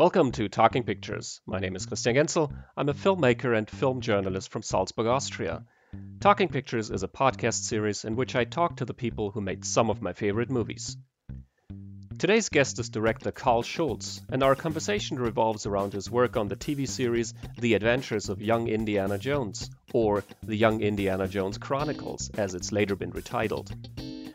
Welcome 0.00 0.32
to 0.32 0.48
Talking 0.48 0.84
Pictures. 0.84 1.42
My 1.46 1.58
name 1.58 1.76
is 1.76 1.84
Christian 1.84 2.16
Genzel. 2.16 2.50
I'm 2.74 2.88
a 2.88 2.94
filmmaker 2.94 3.54
and 3.54 3.68
film 3.68 4.00
journalist 4.00 4.50
from 4.50 4.62
Salzburg, 4.62 5.06
Austria. 5.06 5.62
Talking 6.20 6.48
Pictures 6.48 6.90
is 6.90 7.02
a 7.02 7.06
podcast 7.06 7.64
series 7.64 8.06
in 8.06 8.16
which 8.16 8.34
I 8.34 8.44
talk 8.44 8.76
to 8.76 8.86
the 8.86 8.94
people 8.94 9.30
who 9.30 9.42
made 9.42 9.62
some 9.62 9.90
of 9.90 10.00
my 10.00 10.14
favorite 10.14 10.48
movies. 10.48 10.96
Today's 12.18 12.48
guest 12.48 12.78
is 12.78 12.88
director 12.88 13.30
Carl 13.30 13.62
Schultz, 13.62 14.22
and 14.30 14.42
our 14.42 14.54
conversation 14.54 15.18
revolves 15.18 15.66
around 15.66 15.92
his 15.92 16.10
work 16.10 16.38
on 16.38 16.48
the 16.48 16.56
TV 16.56 16.88
series 16.88 17.34
The 17.58 17.74
Adventures 17.74 18.30
of 18.30 18.40
Young 18.40 18.68
Indiana 18.68 19.18
Jones, 19.18 19.68
or 19.92 20.24
The 20.42 20.56
Young 20.56 20.80
Indiana 20.80 21.28
Jones 21.28 21.58
Chronicles, 21.58 22.30
as 22.38 22.54
it's 22.54 22.72
later 22.72 22.96
been 22.96 23.12
retitled. 23.12 23.70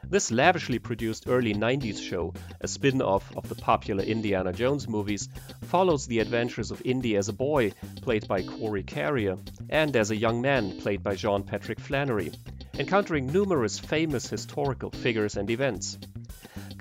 This 0.07 0.31
lavishly 0.31 0.77
produced 0.77 1.25
early 1.27 1.53
90s 1.53 1.99
show, 1.99 2.33
a 2.61 2.67
spin 2.67 3.01
off 3.01 3.35
of 3.35 3.49
the 3.49 3.55
popular 3.55 4.03
Indiana 4.03 4.53
Jones 4.53 4.87
movies, 4.87 5.27
follows 5.63 6.05
the 6.05 6.19
adventures 6.19 6.69
of 6.69 6.81
Indy 6.85 7.15
as 7.17 7.27
a 7.27 7.33
boy, 7.33 7.71
played 8.01 8.27
by 8.27 8.43
Corey 8.43 8.83
Carrier, 8.83 9.37
and 9.69 9.95
as 9.95 10.11
a 10.11 10.15
young 10.15 10.41
man, 10.41 10.79
played 10.79 11.01
by 11.01 11.15
Sean 11.15 11.43
Patrick 11.43 11.79
Flanery, 11.79 12.31
encountering 12.77 13.27
numerous 13.27 13.79
famous 13.79 14.29
historical 14.29 14.91
figures 14.91 15.37
and 15.37 15.49
events. 15.49 15.97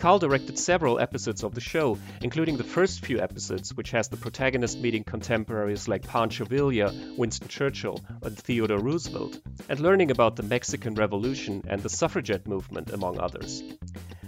Carl 0.04 0.18
directed 0.18 0.58
several 0.58 1.00
episodes 1.00 1.42
of 1.42 1.54
the 1.54 1.62
show, 1.62 1.96
including 2.20 2.58
the 2.58 2.62
first 2.62 3.02
few 3.02 3.20
episodes, 3.20 3.74
which 3.74 3.92
has 3.92 4.06
the 4.06 4.18
protagonist 4.18 4.78
meeting 4.78 5.02
contemporaries 5.02 5.88
like 5.88 6.06
Pancho 6.06 6.44
Villa, 6.44 6.92
Winston 7.16 7.48
Churchill, 7.48 8.04
and 8.20 8.36
Theodore 8.36 8.80
Roosevelt, 8.80 9.40
and 9.70 9.80
learning 9.80 10.10
about 10.10 10.36
the 10.36 10.42
Mexican 10.42 10.94
Revolution 10.94 11.64
and 11.68 11.82
the 11.82 11.88
suffragette 11.88 12.46
movement, 12.46 12.92
among 12.92 13.18
others. 13.18 13.62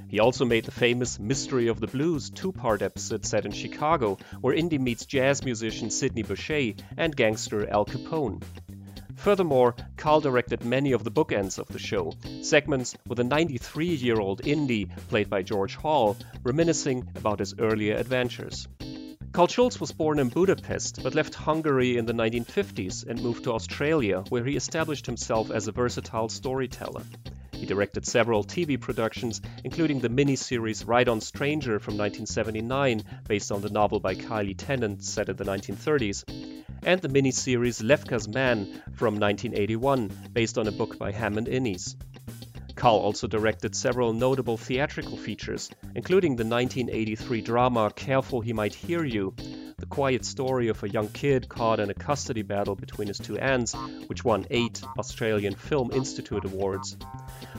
He 0.09 0.19
also 0.19 0.47
made 0.47 0.65
the 0.65 0.71
famous 0.71 1.19
Mystery 1.19 1.69
of 1.69 1.79
the 1.79 1.89
Blues 1.89 2.31
two 2.31 2.53
part 2.53 2.81
episode 2.81 3.27
set 3.27 3.45
in 3.45 3.53
Chicago, 3.53 4.17
where 4.41 4.55
Indy 4.55 4.79
meets 4.79 5.05
jazz 5.05 5.45
musician 5.45 5.91
Sidney 5.91 6.23
Bechet 6.23 6.81
and 6.97 7.15
gangster 7.15 7.69
Al 7.69 7.85
Capone. 7.85 8.43
Furthermore, 9.17 9.75
Carl 9.97 10.21
directed 10.21 10.65
many 10.65 10.93
of 10.93 11.03
the 11.03 11.11
bookends 11.11 11.59
of 11.59 11.69
the 11.69 11.79
show, 11.79 12.13
segments 12.43 12.97
with 13.07 13.19
a 13.19 13.25
93 13.25 13.87
year 13.87 14.21
old 14.21 14.47
Indy, 14.47 14.87
played 15.09 15.29
by 15.29 15.43
George 15.43 15.75
Hall, 15.75 16.17
reminiscing 16.43 17.09
about 17.17 17.41
his 17.41 17.55
earlier 17.59 17.97
adventures. 17.97 18.69
Carl 19.33 19.49
Schultz 19.49 19.81
was 19.81 19.93
born 19.93 20.19
in 20.19 20.29
Budapest 20.29 21.03
but 21.03 21.15
left 21.15 21.35
Hungary 21.35 21.99
in 21.99 22.07
the 22.07 22.13
1950s 22.13 23.07
and 23.07 23.23
moved 23.23 23.45
to 23.45 23.53
Australia, 23.53 24.25
where 24.29 24.45
he 24.45 24.57
established 24.57 25.07
himself 25.07 25.51
as 25.51 25.69
a 25.69 25.73
versatile 25.73 26.29
storyteller. 26.29 27.03
He 27.57 27.65
directed 27.65 28.07
several 28.07 28.45
TV 28.45 28.79
productions, 28.79 29.41
including 29.65 30.01
the 30.01 30.11
miniseries 30.11 30.87
Ride 30.87 31.09
on 31.09 31.23
Stranger 31.23 31.79
from 31.79 31.97
1979, 31.97 33.03
based 33.27 33.51
on 33.51 33.63
the 33.63 33.71
novel 33.71 33.99
by 33.99 34.15
Kylie 34.15 34.55
Tennant 34.57 35.03
set 35.03 35.31
in 35.31 35.37
the 35.37 35.45
1930s, 35.45 36.25
and 36.83 37.01
the 37.01 37.09
miniseries 37.09 37.83
Levkas 37.83 38.29
Man 38.29 38.67
from 38.95 39.19
1981, 39.19 40.11
based 40.33 40.59
on 40.59 40.69
a 40.69 40.73
book 40.73 40.99
by 40.99 41.13
Hammond 41.13 41.49
Innes. 41.49 41.97
Carl 42.75 42.99
also 42.99 43.27
directed 43.27 43.75
several 43.75 44.13
notable 44.13 44.59
theatrical 44.59 45.17
features, 45.17 45.71
including 45.95 46.37
the 46.37 46.45
1983 46.45 47.41
drama 47.41 47.91
Careful 47.97 48.43
He 48.43 48.53
Might 48.53 48.75
Hear 48.75 49.03
You, 49.03 49.35
the 49.79 49.87
quiet 49.87 50.25
story 50.25 50.69
of 50.69 50.83
a 50.83 50.89
young 50.89 51.09
kid 51.09 51.49
caught 51.49 51.81
in 51.81 51.91
a 51.91 51.95
custody 51.95 52.43
battle 52.43 52.75
between 52.75 53.09
his 53.09 53.19
two 53.19 53.39
aunts, 53.39 53.75
which 54.09 54.25
won 54.25 54.47
eight 54.51 54.83
Australian 54.99 55.55
Film 55.55 55.91
Institute 55.91 56.45
Awards. 56.45 56.97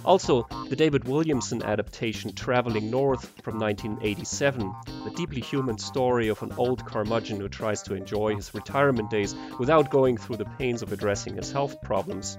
Also, 0.07 0.47
the 0.69 0.75
David 0.77 1.05
Williamson 1.05 1.61
adaptation 1.61 2.31
Travelling 2.31 2.89
North 2.89 3.25
from 3.43 3.59
1987, 3.59 4.73
the 5.03 5.11
deeply 5.11 5.41
human 5.41 5.77
story 5.77 6.29
of 6.29 6.41
an 6.41 6.53
old 6.53 6.85
curmudgeon 6.85 7.41
who 7.41 7.49
tries 7.49 7.81
to 7.83 7.93
enjoy 7.93 8.33
his 8.33 8.53
retirement 8.53 9.09
days 9.09 9.35
without 9.59 9.89
going 9.89 10.15
through 10.15 10.37
the 10.37 10.45
pains 10.45 10.81
of 10.81 10.93
addressing 10.93 11.35
his 11.35 11.51
health 11.51 11.81
problems. 11.81 12.37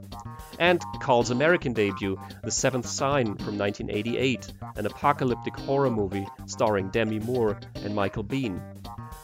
And 0.58 0.82
Carl's 1.02 1.28
American 1.28 1.74
debut, 1.74 2.18
The 2.42 2.50
Seventh 2.50 2.86
Sign 2.86 3.26
from 3.36 3.58
1988, 3.58 4.50
an 4.76 4.86
apocalyptic 4.86 5.54
horror 5.54 5.90
movie 5.90 6.26
starring 6.46 6.88
Demi 6.88 7.18
Moore 7.18 7.60
and 7.74 7.94
Michael 7.94 8.24
Biehn. 8.24 8.62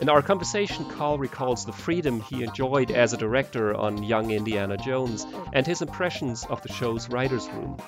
In 0.01 0.11
our 0.11 0.21
conversation, 0.21 0.85
Carl 0.91 1.17
recalls 1.17 1.65
the 1.65 1.73
freedom 1.73 2.21
he 2.21 2.43
enjoyed 2.43 2.91
as 2.91 3.15
a 3.15 3.17
director 3.17 3.75
on 3.75 4.03
Young 4.03 4.33
Indiana 4.33 4.77
Jones 4.77 5.27
and 5.55 5.67
his 5.67 5.81
impressions 5.81 6.45
of 6.45 6.61
the 6.61 6.73
show's 6.73 7.09
writer's 7.09 7.49
room. 7.49 7.79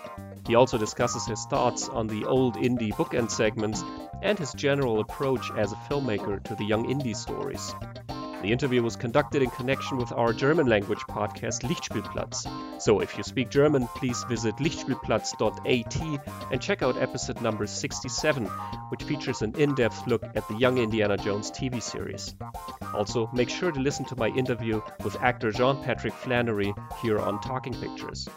He 0.47 0.55
also 0.55 0.79
discusses 0.79 1.27
his 1.27 1.45
thoughts 1.47 1.89
on 1.89 2.07
the 2.07 2.25
old 2.25 2.57
Indy 2.57 2.93
bookend 2.93 3.31
segments 3.31 3.83
and 4.23 4.39
his 4.39 4.53
general 4.53 5.01
approach 5.01 5.51
as 5.57 5.73
a 5.73 5.77
filmmaker 5.77 6.43
to 6.45 6.55
the 6.55 6.65
young 6.65 6.89
Indy 6.89 7.15
stories. 7.15 7.75
The 8.43 8.53
interview 8.53 8.83
was 8.83 8.97
conducted 8.97 9.43
in 9.43 9.51
connection 9.51 9.97
with 9.97 10.13
our 10.13 10.33
German 10.33 10.67
language 10.67 11.01
podcast 11.01 11.63
Lichtspielplatz. 11.63 12.81
So 12.81 13.01
if 13.01 13.17
you 13.17 13.25
speak 13.25 13.51
German, 13.51 13.89
please 13.97 14.23
visit 14.25 14.57
lichtspielplatz.at 14.57 16.53
and 16.53 16.61
check 16.61 16.83
out 16.83 17.01
episode 17.01 17.41
number 17.41 17.67
67, 17.67 18.47
which 18.91 19.03
features 19.05 19.43
an 19.43 19.55
in 19.57 19.75
depth 19.75 20.07
look 20.07 20.25
at 20.35 20.47
the 20.49 20.57
Young 20.57 20.79
Indiana 20.79 21.17
Jones 21.17 21.51
TV 21.51 21.83
series. 21.83 22.35
Also, 22.95 23.29
make 23.33 23.49
sure 23.49 23.73
to 23.73 23.81
listen 23.81 24.05
to 24.07 24.17
my 24.17 24.29
interview 24.29 24.81
with 25.03 25.21
actor 25.23 25.53
Sean 25.53 25.83
Patrick 25.83 26.15
Flanery 26.15 26.75
here 27.03 27.19
on 27.19 27.41
Talking 27.41 27.75
Pictures. 27.75 28.29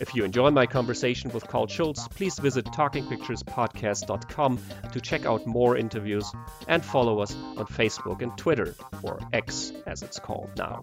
If 0.00 0.14
you 0.14 0.24
enjoy 0.24 0.50
my 0.50 0.64
conversation 0.66 1.30
with 1.32 1.46
Carl 1.46 1.66
Schultz, 1.66 2.08
please 2.08 2.38
visit 2.38 2.64
talkingpicturespodcast.com 2.64 4.58
to 4.92 5.00
check 5.00 5.26
out 5.26 5.46
more 5.46 5.76
interviews 5.76 6.32
and 6.68 6.82
follow 6.82 7.20
us 7.20 7.34
on 7.34 7.66
Facebook 7.66 8.22
and 8.22 8.36
Twitter, 8.38 8.74
or 9.10 9.18
X 9.32 9.72
as 9.86 10.02
it's 10.02 10.18
called 10.18 10.50
now. 10.56 10.82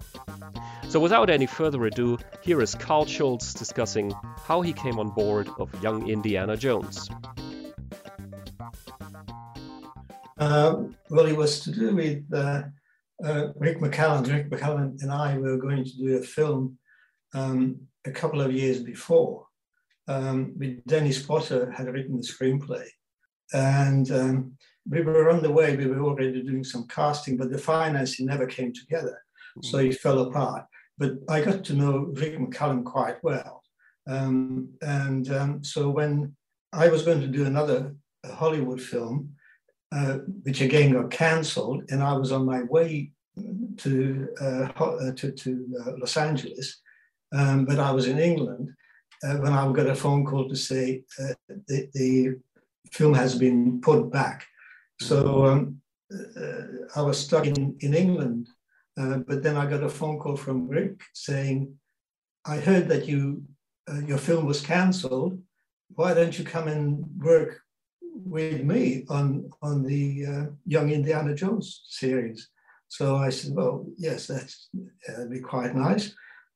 So 0.89 0.99
without 0.99 1.29
any 1.29 1.45
further 1.45 1.85
ado, 1.85 2.17
here 2.41 2.61
is 2.61 2.75
Carl 2.75 3.05
Schultz 3.05 3.53
discussing 3.53 4.13
how 4.45 4.61
he 4.61 4.73
came 4.73 4.99
on 4.99 5.09
board 5.09 5.49
of 5.59 5.67
Young 5.81 6.07
Indiana 6.09 6.57
Jones. 6.57 7.09
Uh, 10.39 10.83
well, 11.09 11.25
it 11.25 11.35
was 11.35 11.61
to 11.61 11.71
do 11.71 11.95
with 11.95 12.23
uh, 12.33 12.63
uh, 13.23 13.47
Rick 13.55 13.79
McCallum. 13.79 14.31
Rick 14.31 14.49
McCallum 14.49 15.01
and 15.01 15.11
I 15.11 15.37
were 15.37 15.57
going 15.57 15.83
to 15.83 15.97
do 15.97 16.17
a 16.17 16.21
film 16.21 16.77
um, 17.33 17.79
a 18.05 18.11
couple 18.11 18.41
of 18.41 18.51
years 18.51 18.79
before. 18.81 19.45
Um, 20.07 20.55
Dennis 20.85 21.21
Potter 21.21 21.71
had 21.71 21.87
written 21.87 22.15
the 22.15 22.23
screenplay, 22.23 22.85
and 23.51 24.09
um, 24.11 24.57
we 24.89 25.01
were 25.01 25.29
on 25.29 25.41
the 25.41 25.51
way. 25.51 25.75
We 25.75 25.87
were 25.87 26.01
already 26.01 26.41
doing 26.41 26.63
some 26.63 26.87
casting, 26.87 27.37
but 27.37 27.51
the 27.51 27.57
financing 27.57 28.25
never 28.25 28.45
came 28.45 28.73
together, 28.73 29.21
so 29.61 29.77
it 29.77 29.99
fell 29.99 30.19
apart. 30.19 30.65
But 30.97 31.13
I 31.29 31.41
got 31.41 31.63
to 31.65 31.73
know 31.73 32.11
Rick 32.13 32.39
McCallum 32.39 32.83
quite 32.83 33.23
well, 33.23 33.63
um, 34.07 34.69
and 34.81 35.31
um, 35.31 35.63
so 35.63 35.89
when 35.89 36.35
I 36.73 36.87
was 36.87 37.03
going 37.03 37.21
to 37.21 37.27
do 37.27 37.45
another 37.45 37.95
Hollywood 38.25 38.81
film, 38.81 39.33
uh, 39.91 40.19
which 40.43 40.61
again 40.61 40.93
got 40.93 41.11
cancelled, 41.11 41.83
and 41.89 42.03
I 42.03 42.13
was 42.13 42.31
on 42.31 42.45
my 42.45 42.63
way 42.63 43.11
to 43.77 44.27
uh, 44.41 44.67
uh 44.75 45.11
to, 45.11 45.31
to 45.31 45.83
uh, 45.85 45.91
Los 45.99 46.17
Angeles 46.17 46.81
um, 47.33 47.65
but 47.65 47.79
I 47.79 47.91
was 47.91 48.07
in 48.07 48.19
England 48.19 48.69
uh, 49.23 49.35
when 49.37 49.53
I 49.53 49.71
got 49.71 49.87
a 49.87 49.95
phone 49.95 50.25
call 50.25 50.47
to 50.47 50.55
say 50.55 51.03
uh, 51.19 51.33
the, 51.67 51.89
the, 51.93 52.35
film 52.93 53.13
has 53.13 53.37
been 53.37 53.81
put 53.81 54.09
back. 54.09 54.45
So 54.99 55.45
um, 55.45 55.81
uh, 56.11 56.61
I 56.95 57.01
was 57.01 57.19
stuck 57.19 57.45
in, 57.45 57.75
in 57.81 57.93
England. 57.93 58.49
Uh, 58.99 59.17
but 59.17 59.43
then 59.43 59.55
I 59.55 59.67
got 59.67 59.83
a 59.83 59.89
phone 59.89 60.17
call 60.17 60.35
from 60.35 60.67
Rick 60.67 61.01
saying, 61.13 61.75
I 62.45 62.57
heard 62.57 62.87
that 62.89 63.07
you 63.07 63.43
uh, 63.89 63.99
your 63.99 64.17
film 64.17 64.45
was 64.45 64.61
cancelled. 64.61 65.39
Why 65.89 66.13
don't 66.13 66.37
you 66.37 66.43
come 66.43 66.67
and 66.67 67.05
work 67.19 67.61
with 68.01 68.63
me 68.63 69.05
on, 69.09 69.49
on 69.61 69.83
the 69.83 70.25
uh, 70.25 70.45
Young 70.65 70.89
Indiana 70.89 71.35
Jones 71.35 71.83
series? 71.89 72.49
So 72.89 73.17
I 73.17 73.29
said, 73.29 73.53
well, 73.53 73.85
yes, 73.97 74.27
that's, 74.27 74.69
that'd 75.07 75.29
be 75.29 75.39
quite 75.39 75.75
nice. 75.75 76.13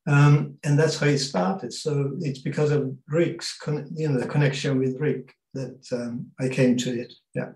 Um, 0.08 0.58
and 0.64 0.80
that's 0.80 0.98
how 0.98 1.08
it 1.08 1.20
started. 1.20 1.72
So 1.74 2.14
it's 2.22 2.40
because 2.40 2.72
of 2.72 2.92
Rick's, 3.08 3.58
you 3.94 4.10
know, 4.10 4.20
the 4.20 4.28
connection 4.28 4.80
with 4.80 5.00
Rick 5.00 5.34
that 5.54 5.86
um, 5.92 6.32
I 6.40 6.50
came 6.50 6.76
to 6.78 7.00
it. 7.00 7.14
Yeah. 7.36 7.52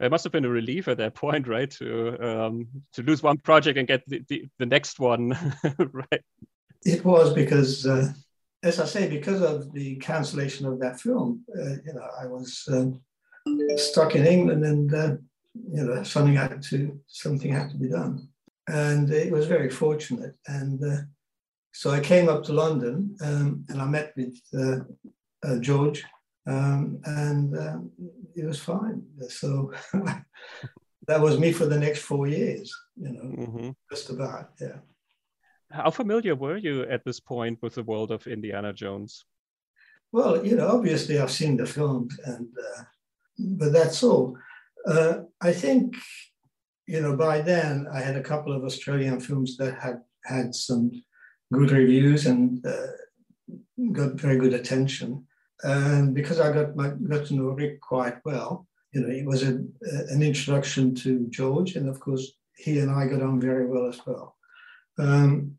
It 0.00 0.10
must 0.10 0.24
have 0.24 0.32
been 0.32 0.44
a 0.44 0.50
relief 0.50 0.88
at 0.88 0.98
that 0.98 1.14
point, 1.14 1.48
right? 1.56 1.70
To 1.72 2.18
um, 2.20 2.68
to 2.94 3.02
lose 3.02 3.22
one 3.22 3.38
project 3.38 3.78
and 3.78 3.88
get 3.88 4.02
the, 4.06 4.22
the, 4.28 4.46
the 4.58 4.66
next 4.66 4.98
one, 4.98 5.30
right? 5.78 6.22
It 6.84 7.04
was 7.04 7.32
because, 7.32 7.86
uh, 7.86 8.12
as 8.62 8.78
I 8.78 8.84
say, 8.84 9.08
because 9.08 9.42
of 9.42 9.72
the 9.72 9.96
cancellation 9.96 10.66
of 10.66 10.78
that 10.80 11.00
film, 11.00 11.44
uh, 11.58 11.76
you 11.84 11.94
know, 11.94 12.08
I 12.20 12.26
was 12.26 12.62
um, 12.70 13.00
stuck 13.76 14.14
in 14.14 14.26
England, 14.26 14.64
and 14.64 14.94
uh, 14.94 15.16
you 15.72 15.84
know, 15.84 16.02
something 16.02 16.34
had 16.34 16.62
to 16.64 17.00
something 17.06 17.52
had 17.52 17.70
to 17.70 17.76
be 17.76 17.88
done, 17.88 18.28
and 18.68 19.10
it 19.10 19.32
was 19.32 19.46
very 19.46 19.70
fortunate. 19.70 20.34
And 20.46 20.82
uh, 20.84 21.02
so 21.76 21.90
I 21.90 22.00
came 22.00 22.30
up 22.30 22.42
to 22.44 22.54
London 22.54 23.14
um, 23.20 23.62
and 23.68 23.82
I 23.82 23.84
met 23.84 24.14
with 24.16 24.40
uh, 24.58 24.78
uh, 25.46 25.58
George, 25.58 26.02
um, 26.46 27.00
and 27.04 27.58
um, 27.58 27.90
it 28.34 28.44
was 28.44 28.60
fine. 28.60 29.02
So 29.28 29.72
that 31.06 31.20
was 31.20 31.38
me 31.38 31.52
for 31.52 31.66
the 31.66 31.78
next 31.78 32.00
four 32.00 32.26
years, 32.26 32.72
you 32.96 33.12
know, 33.12 33.22
mm-hmm. 33.22 33.70
just 33.90 34.10
about, 34.10 34.50
yeah. 34.60 34.78
How 35.70 35.90
familiar 35.90 36.36
were 36.36 36.56
you 36.56 36.82
at 36.82 37.04
this 37.04 37.18
point 37.18 37.58
with 37.62 37.74
the 37.74 37.82
world 37.82 38.12
of 38.12 38.26
Indiana 38.26 38.72
Jones? 38.72 39.24
Well, 40.12 40.46
you 40.46 40.56
know, 40.56 40.68
obviously 40.68 41.18
I've 41.18 41.32
seen 41.32 41.56
the 41.56 41.66
films, 41.66 42.18
and 42.24 42.48
uh, 42.56 42.82
but 43.38 43.72
that's 43.72 44.02
all. 44.04 44.38
Uh, 44.86 45.22
I 45.40 45.52
think, 45.52 45.96
you 46.86 47.00
know, 47.00 47.16
by 47.16 47.40
then 47.40 47.88
I 47.92 48.00
had 48.00 48.16
a 48.16 48.22
couple 48.22 48.52
of 48.52 48.62
Australian 48.62 49.18
films 49.20 49.56
that 49.56 49.76
had 49.78 50.00
had 50.24 50.54
some 50.54 50.92
good 51.52 51.72
reviews 51.72 52.26
and 52.26 52.64
uh, 52.64 52.86
got 53.92 54.14
very 54.14 54.38
good 54.38 54.54
attention. 54.54 55.25
And 55.62 56.14
because 56.14 56.40
I 56.40 56.52
got 56.52 56.76
my, 56.76 56.90
got 56.90 57.26
to 57.26 57.34
know 57.34 57.50
Rick 57.50 57.80
quite 57.80 58.16
well, 58.24 58.66
you 58.92 59.00
know, 59.00 59.08
it 59.08 59.24
was 59.24 59.42
a, 59.42 59.58
an 60.10 60.22
introduction 60.22 60.94
to 60.96 61.26
George, 61.28 61.76
and 61.76 61.88
of 61.88 62.00
course, 62.00 62.32
he 62.56 62.78
and 62.78 62.90
I 62.90 63.06
got 63.06 63.22
on 63.22 63.40
very 63.40 63.66
well 63.66 63.86
as 63.86 64.00
well. 64.06 64.36
Um, 64.98 65.58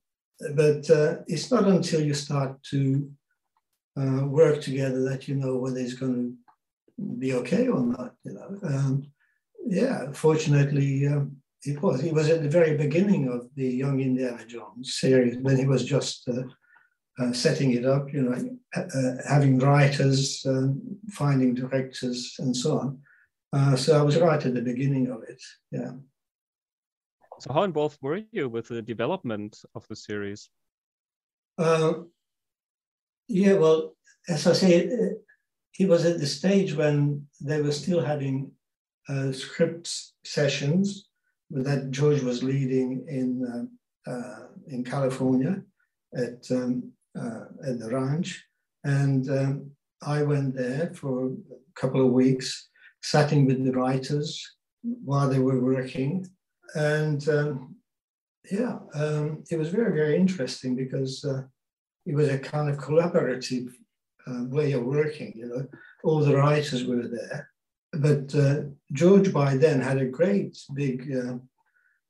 but 0.55 0.89
uh, 0.89 1.17
it's 1.27 1.51
not 1.51 1.65
until 1.65 2.01
you 2.01 2.13
start 2.13 2.61
to 2.71 3.09
uh, 3.99 4.25
work 4.25 4.61
together 4.61 5.03
that 5.09 5.27
you 5.27 5.35
know 5.35 5.57
whether 5.57 5.79
it's 5.79 5.93
going 5.93 6.15
to 6.15 7.17
be 7.19 7.33
okay 7.33 7.67
or 7.67 7.81
not. 7.81 8.13
You 8.23 8.33
know, 8.33 8.57
um, 8.63 9.07
yeah. 9.65 10.11
Fortunately, 10.13 11.07
um, 11.07 11.37
it 11.63 11.81
was. 11.81 12.03
It 12.03 12.13
was 12.13 12.29
at 12.29 12.43
the 12.43 12.49
very 12.49 12.77
beginning 12.77 13.27
of 13.27 13.49
the 13.55 13.67
Young 13.67 13.99
Indiana 13.99 14.45
Jones 14.45 14.95
series 14.95 15.37
when 15.37 15.57
he 15.57 15.65
was 15.65 15.83
just 15.83 16.27
uh, 16.29 16.43
uh, 17.19 17.33
setting 17.33 17.71
it 17.73 17.85
up. 17.85 18.13
You 18.13 18.23
know, 18.23 18.57
uh, 18.75 19.11
having 19.27 19.59
writers, 19.59 20.45
um, 20.47 20.81
finding 21.09 21.53
directors, 21.53 22.35
and 22.39 22.55
so 22.55 22.79
on. 22.79 22.99
Uh, 23.53 23.75
so 23.75 23.97
I 23.97 24.01
was 24.01 24.17
right 24.17 24.45
at 24.45 24.53
the 24.53 24.61
beginning 24.61 25.09
of 25.09 25.23
it. 25.23 25.41
Yeah. 25.71 25.91
So 27.39 27.53
how 27.53 27.63
involved 27.63 27.99
were 28.01 28.21
you 28.31 28.49
with 28.49 28.67
the 28.67 28.81
development 28.81 29.61
of 29.75 29.87
the 29.87 29.95
series? 29.95 30.49
Uh, 31.57 31.93
yeah, 33.27 33.53
well, 33.53 33.95
as 34.27 34.47
I 34.47 34.53
say, 34.53 34.87
uh, 34.87 35.15
he 35.71 35.85
was 35.85 36.05
at 36.05 36.19
the 36.19 36.25
stage 36.25 36.73
when 36.73 37.27
they 37.39 37.61
were 37.61 37.71
still 37.71 38.01
having 38.01 38.51
uh, 39.09 39.31
script 39.31 39.89
sessions 40.23 41.09
that 41.49 41.91
George 41.91 42.21
was 42.21 42.43
leading 42.43 43.05
in 43.07 43.29
uh, 43.45 44.11
uh 44.11 44.47
in 44.67 44.83
California 44.83 45.61
at 46.13 46.45
um, 46.51 46.83
uh, 46.83 46.96
at 47.67 47.79
the 47.79 47.89
ranch, 47.91 48.43
and 48.83 49.29
um, 49.29 49.71
I 50.01 50.23
went 50.23 50.55
there 50.55 50.91
for 50.93 51.27
a 51.27 51.79
couple 51.79 52.05
of 52.05 52.11
weeks 52.11 52.69
sitting 53.01 53.45
with 53.45 53.63
the 53.63 53.71
writers 53.71 54.57
while 54.81 55.29
they 55.29 55.39
were 55.39 55.59
working. 55.59 56.25
And 56.75 57.27
um, 57.29 57.75
yeah, 58.51 58.79
um, 58.93 59.43
it 59.49 59.57
was 59.57 59.69
very, 59.69 59.93
very 59.93 60.15
interesting 60.15 60.75
because 60.75 61.23
uh, 61.25 61.43
it 62.05 62.15
was 62.15 62.29
a 62.29 62.39
kind 62.39 62.69
of 62.69 62.77
collaborative 62.77 63.69
uh, 64.27 64.43
way 64.45 64.73
of 64.73 64.83
working. 64.83 65.33
You 65.35 65.47
know, 65.47 65.67
all 66.03 66.19
the 66.19 66.35
writers 66.35 66.85
were 66.85 67.07
there. 67.07 67.49
But 67.93 68.35
uh, 68.35 68.63
George 68.91 69.33
by 69.33 69.55
then 69.55 69.81
had 69.81 69.97
a 69.97 70.05
great 70.05 70.57
big, 70.73 71.11
uh, 71.11 71.37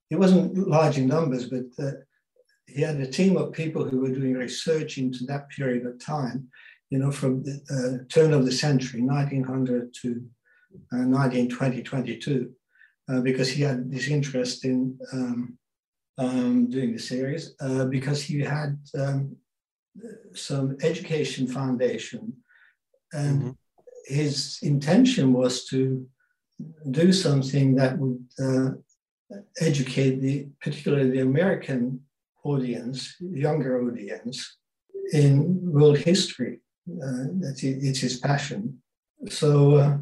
it 0.10 0.18
wasn't 0.18 0.68
large 0.68 0.98
in 0.98 1.08
numbers, 1.08 1.50
but 1.50 1.68
uh, 1.80 1.92
he 2.68 2.82
had 2.82 2.98
a 2.98 3.08
team 3.08 3.38
of 3.38 3.54
people 3.54 3.84
who 3.84 4.02
were 4.02 4.14
doing 4.14 4.34
research 4.34 4.98
into 4.98 5.26
that 5.26 5.50
period 5.50 5.86
of 5.86 6.04
time, 6.04 6.48
you 6.90 7.00
know, 7.00 7.12
from 7.12 7.44
the 7.44 7.56
uh, 7.72 8.04
turn 8.14 8.34
of 8.34 8.46
the 8.46 8.52
century, 8.52 9.02
1900 9.02 9.94
to 10.02 10.10
1920, 10.90 11.82
uh, 11.82 11.84
22, 11.84 12.52
uh, 13.10 13.22
because 13.22 13.50
he 13.50 13.62
had 13.64 13.90
this 13.90 14.08
interest 14.10 14.66
in 14.66 14.98
um, 15.14 15.58
um, 16.18 16.70
doing 16.70 16.94
the 16.94 17.00
series, 17.00 17.56
uh, 17.62 17.86
because 17.86 18.22
he 18.22 18.40
had 18.40 18.78
um, 18.98 19.36
some 20.34 20.78
education 20.82 21.48
foundation. 21.48 22.34
And 23.14 23.42
mm-hmm. 23.42 24.14
his 24.14 24.60
intention 24.62 25.32
was 25.32 25.66
to 25.68 26.06
do 26.92 27.14
something 27.14 27.76
that 27.76 27.98
would 27.98 28.26
uh, 28.42 28.72
educate 29.62 30.20
the, 30.20 30.48
particularly 30.60 31.12
the 31.12 31.22
American 31.22 32.02
audience, 32.48 33.16
younger 33.20 33.74
audience, 33.86 34.58
in 35.14 35.60
world 35.72 35.98
history. 35.98 36.60
Uh, 36.90 37.28
that 37.42 37.60
it's 37.62 38.00
his 38.00 38.18
passion. 38.18 38.82
So 39.30 39.76
uh, 39.76 39.98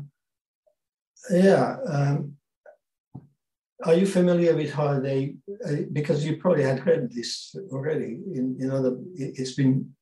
yeah. 1.31 1.77
Um, 1.87 2.37
are 3.83 3.93
you 3.93 4.05
familiar 4.05 4.55
with 4.55 4.71
how 4.71 4.99
they, 4.99 5.35
uh, 5.67 5.83
because 5.91 6.25
you 6.25 6.37
probably 6.37 6.63
had 6.63 6.85
read 6.85 7.11
this 7.11 7.55
already, 7.71 8.21
in, 8.33 8.55
you 8.57 8.67
know, 8.67 8.81
the, 8.81 9.03
it's 9.15 9.53
been 9.53 9.93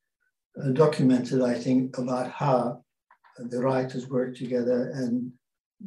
uh, 0.62 0.70
documented, 0.70 1.42
I 1.42 1.56
think, 1.56 1.98
about 1.98 2.32
how 2.32 2.84
the 3.38 3.60
writers 3.60 4.08
work 4.08 4.36
together 4.36 4.92
and 4.96 5.32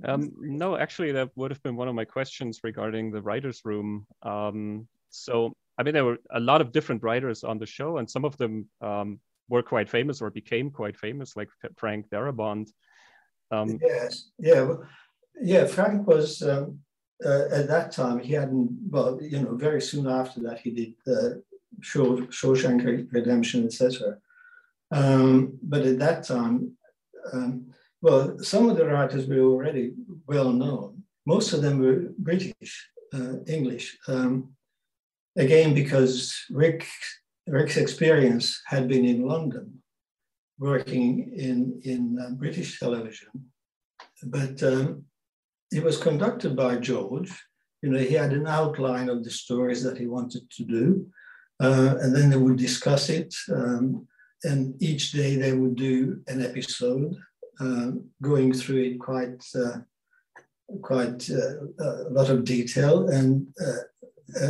um, 0.04 0.32
no, 0.38 0.76
actually, 0.76 1.12
that 1.12 1.30
would 1.36 1.50
have 1.50 1.62
been 1.62 1.74
one 1.74 1.88
of 1.88 1.94
my 1.94 2.04
questions 2.04 2.60
regarding 2.62 3.10
the 3.10 3.22
writers' 3.22 3.62
room. 3.64 4.06
Um, 4.22 4.86
so, 5.08 5.56
I 5.78 5.82
mean, 5.82 5.94
there 5.94 6.04
were 6.04 6.18
a 6.30 6.40
lot 6.40 6.60
of 6.60 6.72
different 6.72 7.02
writers 7.02 7.44
on 7.44 7.58
the 7.58 7.66
show, 7.66 7.98
and 7.98 8.10
some 8.10 8.24
of 8.24 8.36
them 8.36 8.68
um, 8.80 9.20
were 9.48 9.62
quite 9.62 9.88
famous 9.88 10.20
or 10.22 10.30
became 10.30 10.70
quite 10.70 10.96
famous, 10.96 11.36
like 11.36 11.48
Frank 11.76 12.08
Darabont. 12.10 12.70
Um, 13.50 13.78
yes, 13.82 14.30
yeah. 14.38 14.74
Yeah, 15.40 15.66
Frank 15.66 16.06
was 16.06 16.42
um, 16.42 16.78
uh, 17.24 17.44
at 17.52 17.68
that 17.68 17.92
time. 17.92 18.18
He 18.20 18.32
hadn't. 18.32 18.70
Well, 18.88 19.18
you 19.20 19.40
know, 19.40 19.54
very 19.54 19.82
soon 19.82 20.06
after 20.06 20.40
that, 20.40 20.60
he 20.60 20.70
did 20.70 20.94
the 21.04 21.42
Shaw, 21.80 22.16
Shawshank 22.28 23.12
Redemption, 23.12 23.66
etc. 23.66 24.16
Um, 24.90 25.58
but 25.62 25.82
at 25.82 25.98
that 25.98 26.24
time, 26.24 26.72
um, 27.32 27.66
well, 28.00 28.38
some 28.38 28.70
of 28.70 28.76
the 28.76 28.86
writers 28.86 29.26
were 29.26 29.40
already 29.40 29.92
well 30.26 30.52
known. 30.52 31.02
Most 31.26 31.52
of 31.52 31.60
them 31.60 31.80
were 31.80 32.12
British, 32.18 32.90
uh, 33.12 33.38
English. 33.46 33.98
Um, 34.08 34.55
again, 35.36 35.74
because 35.74 36.34
Rick 36.50 36.86
Rick's 37.46 37.76
experience 37.76 38.60
had 38.66 38.88
been 38.88 39.04
in 39.04 39.26
London, 39.26 39.82
working 40.58 41.32
in 41.36 41.80
in 41.84 42.18
uh, 42.20 42.30
British 42.30 42.78
television, 42.78 43.28
but 44.24 44.62
um, 44.62 45.04
it 45.70 45.82
was 45.82 45.98
conducted 45.98 46.56
by 46.56 46.76
George. 46.76 47.32
You 47.82 47.90
know, 47.90 47.98
he 47.98 48.14
had 48.14 48.32
an 48.32 48.46
outline 48.46 49.08
of 49.08 49.22
the 49.22 49.30
stories 49.30 49.82
that 49.84 49.98
he 49.98 50.06
wanted 50.06 50.50
to 50.50 50.64
do, 50.64 51.06
uh, 51.60 51.94
and 52.00 52.14
then 52.14 52.30
they 52.30 52.36
would 52.36 52.56
discuss 52.56 53.08
it. 53.10 53.34
Um, 53.54 54.06
and 54.44 54.80
each 54.82 55.12
day 55.12 55.36
they 55.36 55.52
would 55.52 55.76
do 55.76 56.20
an 56.26 56.44
episode, 56.44 57.16
uh, 57.60 57.92
going 58.22 58.52
through 58.52 58.82
it 58.82 58.98
quite, 58.98 59.42
uh, 59.54 59.78
quite 60.82 61.28
uh, 61.30 61.64
a 61.80 62.10
lot 62.10 62.28
of 62.28 62.44
detail 62.44 63.08
and 63.08 63.46
uh, 63.64 63.82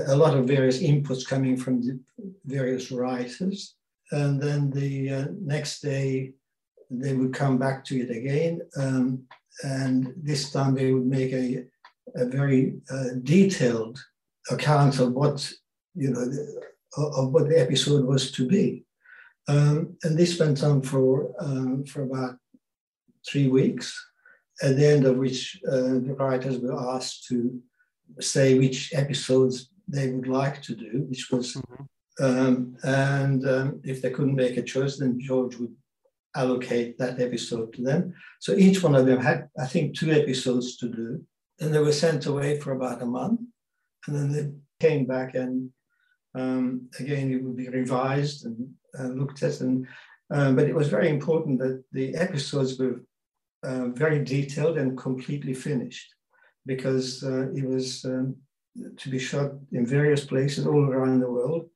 a 0.07 0.17
lot 0.17 0.37
of 0.37 0.47
various 0.47 0.79
inputs 0.81 1.27
coming 1.27 1.57
from 1.57 1.83
the 1.83 2.01
various 2.45 2.91
writers. 2.91 3.75
And 4.11 4.41
then 4.41 4.71
the 4.71 5.11
uh, 5.11 5.25
next 5.41 5.81
day 5.81 6.33
they 6.91 7.15
would 7.15 7.35
come 7.35 7.59
back 7.59 7.85
to 7.87 7.99
it 7.99 8.11
again. 8.11 8.61
Um, 8.77 9.25
and 9.63 10.15
this 10.17 10.53
time 10.53 10.75
they 10.75 10.93
would 10.93 11.07
make 11.07 11.33
a, 11.33 11.65
a 12.15 12.27
very 12.27 12.77
uh, 12.91 13.19
detailed 13.23 13.99
account 14.51 15.01
of 15.01 15.13
what 15.13 15.53
you 15.95 16.11
know 16.11 16.25
the, 16.25 16.63
of 16.97 17.33
what 17.33 17.49
the 17.49 17.61
episode 17.61 18.05
was 18.05 18.31
to 18.33 18.47
be. 18.47 18.85
Um, 19.49 19.97
and 20.03 20.17
this 20.17 20.39
went 20.39 20.63
on 20.63 20.83
for 20.83 21.33
um, 21.39 21.85
for 21.85 22.03
about 22.03 22.37
three 23.29 23.49
weeks, 23.49 23.95
at 24.63 24.77
the 24.77 24.87
end 24.87 25.05
of 25.05 25.17
which 25.17 25.61
uh, 25.69 25.99
the 26.07 26.15
writers 26.19 26.59
were 26.59 26.79
asked 26.95 27.27
to 27.29 27.61
say 28.21 28.59
which 28.59 28.95
episodes 28.95 29.71
they 29.89 30.11
would 30.11 30.27
like 30.29 30.63
to 30.63 30.75
do, 30.75 31.07
which 31.09 31.31
was, 31.31 31.55
mm-hmm. 31.55 32.25
um, 32.25 32.77
and 32.83 33.49
um, 33.49 33.81
if 33.85 34.03
they 34.03 34.11
couldn't 34.11 34.35
make 34.35 34.57
a 34.57 34.63
choice, 34.63 34.99
then 34.99 35.21
George 35.21 35.57
would 35.57 35.75
allocate 36.35 36.99
that 36.99 37.21
episode 37.21 37.73
to 37.73 37.83
them. 37.83 38.15
So 38.41 38.53
each 38.53 38.83
one 38.83 38.95
of 38.95 39.07
them 39.07 39.21
had, 39.21 39.49
I 39.59 39.67
think, 39.67 39.97
two 39.97 40.11
episodes 40.11 40.77
to 40.79 40.89
do. 40.89 41.25
And 41.61 41.73
they 41.73 41.79
were 41.79 41.93
sent 41.93 42.27
away 42.27 42.61
for 42.61 42.73
about 42.73 43.03
a 43.03 43.07
month. 43.07 43.41
And 44.07 44.17
then 44.17 44.33
they 44.33 44.87
came 44.87 45.07
back 45.07 45.35
and 45.35 45.71
um, 46.35 46.91
again, 47.01 47.33
it 47.33 47.43
would 47.43 47.57
be 47.57 47.69
revised 47.69 48.45
and 48.45 48.69
uh, 48.99 49.05
looked 49.05 49.43
at. 49.43 49.61
And, 49.61 49.87
uh, 50.33 50.53
but 50.53 50.69
it 50.69 50.75
was 50.75 50.89
very 50.89 51.09
important 51.09 51.59
that 51.61 51.83
the 51.93 52.15
episodes 52.15 52.79
were 52.79 53.01
uh, 53.63 53.89
very 53.89 54.23
detailed 54.23 54.77
and 54.77 54.99
completely 54.99 55.55
finished 55.55 56.16
because 56.67 57.23
uh, 57.23 57.49
it 57.55 57.65
was 57.65 58.05
um, 58.05 58.37
to 58.97 59.09
be 59.09 59.19
shot 59.19 59.53
in 59.73 59.87
various 59.87 60.25
places 60.25 60.67
all 60.67 60.85
around 60.85 61.21
the 61.21 61.31
world. 61.31 61.69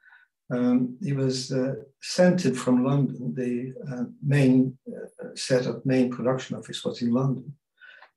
Um, 0.53 0.97
he 1.01 1.13
was 1.13 1.53
uh, 1.53 1.75
centered 2.03 2.57
from 2.57 2.85
London. 2.85 3.35
The 3.35 3.73
uh, 3.91 4.05
main 4.23 4.77
uh, 4.89 5.29
setup, 5.35 5.87
main 5.87 6.11
production 6.11 6.57
office 6.57 6.85
was 6.85 7.03
in 7.03 7.13
London. 7.13 7.55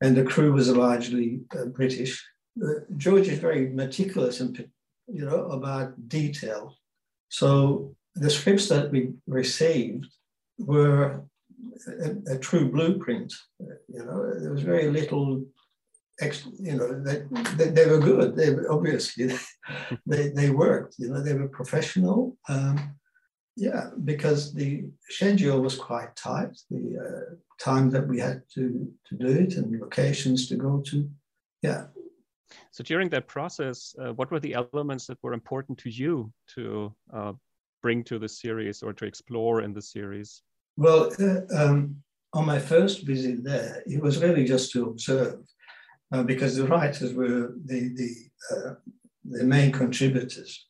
And 0.01 0.17
the 0.17 0.23
crew 0.23 0.51
was 0.51 0.69
largely 0.69 1.41
uh, 1.55 1.65
British. 1.65 2.21
uh, 2.61 2.81
George 2.97 3.27
is 3.27 3.39
very 3.39 3.69
meticulous 3.69 4.39
and 4.39 4.67
you 5.07 5.25
know 5.25 5.45
about 5.51 6.07
detail. 6.07 6.75
So 7.29 7.95
the 8.15 8.29
scripts 8.29 8.67
that 8.69 8.91
we 8.91 9.13
received 9.27 10.05
were 10.57 11.23
a, 11.87 12.35
a 12.35 12.37
true 12.37 12.71
blueprint. 12.71 13.33
You 13.59 14.05
know, 14.05 14.39
there 14.39 14.51
was 14.51 14.63
very 14.63 14.89
little 14.89 15.43
you 16.21 16.75
know, 16.75 17.01
they, 17.03 17.23
they, 17.55 17.69
they, 17.69 17.85
were 17.87 17.99
good. 17.99 18.35
They 18.35 18.55
obviously 18.69 19.35
they, 20.05 20.29
they 20.29 20.49
worked. 20.49 20.95
You 20.99 21.09
know, 21.09 21.21
they 21.21 21.33
were 21.33 21.47
professional. 21.47 22.37
Um, 22.49 22.95
yeah, 23.55 23.89
because 24.03 24.53
the 24.53 24.85
schedule 25.09 25.61
was 25.61 25.75
quite 25.75 26.15
tight. 26.15 26.57
The 26.71 26.97
uh, 26.97 27.35
time 27.59 27.89
that 27.91 28.07
we 28.07 28.19
had 28.19 28.41
to 28.55 28.91
to 29.07 29.15
do 29.15 29.27
it 29.27 29.55
and 29.55 29.79
locations 29.79 30.47
to 30.47 30.55
go 30.55 30.81
to. 30.87 31.09
Yeah. 31.61 31.85
So 32.71 32.83
during 32.83 33.09
that 33.09 33.27
process, 33.27 33.95
uh, 33.99 34.13
what 34.13 34.31
were 34.31 34.39
the 34.39 34.53
elements 34.53 35.07
that 35.07 35.17
were 35.23 35.33
important 35.33 35.77
to 35.79 35.89
you 35.89 36.31
to 36.55 36.93
uh, 37.13 37.33
bring 37.81 38.03
to 38.05 38.19
the 38.19 38.29
series 38.29 38.81
or 38.83 38.93
to 38.93 39.05
explore 39.05 39.61
in 39.61 39.73
the 39.73 39.81
series? 39.81 40.41
Well, 40.77 41.11
uh, 41.19 41.41
um, 41.55 41.97
on 42.33 42.45
my 42.45 42.59
first 42.59 43.05
visit 43.05 43.43
there, 43.43 43.83
it 43.85 44.01
was 44.01 44.21
really 44.21 44.45
just 44.45 44.71
to 44.71 44.89
observe 44.89 45.39
uh, 46.13 46.23
because 46.23 46.55
the 46.55 46.67
writers 46.67 47.13
were 47.13 47.53
the, 47.65 47.89
the, 47.99 48.11
uh, 48.51 48.73
the 49.25 49.43
main 49.43 49.71
contributors. 49.71 50.67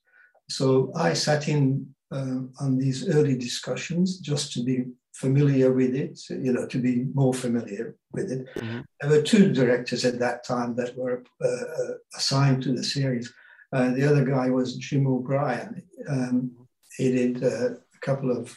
So 0.50 0.92
I 0.96 1.14
sat 1.14 1.48
in 1.48 1.94
uh, 2.12 2.42
on 2.62 2.78
these 2.78 3.10
early 3.10 3.38
discussions 3.38 4.20
just 4.20 4.54
to 4.54 4.64
be 4.64 4.86
familiar 5.14 5.72
with 5.74 5.96
it, 5.96 6.20
you 6.30 6.54
know, 6.54 6.68
to 6.68 6.80
be 6.80 7.06
more 7.14 7.34
familiar 7.34 7.96
with 8.12 8.32
it. 8.32 8.48
Mm-hmm. 8.56 8.82
There 9.02 9.10
were 9.10 9.22
two 9.22 9.52
directors 9.52 10.06
at 10.06 10.20
that 10.20 10.46
time 10.46 10.76
that 10.76 10.96
were 10.98 11.24
uh, 11.44 11.48
uh, 11.48 11.94
assigned 12.16 12.64
to 12.64 12.74
the 12.74 12.84
series. 12.84 13.34
Uh, 13.74 13.90
the 13.92 14.08
other 14.10 14.24
guy 14.24 14.50
was 14.50 14.76
Jim 14.76 15.08
O'Brien. 15.08 15.84
Um, 16.08 16.52
he 16.98 17.12
did 17.12 17.44
a 17.44 17.78
couple 18.02 18.32
of 18.32 18.56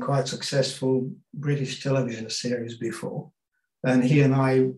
quite 0.00 0.28
successful 0.28 1.10
British 1.34 1.82
television 1.82 2.30
series 2.30 2.78
before. 2.78 3.30
And 3.82 4.04
he 4.04 4.20
and 4.20 4.34
I 4.34 4.70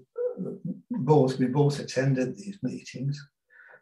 both, 0.91 1.39
we 1.39 1.47
both 1.47 1.79
attended 1.79 2.37
these 2.37 2.59
meetings. 2.63 3.21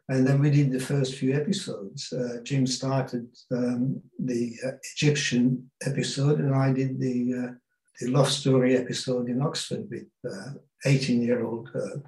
And 0.09 0.27
then 0.27 0.41
we 0.41 0.49
did 0.49 0.71
the 0.71 0.79
first 0.79 1.15
few 1.15 1.33
episodes. 1.33 2.11
Uh, 2.11 2.37
Jim 2.43 2.67
started 2.67 3.27
um, 3.51 4.01
the 4.19 4.55
uh, 4.65 4.71
Egyptian 4.95 5.71
episode, 5.85 6.39
and 6.39 6.53
I 6.53 6.73
did 6.73 6.99
the, 6.99 7.33
uh, 7.33 7.51
the 7.99 8.11
love 8.11 8.29
story 8.29 8.75
episode 8.75 9.29
in 9.29 9.41
Oxford 9.41 9.87
with 9.89 10.07
18 10.85 11.21
year 11.21 11.45
old 11.45 11.69
uh, 11.75 11.99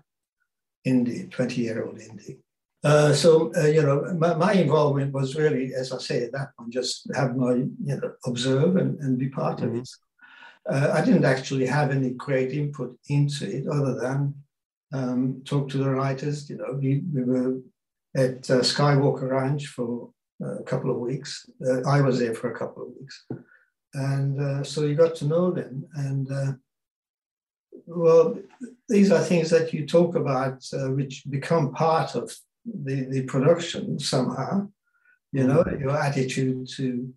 Indy, 0.86 1.27
20 1.27 1.62
year 1.62 1.86
old 1.86 2.00
Indy. 2.00 2.39
Uh, 2.83 3.13
so, 3.13 3.51
uh, 3.55 3.67
you 3.67 3.81
know, 3.81 4.13
my, 4.17 4.33
my, 4.33 4.53
involvement 4.53 5.13
was 5.13 5.38
really, 5.38 5.74
as 5.74 5.93
I 5.93 6.00
say, 6.00 6.29
that 6.33 6.50
one, 6.57 6.69
just 6.69 7.10
have 7.15 7.38
my, 7.38 7.53
you 7.53 7.69
know, 7.81 8.12
observe 8.25 8.75
and, 8.75 9.00
and 9.00 9.17
be 9.17 9.29
part 9.29 9.60
mm-hmm. 9.60 9.69
of 9.69 9.75
it. 9.75 9.89
Uh, 10.70 10.91
I 10.93 11.03
didn't 11.03 11.25
actually 11.25 11.65
have 11.65 11.91
any 11.91 12.12
great 12.12 12.51
input 12.51 12.98
into 13.10 13.50
it 13.50 13.67
other 13.67 13.96
than 13.96 14.34
um, 14.93 15.41
talk 15.46 15.70
to 15.70 15.77
the 15.77 15.89
writers. 15.89 16.50
You 16.50 16.58
know, 16.58 16.79
we, 16.79 17.03
we 17.13 17.24
were 17.24 17.60
at 18.15 18.50
uh, 18.50 18.62
Skywalker 18.62 19.29
Ranch 19.32 19.67
for 19.67 20.12
uh, 20.41 20.60
a 20.60 20.63
couple 20.63 20.91
of 20.91 20.98
weeks. 20.98 21.50
Uh, 21.65 21.82
I 21.82 22.01
was 22.01 22.20
there 22.20 22.34
for 22.34 22.51
a 22.51 22.58
couple 22.58 22.84
of 22.84 22.89
weeks. 23.00 23.25
And 23.93 24.39
uh, 24.39 24.63
so 24.63 24.82
you 24.82 24.96
got 24.96 25.15
to 25.17 25.25
know 25.25 25.51
them. 25.51 25.86
And 25.96 26.32
uh, 26.32 26.51
well, 27.86 28.38
these 28.88 29.12
are 29.12 29.20
things 29.20 29.50
that 29.50 29.74
you 29.74 29.86
talk 29.86 30.15
about 30.15 30.63
which 30.72 31.24
become 31.29 31.74
part 31.74 32.15
of 32.15 32.36
the, 32.65 33.05
the 33.10 33.24
production 33.24 34.00
somehow, 34.00 34.67
you 35.32 35.46
know, 35.46 35.63
mm-hmm. 35.63 35.82
your 35.82 35.98
attitude 35.98 36.67
to 36.75 37.13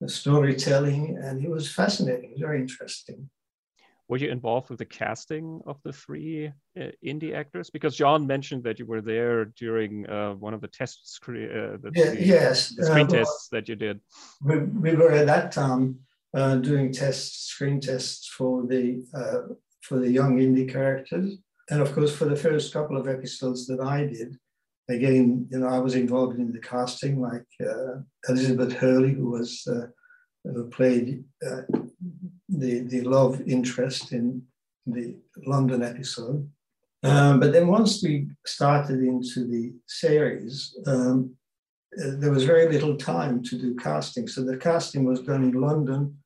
the 0.00 0.08
storytelling. 0.08 1.18
And 1.22 1.44
it 1.44 1.50
was 1.50 1.70
fascinating, 1.70 2.34
very 2.38 2.60
interesting 2.60 3.28
were 4.08 4.16
you 4.16 4.30
involved 4.30 4.70
with 4.70 4.78
the 4.78 4.86
casting 4.86 5.60
of 5.66 5.76
the 5.82 5.92
three 5.92 6.50
uh, 6.80 6.86
Indy 7.02 7.34
actors? 7.34 7.68
Because 7.68 7.94
John 7.94 8.26
mentioned 8.26 8.64
that 8.64 8.78
you 8.78 8.86
were 8.86 9.02
there 9.02 9.46
during 9.56 10.08
uh, 10.08 10.32
one 10.34 10.54
of 10.54 10.62
the 10.62 10.68
test 10.68 11.14
screen, 11.14 11.50
uh, 11.50 11.76
the, 11.82 11.92
yeah, 11.94 12.10
the, 12.10 12.24
yes, 12.24 12.70
the 12.70 12.86
screen 12.86 13.06
uh, 13.06 13.10
tests 13.10 13.48
that 13.52 13.68
you 13.68 13.76
did. 13.76 14.00
We, 14.42 14.58
we 14.60 14.94
were 14.94 15.12
at 15.12 15.26
that 15.26 15.52
time 15.52 15.98
uh, 16.34 16.56
doing 16.56 16.90
tests, 16.90 17.48
screen 17.50 17.80
tests 17.80 18.26
for 18.28 18.66
the 18.66 19.04
uh, 19.14 19.54
for 19.82 19.98
the 19.98 20.10
young 20.10 20.40
Indy 20.40 20.66
characters, 20.66 21.36
and 21.70 21.80
of 21.80 21.92
course 21.92 22.14
for 22.14 22.24
the 22.24 22.36
first 22.36 22.72
couple 22.72 22.96
of 22.96 23.08
episodes 23.08 23.66
that 23.66 23.80
I 23.80 24.06
did. 24.06 24.38
Again, 24.90 25.46
you 25.50 25.58
know, 25.58 25.68
I 25.68 25.78
was 25.78 25.94
involved 25.94 26.38
in 26.38 26.52
the 26.52 26.60
casting, 26.60 27.20
like 27.20 27.44
Elizabeth 28.28 28.72
Hurley, 28.72 29.12
who 29.12 29.30
was 29.30 29.62
who 30.44 30.70
played 30.70 31.24
the, 31.40 32.80
the 32.80 33.02
love 33.02 33.40
interest 33.46 34.12
in 34.12 34.42
the 34.86 35.16
London 35.46 35.82
episode. 35.82 36.48
Um, 37.02 37.38
but 37.38 37.52
then 37.52 37.68
once 37.68 38.02
we 38.02 38.28
started 38.46 39.00
into 39.00 39.46
the 39.46 39.72
series, 39.86 40.76
um, 40.86 41.34
uh, 41.96 42.12
there 42.18 42.30
was 42.30 42.44
very 42.44 42.70
little 42.70 42.96
time 42.96 43.42
to 43.44 43.58
do 43.58 43.76
casting. 43.76 44.26
So 44.26 44.42
the 44.44 44.56
casting 44.56 45.04
was 45.04 45.20
done 45.20 45.44
in 45.44 45.52
London 45.52 46.18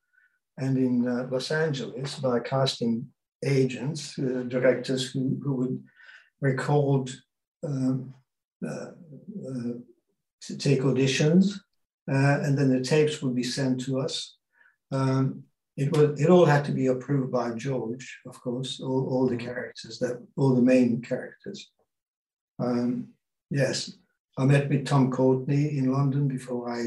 and 0.59 0.77
in 0.79 1.07
uh, 1.07 1.29
Los 1.31 1.51
Angeles 1.51 2.19
by 2.19 2.41
casting 2.41 3.07
agents, 3.45 4.19
uh, 4.19 4.45
directors 4.49 5.11
who, 5.11 5.39
who 5.43 5.55
would 5.57 5.83
record 6.41 7.11
um, 7.65 8.15
uh, 8.15 8.19
uh 8.19 8.22
to 8.63 10.59
take 10.59 10.81
auditions, 10.81 11.55
uh, 12.11 12.41
and 12.43 12.57
then 12.57 12.71
the 12.71 12.81
tapes 12.81 13.23
would 13.23 13.35
be 13.35 13.43
sent 13.43 13.81
to 13.83 14.01
us. 14.01 14.37
Um, 14.91 15.45
it 15.77 15.97
was 15.97 16.21
it 16.21 16.29
all 16.29 16.45
had 16.45 16.65
to 16.67 16.73
be 16.73 16.89
approved 16.89 17.33
by 17.33 17.53
George, 17.53 18.21
of 18.27 18.41
course, 18.41 18.81
all, 18.81 19.09
all 19.09 19.27
the 19.27 19.37
mm-hmm. 19.37 19.47
characters 19.47 19.99
that 20.01 20.23
all 20.37 20.55
the 20.55 20.63
main 20.63 21.01
characters. 21.01 21.71
Um, 22.59 23.09
yes, 23.51 23.97
I 24.37 24.45
met 24.45 24.69
with 24.69 24.87
Tom 24.87 25.11
Courtenay 25.11 25.77
in 25.79 25.93
London 25.93 26.29
before 26.29 26.71
I, 26.71 26.83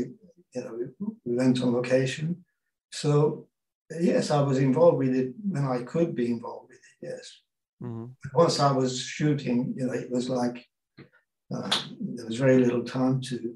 you 0.53 0.61
know, 0.61 1.15
we 1.25 1.35
went 1.35 1.61
on 1.61 1.73
location. 1.73 2.45
So 2.91 3.47
yes, 3.99 4.29
I 4.29 4.41
was 4.41 4.59
involved 4.59 4.99
with 4.99 5.15
it 5.15 5.33
when 5.49 5.65
I 5.65 5.83
could 5.83 6.15
be 6.15 6.27
involved 6.27 6.69
with 6.69 6.77
it. 6.77 7.07
Yes. 7.07 7.41
Mm-hmm. 7.81 8.05
Once 8.33 8.59
I 8.59 8.71
was 8.71 8.99
shooting, 8.99 9.73
you 9.75 9.87
know, 9.87 9.93
it 9.93 10.11
was 10.11 10.29
like 10.29 10.65
uh, 11.53 11.71
there 11.99 12.25
was 12.25 12.37
very 12.37 12.57
little 12.57 12.83
time 12.83 13.21
to 13.21 13.55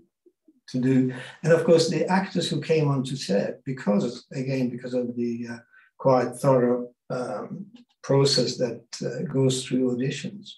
to 0.70 0.80
do. 0.80 1.12
And 1.44 1.52
of 1.52 1.64
course, 1.64 1.90
the 1.90 2.06
actors 2.06 2.48
who 2.48 2.62
came 2.62 2.88
onto 2.88 3.16
set, 3.16 3.64
because 3.66 4.28
again, 4.34 4.70
because 4.70 4.94
of 4.94 5.16
the 5.16 5.48
uh, 5.52 5.58
quite 5.98 6.36
thorough 6.36 6.90
um, 7.10 7.66
process 8.04 8.58
that 8.58 8.84
uh, 9.04 9.24
goes 9.34 9.66
through 9.66 9.96
auditions 9.96 10.52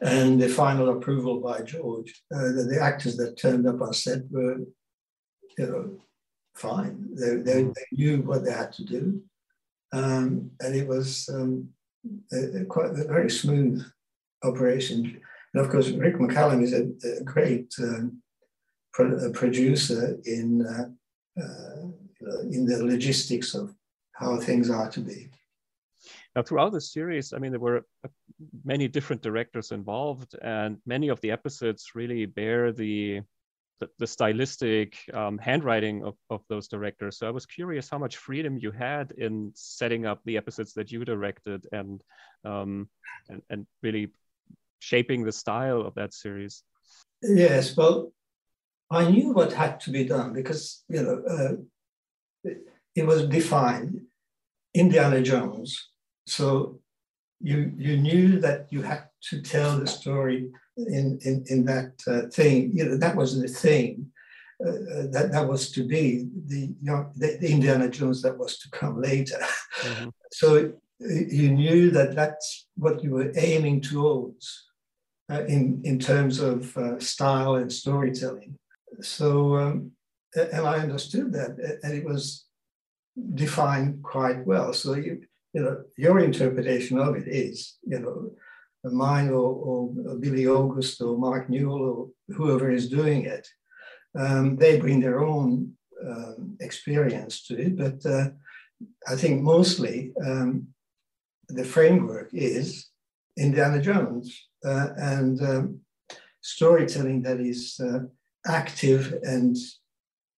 and 0.00 0.40
the 0.40 0.48
final 0.48 0.90
approval 0.90 1.40
by 1.40 1.62
George, 1.62 2.22
uh, 2.34 2.52
the, 2.52 2.66
the, 2.70 2.80
actors 2.80 3.16
that 3.16 3.38
turned 3.38 3.66
up 3.66 3.80
on 3.80 3.92
set 3.92 4.18
were, 4.30 4.58
you 5.56 5.66
know, 5.66 5.98
fine. 6.54 7.08
They, 7.14 7.36
they, 7.36 7.62
mm-hmm. 7.62 7.72
they 7.74 7.86
knew 7.92 8.22
what 8.22 8.44
they 8.44 8.52
had 8.52 8.72
to 8.74 8.84
do. 8.84 9.22
Um, 9.92 10.50
and 10.60 10.74
it 10.74 10.86
was 10.86 11.28
um, 11.32 11.68
a, 12.32 12.62
a 12.62 12.64
quite 12.64 12.90
a 12.90 13.04
very 13.04 13.30
smooth 13.30 13.84
operation. 14.42 15.20
And 15.54 15.64
of 15.64 15.70
course, 15.70 15.90
Rick 15.90 16.16
McCallum 16.16 16.62
is 16.62 16.72
a, 16.72 17.20
a 17.20 17.22
great 17.22 17.72
um, 17.78 18.20
pro- 18.92 19.30
producer 19.32 20.18
in 20.24 20.66
uh, 20.66 21.40
uh, 21.40 22.40
in 22.50 22.64
the 22.66 22.82
logistics 22.84 23.54
of 23.54 23.74
how 24.12 24.38
things 24.38 24.70
are 24.70 24.90
to 24.90 25.00
be. 25.00 25.28
Now, 26.34 26.42
throughout 26.42 26.72
the 26.72 26.80
series, 26.80 27.32
I 27.32 27.38
mean, 27.38 27.52
there 27.52 27.60
were 27.60 27.84
uh, 28.04 28.08
many 28.64 28.88
different 28.88 29.22
directors 29.22 29.70
involved, 29.70 30.34
and 30.42 30.78
many 30.86 31.08
of 31.08 31.20
the 31.20 31.30
episodes 31.30 31.92
really 31.94 32.26
bear 32.26 32.72
the 32.72 33.22
the, 33.80 33.88
the 33.98 34.06
stylistic 34.06 34.96
um, 35.12 35.36
handwriting 35.38 36.04
of, 36.04 36.14
of 36.30 36.42
those 36.48 36.68
directors. 36.68 37.18
So 37.18 37.26
I 37.26 37.30
was 37.30 37.44
curious 37.44 37.90
how 37.90 37.98
much 37.98 38.18
freedom 38.18 38.56
you 38.56 38.70
had 38.70 39.12
in 39.18 39.50
setting 39.54 40.06
up 40.06 40.20
the 40.24 40.36
episodes 40.36 40.74
that 40.74 40.92
you 40.92 41.04
directed 41.04 41.66
and 41.72 42.00
um, 42.44 42.88
and, 43.28 43.42
and 43.50 43.66
really 43.82 44.12
shaping 44.84 45.24
the 45.24 45.32
style 45.32 45.80
of 45.80 45.94
that 45.94 46.12
series. 46.12 46.62
Yes, 47.22 47.76
well, 47.76 48.12
I 48.90 49.10
knew 49.10 49.32
what 49.32 49.52
had 49.52 49.80
to 49.80 49.90
be 49.90 50.04
done 50.04 50.32
because 50.32 50.84
you 50.88 51.02
know 51.02 51.16
uh, 51.34 52.50
it, 52.94 53.06
was 53.06 53.26
defined 53.26 54.00
Indiana 54.74 55.22
Jones. 55.22 55.70
So 56.26 56.80
you 57.40 57.72
you 57.76 57.96
knew 57.96 58.40
that 58.40 58.66
you 58.70 58.82
had 58.82 59.04
to 59.30 59.40
tell 59.40 59.78
the 59.78 59.86
story 59.86 60.50
in 60.76 61.18
in, 61.22 61.44
in 61.48 61.64
that 61.64 61.92
uh, 62.06 62.28
thing. 62.38 62.72
You 62.74 62.84
know 62.84 62.96
that 62.98 63.16
was 63.16 63.40
the 63.40 63.48
thing. 63.48 64.10
Uh, 64.64 64.78
uh 64.94 65.06
that 65.14 65.28
that 65.32 65.48
was 65.48 65.72
to 65.72 65.82
be 65.82 66.28
the, 66.46 66.60
you 66.80 66.86
know, 66.88 67.10
the, 67.16 67.38
the 67.40 67.50
Indiana 67.50 67.88
Jones 67.88 68.22
that 68.22 68.38
was 68.38 68.58
to 68.58 68.70
come 68.70 69.00
later. 69.00 69.40
Mm-hmm. 69.82 70.08
So 70.32 70.72
you 70.98 71.52
knew 71.52 71.90
that 71.90 72.16
that's 72.16 72.66
what 72.76 73.02
you 73.04 73.10
were 73.12 73.30
aiming 73.36 73.80
towards 73.82 74.64
uh, 75.30 75.44
in, 75.44 75.80
in 75.84 75.98
terms 75.98 76.40
of 76.40 76.76
uh, 76.76 76.98
style 76.98 77.56
and 77.56 77.72
storytelling. 77.72 78.58
So, 79.00 79.56
um, 79.56 79.92
and 80.34 80.66
I 80.66 80.78
understood 80.78 81.32
that, 81.32 81.78
and 81.82 81.94
it 81.94 82.04
was 82.04 82.46
defined 83.34 84.02
quite 84.02 84.44
well. 84.46 84.72
So, 84.72 84.94
you, 84.94 85.22
you 85.52 85.62
know, 85.62 85.82
your 85.96 86.18
interpretation 86.18 86.98
of 86.98 87.16
it 87.16 87.28
is, 87.28 87.76
you 87.84 88.00
know, 88.00 88.30
mine 88.84 89.30
or, 89.30 89.92
or 89.94 90.16
Bille 90.16 90.48
August 90.48 91.00
or 91.00 91.16
Mike 91.16 91.48
Newell 91.48 91.82
or 91.82 92.34
whoever 92.34 92.70
is 92.70 92.88
doing 92.88 93.24
it. 93.24 93.48
Um, 94.18 94.56
they 94.56 94.78
bring 94.78 95.00
their 95.00 95.24
own 95.24 95.72
um, 96.06 96.56
experience 96.60 97.46
to 97.46 97.58
it, 97.58 97.76
but 97.76 98.04
uh, 98.04 98.28
I 99.08 99.16
think 99.16 99.42
mostly 99.42 100.12
um, 100.24 100.68
the 101.48 101.64
framework 101.64 102.30
is 102.32 102.88
Indiana 103.36 103.80
Jones 103.80 104.48
uh, 104.64 104.88
and 104.96 105.40
um, 105.42 105.80
storytelling 106.40 107.22
that 107.22 107.40
is 107.40 107.80
uh, 107.80 108.00
active 108.46 109.14
and 109.22 109.56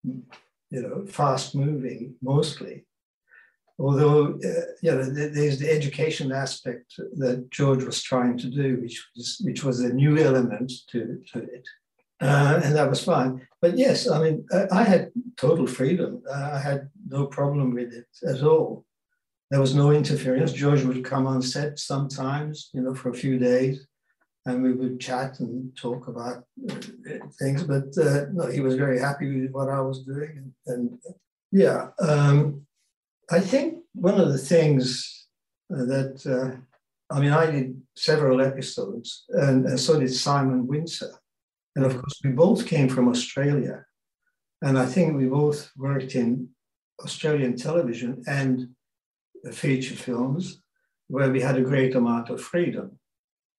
you 0.03 0.81
know 0.81 1.05
fast 1.07 1.55
moving 1.55 2.15
mostly. 2.21 2.85
Although 3.79 4.39
uh, 4.43 4.65
you 4.81 4.91
know 4.91 5.03
there's 5.03 5.59
the 5.59 5.71
education 5.71 6.31
aspect 6.31 6.95
that 7.17 7.49
George 7.51 7.83
was 7.83 8.01
trying 8.01 8.37
to 8.39 8.49
do, 8.49 8.79
which 8.81 9.05
was 9.15 9.41
which 9.43 9.63
was 9.63 9.81
a 9.81 9.93
new 9.93 10.17
element 10.17 10.71
to, 10.91 11.21
to 11.33 11.39
it. 11.39 11.67
Uh, 12.19 12.59
and 12.63 12.75
that 12.75 12.89
was 12.89 13.03
fine. 13.03 13.47
But 13.61 13.77
yes, 13.77 14.09
I 14.09 14.19
mean, 14.19 14.45
I, 14.51 14.79
I 14.79 14.83
had 14.83 15.11
total 15.35 15.67
freedom. 15.67 16.23
Uh, 16.27 16.49
I 16.53 16.59
had 16.59 16.89
no 17.07 17.27
problem 17.27 17.75
with 17.75 17.93
it 17.93 18.07
at 18.27 18.41
all. 18.41 18.85
There 19.51 19.61
was 19.61 19.75
no 19.75 19.91
interference. 19.91 20.51
George 20.51 20.83
would 20.83 21.05
come 21.05 21.27
on 21.27 21.43
set 21.43 21.77
sometimes, 21.77 22.69
you 22.73 22.81
know, 22.81 22.95
for 22.95 23.09
a 23.09 23.13
few 23.13 23.37
days, 23.37 23.85
and 24.47 24.63
we 24.63 24.73
would 24.73 24.99
chat 24.99 25.39
and 25.39 25.75
talk 25.75 26.07
about 26.07 26.45
uh, 26.69 26.75
things. 27.39 27.63
But 27.63 27.89
uh, 27.97 28.25
no, 28.33 28.47
he 28.47 28.61
was 28.61 28.75
very 28.75 28.99
happy 28.99 29.41
with 29.41 29.51
what 29.51 29.69
I 29.69 29.81
was 29.81 30.03
doing, 30.03 30.31
and, 30.37 30.53
and 30.73 30.99
yeah, 31.51 31.89
um, 31.99 32.65
I 33.29 33.39
think 33.39 33.79
one 33.93 34.19
of 34.19 34.31
the 34.31 34.37
things 34.37 35.27
that 35.69 36.17
uh, 36.25 36.57
I 37.15 37.19
mean, 37.19 37.31
I 37.31 37.45
did 37.51 37.81
several 37.95 38.41
episodes, 38.41 39.25
and, 39.29 39.65
and 39.65 39.79
so 39.79 39.99
did 39.99 40.13
Simon 40.13 40.67
Wincer 40.67 41.13
and 41.77 41.85
of 41.85 41.93
course, 41.93 42.19
we 42.23 42.31
both 42.31 42.65
came 42.65 42.89
from 42.89 43.07
Australia. 43.07 43.85
And 44.63 44.79
I 44.79 44.87
think 44.87 45.15
we 45.15 45.27
both 45.27 45.69
worked 45.77 46.15
in 46.15 46.49
Australian 47.05 47.55
television 47.55 48.23
and 48.25 48.69
feature 49.51 49.95
films 49.95 50.59
where 51.07 51.31
we 51.31 51.39
had 51.39 51.55
a 51.55 51.69
great 51.71 51.93
amount 51.93 52.31
of 52.31 52.41
freedom. 52.41 52.97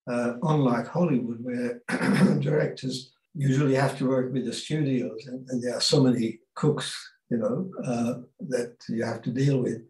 Uh, 0.07 0.33
unlike 0.43 0.87
Hollywood, 0.87 1.37
where 1.41 1.81
directors 2.39 3.11
usually 3.35 3.75
have 3.75 3.97
to 3.97 4.07
work 4.07 4.33
with 4.33 4.45
the 4.45 4.53
studios 4.53 5.27
and, 5.27 5.47
and 5.49 5.61
there 5.61 5.75
are 5.75 5.81
so 5.81 6.01
many 6.01 6.39
cooks, 6.55 6.95
you 7.29 7.37
know, 7.37 7.69
uh, 7.85 8.13
that 8.47 8.75
you 8.89 9.03
have 9.03 9.21
to 9.21 9.31
deal 9.31 9.61
with. 9.61 9.81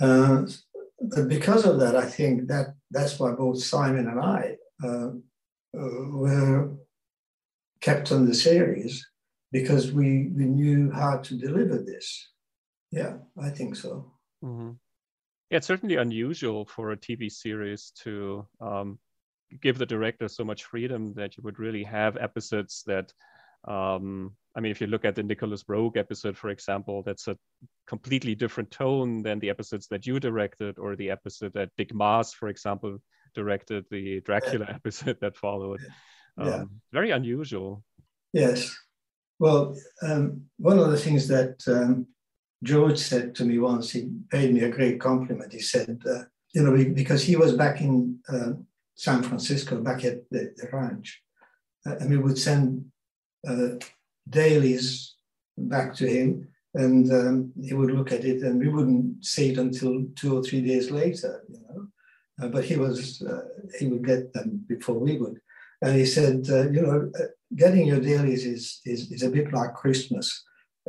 Uh, 0.00 0.42
but 1.00 1.28
because 1.28 1.64
of 1.64 1.80
that, 1.80 1.96
I 1.96 2.04
think 2.04 2.46
that 2.48 2.74
that's 2.90 3.18
why 3.18 3.32
both 3.32 3.62
Simon 3.62 4.08
and 4.08 4.20
I 4.20 4.56
uh, 4.84 5.10
were 5.72 6.70
kept 7.80 8.12
on 8.12 8.26
the 8.26 8.34
series 8.34 9.06
because 9.50 9.92
we, 9.92 10.30
we 10.36 10.44
knew 10.44 10.90
how 10.90 11.18
to 11.18 11.36
deliver 11.36 11.78
this. 11.78 12.28
Yeah, 12.90 13.14
I 13.40 13.50
think 13.50 13.76
so. 13.76 14.12
Mm-hmm. 14.42 14.72
Yeah, 15.50 15.58
it's 15.58 15.66
certainly 15.66 15.96
unusual 15.96 16.64
for 16.64 16.92
a 16.92 16.96
TV 16.96 17.30
series 17.30 17.92
to 18.02 18.46
um, 18.60 18.98
give 19.62 19.78
the 19.78 19.86
director 19.86 20.28
so 20.28 20.44
much 20.44 20.64
freedom 20.64 21.14
that 21.14 21.36
you 21.36 21.42
would 21.42 21.58
really 21.58 21.84
have 21.84 22.16
episodes 22.16 22.82
that 22.86 23.12
um, 23.66 24.32
I 24.56 24.60
mean, 24.60 24.70
if 24.70 24.80
you 24.80 24.86
look 24.86 25.04
at 25.04 25.16
the 25.16 25.22
Nicolas 25.22 25.64
Roeg 25.64 25.96
episode, 25.96 26.36
for 26.36 26.50
example, 26.50 27.02
that's 27.02 27.28
a 27.28 27.36
completely 27.86 28.34
different 28.34 28.70
tone 28.70 29.22
than 29.22 29.38
the 29.38 29.50
episodes 29.50 29.88
that 29.88 30.06
you 30.06 30.20
directed, 30.20 30.78
or 30.78 30.94
the 30.94 31.10
episode 31.10 31.52
that 31.54 31.70
Dick 31.76 31.92
Maas, 31.92 32.32
for 32.32 32.48
example, 32.48 32.98
directed, 33.34 33.84
the 33.90 34.20
Dracula 34.20 34.66
episode 34.68 35.18
that 35.20 35.36
followed 35.36 35.80
um, 36.38 36.46
yeah. 36.46 36.64
very 36.92 37.10
unusual. 37.10 37.82
Yes. 38.32 38.74
Well, 39.38 39.76
um, 40.02 40.42
one 40.58 40.78
of 40.78 40.90
the 40.90 40.98
things 40.98 41.26
that 41.28 41.62
um, 41.66 42.06
George 42.62 42.98
said 42.98 43.34
to 43.36 43.44
me 43.44 43.58
once, 43.58 43.90
he 43.90 44.10
paid 44.30 44.54
me 44.54 44.60
a 44.60 44.70
great 44.70 45.00
compliment. 45.00 45.52
He 45.52 45.60
said, 45.60 46.00
uh, 46.08 46.22
you 46.54 46.62
know, 46.62 46.92
because 46.94 47.22
he 47.24 47.34
was 47.34 47.52
back 47.54 47.80
in 47.80 48.18
uh, 48.28 48.52
San 48.94 49.22
Francisco, 49.22 49.80
back 49.80 50.04
at 50.04 50.28
the, 50.30 50.54
the 50.56 50.68
ranch, 50.72 51.22
uh, 51.86 51.96
and 51.96 52.10
we 52.10 52.18
would 52.18 52.38
send 52.38 52.84
uh, 53.46 53.70
dailies 54.28 55.16
back 55.56 55.94
to 55.94 56.06
him, 56.06 56.48
and 56.74 57.12
um, 57.12 57.52
he 57.60 57.74
would 57.74 57.90
look 57.90 58.12
at 58.12 58.24
it, 58.24 58.42
and 58.42 58.58
we 58.58 58.68
wouldn't 58.68 59.24
see 59.24 59.50
it 59.50 59.58
until 59.58 60.04
two 60.16 60.36
or 60.36 60.42
three 60.42 60.60
days 60.60 60.90
later, 60.90 61.44
you 61.48 61.60
know. 61.68 61.86
Uh, 62.42 62.48
but 62.48 62.64
he 62.64 62.76
was 62.76 63.22
uh, 63.22 63.44
he 63.78 63.86
would 63.86 64.04
get 64.04 64.32
them 64.32 64.64
before 64.68 64.98
we 64.98 65.16
would. 65.18 65.40
And 65.82 65.96
he 65.96 66.06
said, 66.06 66.46
uh, 66.50 66.70
you 66.70 66.82
know, 66.82 67.10
uh, 67.18 67.26
getting 67.54 67.86
your 67.86 68.00
dailies 68.00 68.46
is, 68.46 68.80
is, 68.84 69.12
is 69.12 69.22
a 69.22 69.30
bit 69.30 69.52
like 69.52 69.74
Christmas. 69.74 70.42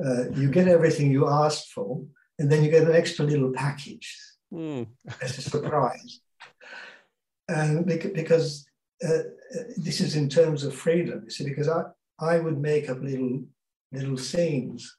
Uh, 0.03 0.29
you 0.31 0.49
get 0.49 0.67
everything 0.67 1.11
you 1.11 1.27
asked 1.27 1.71
for, 1.73 2.01
and 2.39 2.51
then 2.51 2.63
you 2.63 2.71
get 2.71 2.87
an 2.87 2.95
extra 2.95 3.25
little 3.25 3.51
package 3.51 4.17
mm. 4.53 4.87
as 5.21 5.37
a 5.37 5.41
surprise. 5.41 6.21
And 7.47 7.85
because 7.85 8.67
uh, 9.03 9.13
uh, 9.13 9.63
this 9.77 10.01
is 10.01 10.15
in 10.15 10.29
terms 10.29 10.63
of 10.63 10.75
freedom, 10.75 11.21
you 11.25 11.29
see, 11.29 11.45
because 11.45 11.69
I, 11.69 11.83
I 12.19 12.39
would 12.39 12.59
make 12.59 12.89
up 12.89 13.01
little 13.01 13.43
little 13.91 14.17
scenes. 14.17 14.95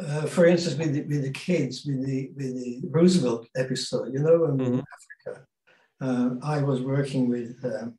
Uh, 0.00 0.24
for 0.24 0.46
instance, 0.46 0.76
with 0.78 0.94
the, 0.94 1.02
with 1.02 1.22
the 1.22 1.30
kids, 1.30 1.84
with 1.84 2.06
the 2.06 2.30
with 2.36 2.54
the 2.54 2.80
Roosevelt 2.88 3.48
episode, 3.56 4.12
you 4.12 4.20
know, 4.20 4.44
in 4.44 4.56
mm-hmm. 4.56 4.80
Africa, 5.26 5.46
uh, 6.00 6.30
I 6.42 6.62
was 6.62 6.80
working 6.80 7.28
with 7.28 7.62
um, 7.64 7.98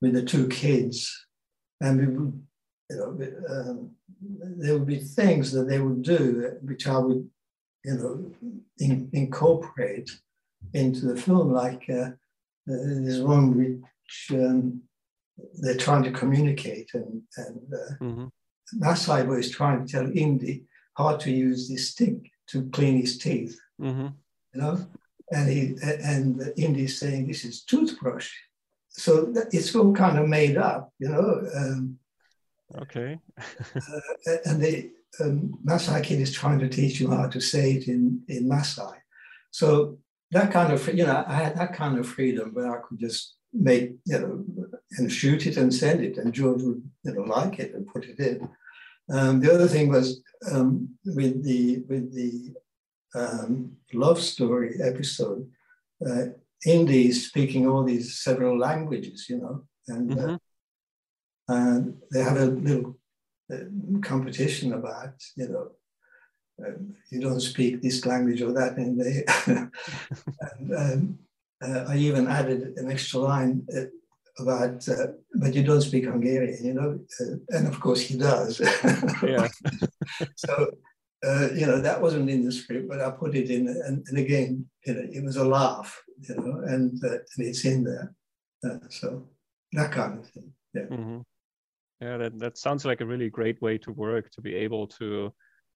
with 0.00 0.12
the 0.12 0.22
two 0.22 0.46
kids, 0.48 1.26
and 1.80 1.98
we 1.98 2.06
would, 2.06 2.42
you 2.90 2.96
know, 2.96 3.18
um, 3.48 3.90
there 4.20 4.74
would 4.74 4.86
be 4.86 4.98
things 4.98 5.50
that 5.52 5.68
they 5.68 5.80
would 5.80 6.02
do 6.02 6.58
which 6.62 6.86
I 6.86 6.98
would, 6.98 7.28
you 7.84 7.94
know, 7.94 8.32
in, 8.78 9.08
incorporate 9.12 10.10
into 10.72 11.06
the 11.06 11.20
film. 11.20 11.52
Like 11.52 11.88
uh, 11.90 12.10
there's 12.66 13.20
one 13.20 13.56
which 13.56 14.26
um, 14.30 14.82
they're 15.60 15.76
trying 15.76 16.02
to 16.04 16.12
communicate, 16.12 16.90
and 16.94 17.22
and 17.36 17.72
uh, 17.72 18.04
mm-hmm. 18.04 18.26
Masai 18.74 19.26
was 19.26 19.50
trying 19.50 19.84
to 19.84 19.92
tell 19.92 20.10
Indy 20.16 20.64
how 20.96 21.16
to 21.16 21.30
use 21.30 21.68
this 21.68 21.90
stick 21.90 22.16
to 22.48 22.68
clean 22.70 23.00
his 23.00 23.18
teeth. 23.18 23.58
Mm-hmm. 23.80 24.08
You 24.54 24.60
know, 24.60 24.86
and 25.30 25.48
he 25.48 25.76
and 25.82 26.52
Indy's 26.56 26.98
saying 26.98 27.26
this 27.26 27.44
is 27.44 27.64
toothbrush 27.64 28.30
so 28.96 29.32
it's 29.50 29.74
all 29.74 29.92
kind 29.92 30.18
of 30.18 30.28
made 30.28 30.56
up, 30.56 30.92
you 31.00 31.08
know. 31.08 31.42
Um, 31.56 31.98
okay. 32.82 33.18
uh, 33.38 34.36
and 34.44 34.62
the 34.62 34.90
um, 35.20 35.58
Maasai 35.66 36.02
kid 36.04 36.20
is 36.20 36.32
trying 36.32 36.60
to 36.60 36.68
teach 36.68 37.00
you 37.00 37.10
how 37.10 37.28
to 37.28 37.40
say 37.40 37.72
it 37.72 37.88
in 37.88 38.22
in 38.28 38.48
Maasai. 38.48 38.94
So 39.50 39.98
that 40.32 40.52
kind 40.52 40.72
of, 40.72 40.86
you 40.94 41.06
know, 41.06 41.24
I 41.26 41.34
had 41.34 41.56
that 41.56 41.74
kind 41.74 41.98
of 41.98 42.08
freedom 42.08 42.50
where 42.54 42.76
I 42.76 42.82
could 42.82 42.98
just 42.98 43.34
make, 43.52 43.92
you 44.06 44.18
know, 44.18 44.44
and 44.98 45.10
shoot 45.10 45.46
it 45.46 45.56
and 45.56 45.72
send 45.72 46.02
it, 46.02 46.18
and 46.18 46.32
George 46.32 46.62
would, 46.62 46.82
you 47.04 47.14
know, 47.14 47.22
like 47.22 47.58
it 47.58 47.74
and 47.74 47.86
put 47.86 48.06
it 48.06 48.18
in. 48.18 48.48
Um, 49.10 49.40
the 49.40 49.52
other 49.52 49.68
thing 49.68 49.90
was 49.90 50.22
um, 50.50 50.90
with 51.04 51.44
the 51.44 51.84
with 51.88 52.14
the 52.14 52.54
um, 53.14 53.76
love 53.92 54.20
story 54.20 54.76
episode. 54.82 55.48
Uh, 56.04 56.26
Indy's 56.66 57.26
speaking 57.28 57.66
all 57.66 57.84
these 57.84 58.18
several 58.18 58.58
languages, 58.58 59.26
you 59.28 59.38
know, 59.38 59.64
and, 59.88 60.12
uh, 60.12 60.16
mm-hmm. 60.16 60.34
uh, 61.52 61.54
and 61.54 61.96
they 62.10 62.22
have 62.22 62.38
a 62.38 62.46
little 62.46 62.98
uh, 63.52 63.56
competition 64.02 64.72
about, 64.72 65.14
you 65.36 65.48
know, 65.48 65.72
you 67.10 67.20
don't 67.20 67.40
speak 67.40 67.82
this 67.82 68.06
language 68.06 68.42
or 68.42 68.52
that, 68.52 68.76
and 68.76 69.00
they, 69.00 69.24
and, 70.58 70.74
um, 70.76 71.18
uh, 71.62 71.84
I 71.88 71.96
even 71.96 72.28
added 72.28 72.74
an 72.76 72.90
extra 72.90 73.20
line 73.20 73.66
uh, 73.76 73.84
about, 74.38 74.86
but 75.34 75.54
you 75.54 75.62
don't 75.62 75.80
speak 75.80 76.04
Hungarian, 76.04 76.64
you 76.64 76.74
know, 76.74 76.98
and 77.50 77.66
of 77.66 77.80
course 77.80 78.00
he 78.00 78.18
does. 78.18 78.60
yeah. 79.22 79.48
so 80.36 80.70
uh, 81.24 81.48
you 81.54 81.66
know, 81.66 81.80
that 81.80 82.00
wasn't 82.00 82.28
in 82.28 82.44
the 82.44 82.52
script, 82.52 82.88
but 82.88 83.00
I 83.00 83.10
put 83.10 83.34
it 83.34 83.50
in, 83.50 83.68
and, 83.68 84.04
and 84.06 84.18
again, 84.18 84.66
you 84.86 84.94
know, 84.94 85.08
it 85.10 85.24
was 85.24 85.36
a 85.36 85.44
laugh, 85.44 86.02
you 86.20 86.34
know, 86.36 86.62
and, 86.66 87.02
uh, 87.02 87.12
and 87.36 87.46
it's 87.46 87.64
in 87.64 87.84
there. 87.84 88.14
Uh, 88.64 88.78
so 88.90 89.26
that 89.72 89.92
kind 89.92 90.18
of 90.18 90.28
thing. 90.28 90.52
Yeah. 90.74 90.82
Mm-hmm. 90.82 91.18
Yeah, 92.00 92.16
that, 92.18 92.38
that 92.38 92.58
sounds 92.58 92.84
like 92.84 93.00
a 93.00 93.06
really 93.06 93.30
great 93.30 93.62
way 93.62 93.78
to 93.78 93.92
work 93.92 94.30
to 94.32 94.42
be 94.42 94.54
able 94.54 94.86
to 94.88 95.32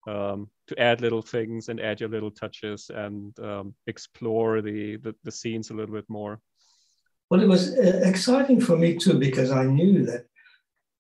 um, 0.07 0.49
to 0.69 0.79
add 0.79 1.01
little 1.01 1.23
things 1.23 1.69
and 1.69 1.81
add 1.81 2.01
your 2.01 2.09
little 2.09 2.31
touches 2.31 2.91
and 2.95 3.39
um, 3.41 3.75
explore 3.87 4.63
the, 4.63 4.97
the, 4.97 5.15
the 5.25 5.33
scenes 5.33 5.71
a 5.71 5.75
little 5.75 5.95
bit 5.95 6.09
more? 6.09 6.41
Well, 7.31 7.43
it 7.43 7.49
was 7.49 7.77
uh, 7.77 8.01
exciting 8.05 8.61
for 8.61 8.77
me 8.77 8.97
too 8.97 9.19
because 9.19 9.51
I 9.51 9.65
knew 9.65 10.05
that 10.07 10.27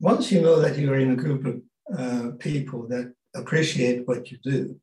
once 0.01 0.31
you 0.31 0.41
know 0.41 0.61
that 0.61 0.77
you're 0.77 0.99
in 0.99 1.13
a 1.13 1.17
group 1.17 1.47
of 1.47 1.63
uh, 1.99 2.31
people 2.39 2.87
that 2.89 3.13
appreciate 3.35 4.07
what 4.07 4.31
you 4.31 4.39
do, 4.43 4.81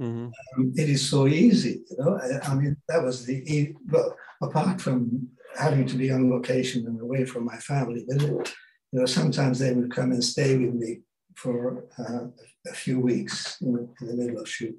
mm-hmm. 0.00 0.26
um, 0.26 0.72
it 0.74 0.88
is 0.88 1.08
so 1.08 1.26
easy. 1.26 1.82
You 1.90 1.96
know, 1.98 2.20
I, 2.20 2.50
I, 2.50 2.54
mean, 2.54 2.76
that 2.88 3.02
was 3.02 3.24
the 3.24 3.74
well, 3.90 4.16
apart 4.42 4.80
from 4.80 5.28
having 5.56 5.86
to 5.86 5.96
be 5.96 6.10
on 6.10 6.30
location 6.30 6.86
and 6.86 7.00
away 7.00 7.24
from 7.24 7.44
my 7.44 7.56
family, 7.58 8.04
but 8.08 8.22
it, 8.22 8.54
you 8.90 9.00
know, 9.00 9.06
sometimes 9.06 9.58
they 9.58 9.72
would 9.72 9.94
come 9.94 10.10
and 10.10 10.22
stay 10.22 10.56
with 10.56 10.74
me 10.74 11.00
for 11.36 11.86
uh, 11.98 12.26
a 12.66 12.74
few 12.74 13.00
weeks 13.00 13.60
in, 13.60 13.88
in, 14.00 14.06
the 14.06 14.14
middle 14.14 14.40
of 14.40 14.48
shoot. 14.48 14.76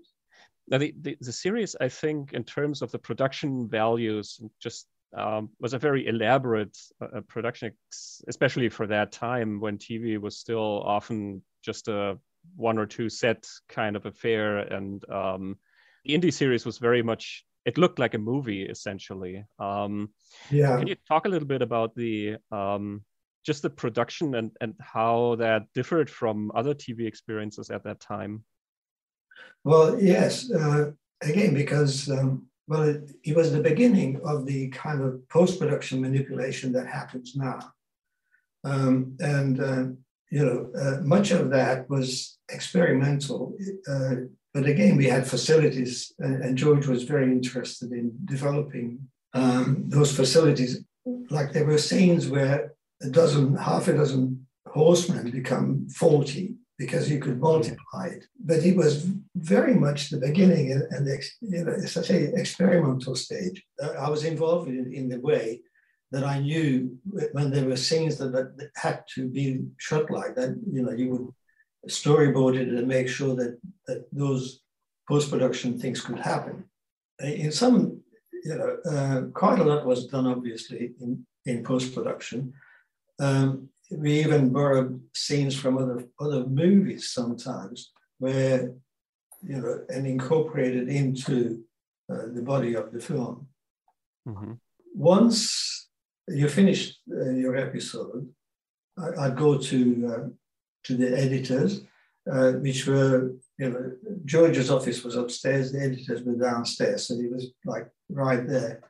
Now, 0.68 0.78
the, 0.78 0.94
the, 1.02 1.18
the 1.20 1.32
series, 1.32 1.76
I 1.82 1.90
think, 1.90 2.34
in 2.34 2.44
terms 2.44 2.82
of 2.82 2.92
the 2.92 3.00
production 3.00 3.68
values, 3.68 4.40
just 4.62 4.88
um, 5.18 5.50
was 5.60 5.74
a 5.74 5.80
very 5.80 6.08
elaborate 6.08 6.78
uh, 7.02 7.22
production, 7.28 7.72
especially 8.28 8.70
for 8.70 8.88
that 8.88 9.12
time 9.12 9.60
when 9.60 9.78
TV 9.78 10.20
was 10.20 10.38
still 10.38 10.82
often 10.86 11.42
just 11.64 11.88
a 11.88 12.18
one 12.56 12.78
or 12.78 12.86
two 12.86 13.10
set 13.10 13.46
kind 13.70 13.96
of 13.96 14.06
affair. 14.06 14.60
And 14.60 15.08
um, 15.10 15.58
the 16.06 16.14
Indy 16.14 16.32
series 16.32 16.66
was 16.66 16.78
very 16.78 17.04
much, 17.04 17.46
it 17.66 17.78
looked 17.78 18.00
like 18.00 18.14
a 18.14 18.20
movie 18.20 18.64
essentially. 18.64 19.44
Um, 19.60 20.10
yeah. 20.50 20.78
Can 20.78 20.88
you 20.88 20.96
talk 21.08 21.26
a 21.26 21.30
little 21.30 21.48
bit 21.48 21.62
about 21.62 21.96
the, 21.96 22.38
um, 22.52 23.04
just 23.44 23.62
the 23.62 23.70
production 23.70 24.36
and, 24.36 24.52
and 24.62 24.74
how 24.80 25.36
that 25.36 25.64
differed 25.74 26.10
from 26.10 26.52
other 26.56 26.74
TV 26.74 27.06
experiences 27.08 27.70
at 27.70 27.84
that 27.84 28.00
time? 28.00 28.44
Well, 29.64 30.00
yes. 30.02 30.52
Uh, 30.52 30.92
again, 31.22 31.54
because 31.54 32.10
um, 32.10 32.48
well, 32.68 32.84
it, 32.84 33.12
it, 33.24 33.36
was 33.36 33.52
the 33.52 33.62
beginning 33.62 34.22
of 34.24 34.46
the 34.46 34.70
kind 34.70 35.02
of 35.02 35.28
post-production 35.30 36.02
manipulation 36.02 36.72
that 36.74 36.88
happens 36.88 37.36
now. 37.36 37.60
Um, 38.64 39.18
and, 39.20 39.60
uh, 39.60 39.84
you 40.30 40.46
know, 40.46 40.72
uh, 40.80 41.02
much 41.02 41.32
of 41.32 41.50
that 41.50 41.90
was 41.90 42.38
experimental. 42.50 43.58
Uh, 43.88 44.16
but 44.54 44.66
again, 44.66 44.96
we 44.96 45.06
had 45.06 45.28
facilities, 45.28 46.14
and, 46.20 46.42
and, 46.44 46.58
George 46.58 46.88
was 46.88 47.04
very 47.04 47.32
interested 47.32 47.92
in 47.92 48.14
developing 48.26 49.00
um, 49.34 49.86
those 49.88 50.16
facilities. 50.16 50.84
Like 51.30 51.52
there 51.52 51.66
were 51.66 51.78
scenes 51.78 52.30
where 52.30 52.73
a 53.04 53.10
dozen, 53.10 53.56
half 53.56 53.88
a 53.88 53.94
dozen 53.94 54.46
horsemen 54.68 55.30
become 55.32 55.88
40 55.90 56.56
because 56.80 57.10
you 57.10 57.20
could 57.20 57.40
multiply 57.40 58.08
it. 58.08 58.26
But 58.44 58.60
it 58.60 58.76
was 58.76 59.08
very 59.36 59.76
much 59.76 60.10
the 60.10 60.18
beginning 60.18 60.72
and, 60.72 61.08
you 61.42 61.64
know, 61.64 61.74
I 61.74 61.86
say, 61.86 62.32
experimental 62.34 63.16
stage. 63.16 63.64
I 64.00 64.10
was 64.10 64.24
involved 64.24 64.70
in, 64.70 64.92
in 64.94 65.08
the 65.10 65.20
way 65.20 65.62
that 66.12 66.24
I 66.24 66.40
knew 66.40 66.98
when 67.32 67.52
there 67.52 67.66
were 67.66 67.76
scenes 67.76 68.18
that, 68.18 68.32
that 68.32 68.70
had 68.76 69.04
to 69.16 69.28
be 69.28 69.62
shot 69.78 70.10
like 70.12 70.36
that, 70.36 70.56
you 70.72 70.84
know, 70.84 70.92
you 70.92 71.10
would 71.10 71.28
storyboard 71.90 72.56
it 72.56 72.70
and 72.70 72.88
make 72.88 73.08
sure 73.08 73.36
that, 73.36 73.60
that 73.88 74.06
those 74.12 74.62
post-production 75.08 75.80
things 75.80 76.02
could 76.02 76.20
happen. 76.20 76.66
In 77.20 77.52
some, 77.52 78.02
you 78.44 78.56
know, 78.56 78.78
uh, 78.90 79.22
quite 79.34 79.60
a 79.60 79.64
lot 79.64 79.86
was 79.86 80.08
done 80.08 80.28
obviously 80.28 80.92
in, 81.02 81.26
in 81.46 81.64
post-production. 81.64 82.54
Um, 83.20 83.70
we 83.92 84.20
even 84.20 84.52
borrowed 84.52 85.02
scenes 85.14 85.56
from 85.56 85.78
other 85.78 86.06
other 86.20 86.46
movies 86.46 87.10
sometimes, 87.10 87.92
where 88.18 88.74
you 89.46 89.58
know, 89.58 89.80
and 89.90 90.08
incorporated 90.08 90.88
into 90.88 91.64
uh, 92.12 92.28
the 92.34 92.42
body 92.42 92.76
of 92.76 92.92
the 92.92 93.00
film. 93.00 93.48
Mm-hmm. 94.28 94.54
Once 94.96 95.90
you 96.28 96.48
finished 96.48 97.02
uh, 97.12 97.32
your 97.32 97.56
episode, 97.56 98.30
I, 98.98 99.28
would 99.28 99.38
go 99.38 99.58
to 99.58 100.14
uh, 100.14 100.30
to 100.86 100.98
the 100.98 101.18
editors, 101.18 101.82
uh, 102.32 102.54
which 102.54 102.88
were 102.88 103.34
you 103.60 103.70
know 103.70 103.92
George's 104.26 104.72
office 104.72 105.04
was 105.04 105.16
upstairs, 105.16 105.72
the 105.72 105.82
editors 105.82 106.24
were 106.24 106.36
downstairs, 106.36 107.08
so 107.08 107.16
he 107.16 107.28
was 107.28 107.52
like 107.66 107.90
right 108.10 108.48
there, 108.48 108.82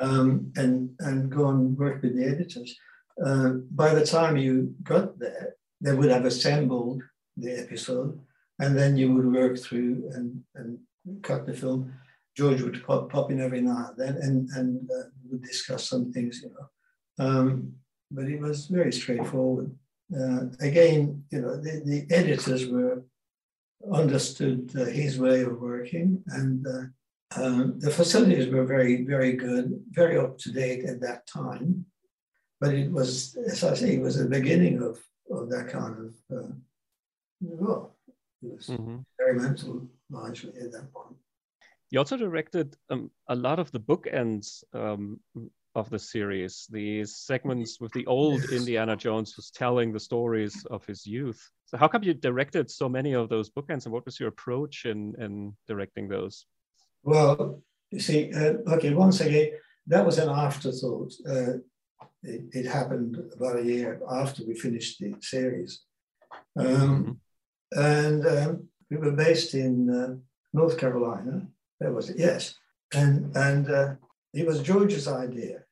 um, 0.00 0.52
and 0.56 0.90
and 1.00 1.30
go 1.30 1.48
and 1.48 1.76
work 1.76 2.02
with 2.02 2.16
the 2.16 2.24
editors 2.24 2.76
uh, 3.24 3.50
by 3.70 3.94
the 3.94 4.06
time 4.06 4.36
you 4.36 4.74
got 4.82 5.18
there, 5.18 5.56
they 5.80 5.94
would 5.94 6.10
have 6.10 6.24
assembled 6.24 7.02
the 7.36 7.60
episode, 7.60 8.18
and 8.58 8.76
then 8.76 8.96
you 8.96 9.12
would 9.12 9.32
work 9.32 9.58
through 9.58 10.10
and, 10.14 10.42
and 10.54 10.78
cut 11.22 11.46
the 11.46 11.54
film. 11.54 11.92
George 12.36 12.62
would 12.62 12.84
pop, 12.84 13.10
pop 13.10 13.30
in 13.30 13.40
every 13.40 13.60
now 13.60 13.88
and 13.88 13.96
then 13.96 14.22
and, 14.22 14.48
and 14.50 14.90
uh, 14.90 15.08
would 15.30 15.42
discuss 15.42 15.88
some 15.88 16.12
things, 16.12 16.42
you 16.42 16.50
know. 16.50 17.24
Um, 17.24 17.72
but 18.10 18.26
it 18.26 18.40
was 18.40 18.66
very 18.66 18.92
straightforward. 18.92 19.74
Uh, 20.16 20.46
again, 20.60 21.24
you 21.30 21.40
know, 21.40 21.56
the, 21.56 21.82
the 21.84 22.14
editors 22.14 22.66
were 22.66 23.02
understood 23.92 24.70
uh, 24.76 24.84
his 24.84 25.18
way 25.18 25.42
of 25.42 25.60
working, 25.60 26.22
and 26.28 26.66
uh, 26.66 27.40
um, 27.42 27.78
the 27.78 27.90
facilities 27.90 28.52
were 28.52 28.64
very, 28.64 29.04
very 29.04 29.32
good, 29.32 29.80
very 29.90 30.16
up 30.16 30.38
to 30.38 30.52
date 30.52 30.84
at 30.84 31.00
that 31.00 31.26
time 31.26 31.84
but 32.60 32.74
it 32.74 32.90
was, 32.90 33.36
as 33.46 33.64
I 33.64 33.74
say, 33.74 33.94
it 33.94 34.00
was 34.00 34.18
the 34.18 34.26
beginning 34.26 34.82
of, 34.82 34.98
of 35.30 35.48
that 35.50 35.68
kind 35.68 35.96
of, 35.98 36.36
uh, 36.36 36.52
well, 37.40 37.96
it 38.42 38.56
was 38.56 38.66
mm-hmm. 38.66 38.98
experimental 39.18 39.88
largely 40.10 40.52
at 40.60 40.72
that 40.72 40.92
point. 40.92 41.16
You 41.90 41.98
also 42.00 42.16
directed 42.16 42.76
um, 42.90 43.10
a 43.28 43.34
lot 43.34 43.58
of 43.58 43.70
the 43.72 43.80
bookends 43.80 44.62
um, 44.74 45.20
of 45.74 45.88
the 45.90 45.98
series, 45.98 46.66
the 46.70 47.04
segments 47.04 47.80
with 47.80 47.92
the 47.92 48.06
old 48.06 48.42
yes. 48.42 48.52
Indiana 48.52 48.96
Jones 48.96 49.32
who's 49.32 49.50
telling 49.50 49.92
the 49.92 50.00
stories 50.00 50.66
of 50.70 50.84
his 50.84 51.06
youth. 51.06 51.40
So, 51.66 51.76
how 51.76 51.88
come 51.88 52.02
you 52.02 52.14
directed 52.14 52.70
so 52.70 52.88
many 52.88 53.14
of 53.14 53.28
those 53.28 53.50
bookends, 53.50 53.84
and 53.84 53.92
what 53.92 54.04
was 54.04 54.18
your 54.18 54.30
approach 54.30 54.86
in, 54.86 55.14
in 55.18 55.54
directing 55.66 56.08
those? 56.08 56.46
Well, 57.02 57.62
you 57.90 58.00
see, 58.00 58.32
uh, 58.34 58.54
okay, 58.74 58.92
once 58.92 59.20
again, 59.20 59.52
that 59.86 60.04
was 60.04 60.18
an 60.18 60.28
afterthought. 60.28 61.12
Uh, 61.28 61.52
it, 62.22 62.42
it, 62.52 62.66
happened 62.66 63.16
about 63.34 63.58
a 63.58 63.64
year 63.64 64.00
after 64.10 64.44
we 64.44 64.54
finished 64.54 64.98
the 64.98 65.14
series. 65.20 65.82
Um, 66.58 66.66
mm-hmm. 66.66 67.80
And 67.80 68.26
um, 68.26 68.68
we 68.90 68.96
were 68.96 69.12
based 69.12 69.54
in 69.54 69.90
uh, 69.90 70.14
North 70.52 70.78
Carolina. 70.78 71.46
That 71.80 71.92
was 71.92 72.10
it, 72.10 72.18
yes. 72.18 72.54
And, 72.94 73.36
and 73.36 73.70
uh, 73.70 73.94
it 74.34 74.46
was 74.46 74.62
George's 74.62 75.06
idea. 75.06 75.64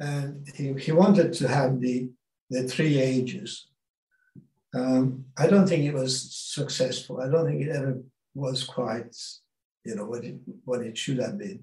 And 0.00 0.46
he, 0.54 0.72
he 0.74 0.92
wanted 0.92 1.32
to 1.34 1.48
have 1.48 1.80
the, 1.80 2.10
the 2.50 2.64
three 2.64 2.98
ages. 2.98 3.68
Um, 4.74 5.26
I 5.38 5.46
don't 5.46 5.66
think 5.66 5.84
it 5.84 5.94
was 5.94 6.34
successful. 6.34 7.20
I 7.20 7.28
don't 7.28 7.46
think 7.46 7.62
it 7.62 7.76
ever 7.76 8.00
was 8.34 8.64
quite, 8.64 9.14
you 9.84 9.94
know, 9.94 10.06
what 10.06 10.24
it, 10.24 10.36
what 10.64 10.80
it 10.80 10.98
should 10.98 11.18
have 11.18 11.38
been, 11.38 11.60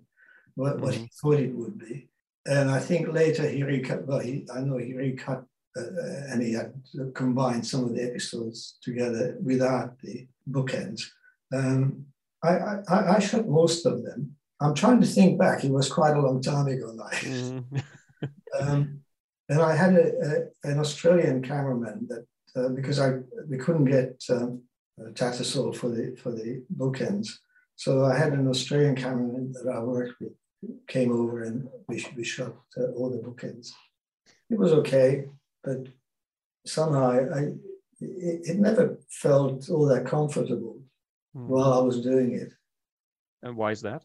what, 0.55 0.73
mm-hmm. 0.73 0.83
what 0.83 0.93
he 0.93 0.99
mm-hmm. 1.01 1.27
thought 1.27 1.39
it 1.39 1.53
would 1.53 1.77
be 1.77 2.08
and 2.49 2.71
I 2.71 2.79
think 2.79 3.13
later 3.13 3.47
he 3.47 3.63
recut. 3.63 4.07
Well, 4.07 4.19
he, 4.19 4.47
I 4.53 4.61
know 4.61 4.77
he 4.77 4.93
recut 4.95 5.43
uh, 5.77 5.81
uh, 5.81 6.21
and 6.31 6.41
he 6.41 6.53
had 6.53 6.73
combined 7.13 7.65
some 7.65 7.83
of 7.83 7.95
the 7.95 8.03
episodes 8.03 8.77
together 8.81 9.37
without 9.43 9.99
the 9.99 10.27
bookends. 10.49 11.03
Um, 11.53 12.05
I, 12.43 12.49
I, 12.89 13.15
I, 13.15 13.19
shot 13.19 13.47
most 13.47 13.85
of 13.85 14.03
them. 14.03 14.35
I'm 14.59 14.73
trying 14.73 14.99
to 15.01 15.07
think 15.07 15.37
back. 15.37 15.63
It 15.63 15.71
was 15.71 15.91
quite 15.91 16.15
a 16.15 16.21
long 16.21 16.41
time 16.41 16.67
ago 16.67 16.91
now. 16.95 17.17
Mm. 17.19 17.83
um, 18.59 19.01
and 19.49 19.61
I 19.61 19.75
had 19.75 19.93
a, 19.93 20.07
a, 20.63 20.69
an 20.71 20.79
Australian 20.79 21.43
cameraman 21.43 22.07
that 22.09 22.25
uh, 22.55 22.69
because 22.69 22.99
I 22.99 23.19
we 23.47 23.57
couldn't 23.57 23.85
get 23.85 24.23
um, 24.31 24.63
Tattersall 25.13 25.75
for 25.75 25.89
the 25.89 26.15
for 26.21 26.31
the 26.31 26.63
bookends, 26.75 27.29
so 27.75 28.05
I 28.05 28.17
had 28.17 28.33
an 28.33 28.47
Australian 28.47 28.95
cameraman 28.95 29.51
that 29.53 29.71
I 29.71 29.79
worked 29.79 30.19
with 30.19 30.33
came 30.87 31.11
over 31.11 31.43
and 31.43 31.67
we, 31.87 32.05
we 32.15 32.23
shot 32.23 32.53
uh, 32.77 32.91
all 32.95 33.09
the 33.09 33.17
bookends. 33.17 33.71
It 34.49 34.57
was 34.57 34.73
okay, 34.73 35.25
but 35.63 35.87
somehow 36.65 37.11
I, 37.11 37.39
it, 38.01 38.41
it, 38.49 38.59
never 38.59 38.99
felt 39.09 39.69
all 39.69 39.85
that 39.87 40.05
comfortable 40.05 40.81
mm. 41.35 41.47
while 41.47 41.73
I 41.73 41.79
was 41.79 42.01
doing 42.01 42.33
it. 42.33 42.53
And 43.43 43.55
why 43.55 43.71
is 43.71 43.81
that? 43.81 44.03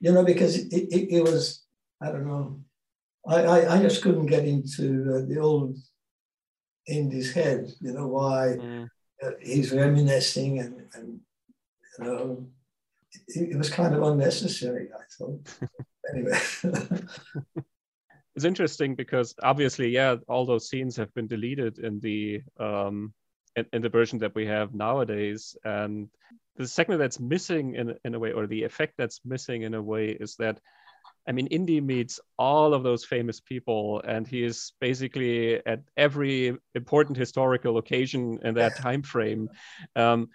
You 0.00 0.12
know, 0.12 0.24
because 0.24 0.56
it, 0.56 0.72
it, 0.72 1.16
it 1.16 1.22
was, 1.22 1.64
I 2.00 2.10
don't 2.10 2.26
know, 2.26 2.60
I, 3.26 3.42
I, 3.42 3.76
I 3.76 3.82
just 3.82 4.02
couldn't 4.02 4.26
get 4.26 4.44
into 4.44 5.14
uh, 5.14 5.28
the 5.28 5.38
old 5.40 5.76
Indy's 6.86 7.32
head, 7.32 7.70
you 7.80 7.92
know, 7.92 8.08
why 8.08 8.56
mm. 8.58 8.88
uh, 9.22 9.30
he's 9.40 9.72
reminiscing 9.72 10.58
and, 10.60 10.82
and 10.94 11.20
you 11.98 12.04
know, 12.04 12.46
it, 13.28 13.56
was 13.56 13.70
kind 13.70 13.94
of 13.94 14.02
unnecessary, 14.02 14.88
I 14.92 15.02
thought. 15.18 15.56
anyway. 16.12 16.38
it's 18.34 18.44
interesting 18.44 18.94
because 18.94 19.34
obviously, 19.42 19.88
yeah, 19.88 20.16
all 20.28 20.46
those 20.46 20.68
scenes 20.68 20.96
have 20.96 21.12
been 21.14 21.26
deleted 21.26 21.78
in 21.78 22.00
the 22.00 22.42
um, 22.58 23.12
in, 23.56 23.66
in 23.72 23.82
the 23.82 23.88
version 23.88 24.18
that 24.20 24.34
we 24.34 24.46
have 24.46 24.74
nowadays. 24.74 25.56
And 25.64 26.08
the 26.56 26.66
segment 26.66 27.00
that's 27.00 27.20
missing 27.20 27.74
in, 27.74 27.94
in 28.04 28.14
a 28.14 28.18
way, 28.18 28.32
or 28.32 28.46
the 28.46 28.64
effect 28.64 28.94
that's 28.96 29.20
missing 29.24 29.62
in 29.62 29.74
a 29.74 29.82
way, 29.82 30.10
is 30.10 30.36
that 30.36 30.60
I 31.26 31.32
mean, 31.32 31.46
Indy 31.46 31.80
meets 31.80 32.20
all 32.38 32.74
of 32.74 32.82
those 32.82 33.04
famous 33.04 33.40
people, 33.40 34.02
and 34.06 34.26
he 34.26 34.44
is 34.44 34.72
basically 34.78 35.64
at 35.66 35.80
every 35.96 36.56
important 36.74 37.16
historical 37.16 37.78
occasion 37.78 38.40
in 38.44 38.54
that 38.54 38.76
time 38.86 39.02
frame. 39.02 39.48
Um, 39.96 40.28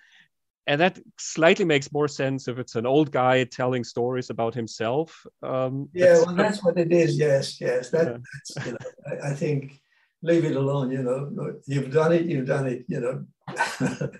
and 0.69 0.79
that 0.79 0.99
slightly 1.17 1.65
makes 1.65 1.91
more 1.91 2.07
sense 2.07 2.47
if 2.47 2.59
it's 2.59 2.75
an 2.75 2.85
old 2.85 3.11
guy 3.11 3.43
telling 3.43 3.83
stories 3.83 4.29
about 4.29 4.53
himself. 4.53 5.25
Um, 5.41 5.89
yeah, 5.93 6.13
that's, 6.13 6.25
well, 6.27 6.35
that's 6.35 6.63
what 6.63 6.77
it 6.77 6.91
is. 6.91 7.17
Yes, 7.17 7.59
yes. 7.59 7.89
That, 7.89 8.05
yeah. 8.05 8.17
That's, 8.33 8.67
you 8.67 8.71
know, 8.73 8.77
I, 9.07 9.31
I, 9.31 9.33
think 9.33 9.81
leave 10.21 10.45
it 10.45 10.55
alone. 10.55 10.91
You 10.91 11.01
know, 11.01 11.55
you've 11.65 11.91
done 11.91 12.11
it. 12.13 12.27
You've 12.27 12.45
done 12.45 12.67
it. 12.67 12.85
You 12.87 12.99
know, 12.99 13.25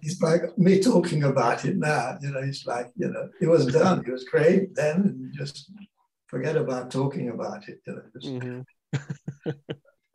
it's 0.00 0.22
like 0.22 0.56
me 0.56 0.80
talking 0.80 1.24
about 1.24 1.64
it 1.64 1.76
now. 1.76 2.18
You 2.22 2.30
know, 2.30 2.38
it's 2.38 2.64
like 2.66 2.92
you 2.94 3.10
know, 3.10 3.28
it 3.40 3.48
was 3.48 3.66
done. 3.66 4.04
It 4.06 4.12
was 4.12 4.22
great 4.22 4.76
then, 4.76 4.96
and 4.96 5.34
just 5.34 5.72
forget 6.28 6.56
about 6.56 6.92
talking 6.92 7.30
about 7.30 7.68
it. 7.68 7.80
You 7.84 7.94
know, 7.94 8.02
just, 8.12 8.32
mm-hmm. 8.32 9.50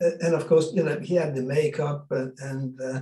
and 0.00 0.34
of 0.34 0.46
course, 0.46 0.72
you 0.72 0.84
know, 0.84 0.98
he 1.00 1.16
had 1.16 1.34
the 1.34 1.42
makeup 1.42 2.06
and. 2.10 2.32
and 2.40 2.80
uh, 2.80 3.00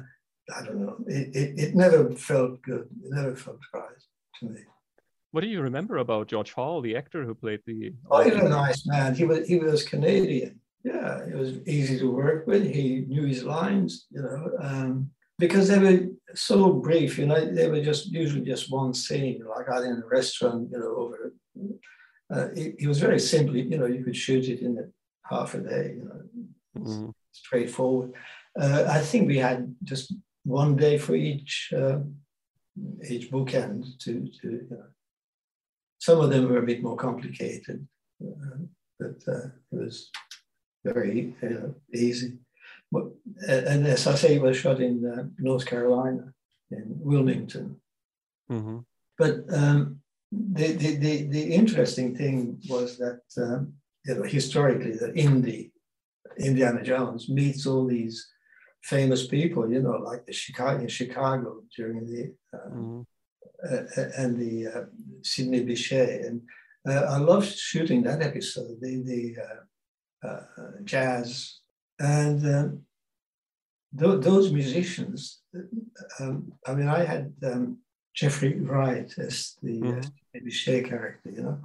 I 0.57 0.65
don't 0.65 0.81
know. 0.81 0.97
It, 1.07 1.37
it, 1.37 1.59
it 1.59 1.75
never 1.75 2.11
felt 2.13 2.63
good. 2.63 2.89
It 3.05 3.11
never 3.11 3.37
felt 3.37 3.59
right 3.75 3.85
to 4.41 4.47
me. 4.47 4.61
What 5.31 5.43
do 5.43 5.47
you 5.47 5.61
remember 5.61 5.99
about 5.99 6.29
George 6.29 6.53
Hall, 6.53 6.81
the 6.81 6.97
actor 6.97 7.25
who 7.25 7.35
played 7.35 7.61
the? 7.67 7.93
Oh, 8.11 8.23
he's 8.23 8.35
a 8.35 8.49
nice 8.49 8.87
man. 8.87 9.15
He 9.15 9.25
was 9.25 9.47
he 9.47 9.59
was 9.59 9.85
Canadian. 9.85 10.59
Yeah, 10.85 11.19
it 11.27 11.35
was 11.35 11.59
easy 11.67 11.99
to 11.99 12.11
work 12.11 12.47
with. 12.47 12.65
He 12.65 13.05
knew 13.07 13.27
his 13.27 13.45
lines, 13.45 14.07
you 14.11 14.23
know, 14.23 14.51
um, 14.61 15.11
because 15.39 15.69
they 15.69 15.79
were 15.79 16.07
so 16.35 16.73
brief. 16.73 17.19
You 17.19 17.27
know, 17.27 17.45
they 17.45 17.69
were 17.69 17.83
just 17.83 18.07
usually 18.07 18.45
just 18.45 18.73
one 18.73 18.95
scene, 18.95 19.43
like 19.45 19.69
out 19.69 19.85
in 19.85 20.03
a 20.03 20.07
restaurant, 20.07 20.71
you 20.73 20.79
know, 20.79 20.97
over. 20.97 21.35
Uh, 22.33 22.49
it, 22.55 22.77
it, 22.79 22.87
was 22.87 23.01
very 23.01 23.19
simply, 23.19 23.63
you 23.63 23.79
know, 23.79 23.87
you 23.87 24.05
could 24.05 24.17
shoot 24.17 24.49
it 24.49 24.61
in 24.61 24.79
a 24.79 25.35
half 25.35 25.55
a 25.55 25.61
day, 25.61 25.95
you 25.97 26.05
know, 26.05 26.83
mm-hmm. 26.83 27.11
straightforward. 27.33 28.13
Uh, 28.61 28.85
I 28.89 29.01
think 29.01 29.27
we 29.27 29.39
had 29.39 29.75
just 29.83 30.15
one 30.49 30.77
day 30.77 30.97
for 30.99 31.15
each 31.15 31.73
uh, 31.77 31.99
each 33.09 33.31
bookend 33.31 33.99
to, 33.99 34.29
to 34.41 34.49
you 34.51 34.67
know. 34.71 34.85
Some 35.99 36.21
of 36.21 36.31
them 36.31 36.49
were 36.49 36.63
a 36.63 36.67
bit 36.67 36.83
more 36.83 36.97
complicated, 36.97 37.87
uh, 38.25 38.59
but 38.99 39.19
uh, 39.27 39.49
it 39.73 39.79
was 39.85 40.11
very 40.85 41.35
easy. 41.93 42.39
But, 42.91 43.07
and 43.47 43.87
as 43.87 44.07
I 44.07 44.15
say, 44.15 44.37
it 44.37 44.43
was 44.43 44.57
shot 44.57 44.81
in 44.81 45.05
uh, 45.05 45.25
North 45.39 45.67
Carolina, 45.67 46.33
in 46.71 46.85
Wilmington. 46.87 47.81
Mm-hmm. 48.51 48.79
But 49.19 49.41
um, 49.53 50.01
the, 50.31 50.73
the, 50.73 50.97
the, 50.97 51.23
the, 51.25 51.43
interesting 51.53 52.17
thing 52.17 52.59
was 52.69 52.97
that 52.99 53.23
um, 53.37 53.75
you 54.07 54.15
know, 54.15 54.23
historically, 54.23 54.93
that 54.93 55.17
Indy, 55.17 55.73
Indiana 56.39 56.83
Jones 56.83 57.29
meets 57.29 57.67
all 57.67 57.87
these 57.87 58.27
famous 58.83 59.27
people, 59.27 59.71
you 59.71 59.81
know, 59.81 59.99
like 59.99 60.27
the 60.27 60.33
Chicago 60.33 60.81
in 60.81 60.89
Chicago 60.89 61.63
during 61.77 62.07
the 62.07 62.35
uh, 62.57 62.71
mm. 62.71 63.07
uh, 63.71 64.03
and 64.17 64.39
the 64.39 64.67
uh, 64.67 64.85
Sidney 65.23 65.65
Bechet, 65.65 66.27
and 66.27 66.43
uh, 66.89 67.07
I 67.09 67.19
loved 67.19 67.53
shooting 67.57 68.03
that 68.03 68.23
episode, 68.23 68.81
the 68.81 69.03
the 69.03 69.37
uh, 69.43 70.29
uh, 70.29 70.43
jazz 70.85 71.61
and 71.99 72.47
um, 72.47 72.83
th- 73.99 74.21
those 74.21 74.53
musicians. 74.53 75.41
Um, 76.21 76.53
I 76.67 76.75
mean, 76.75 76.89
I 76.89 77.05
had 77.05 77.33
um, 77.45 77.79
Jeffrey 78.15 78.59
Wright 78.61 79.13
as 79.19 79.57
the 79.63 79.81
mm. 79.81 80.11
Bechet 80.45 80.89
character, 80.89 81.31
you 81.31 81.43
know. 81.43 81.59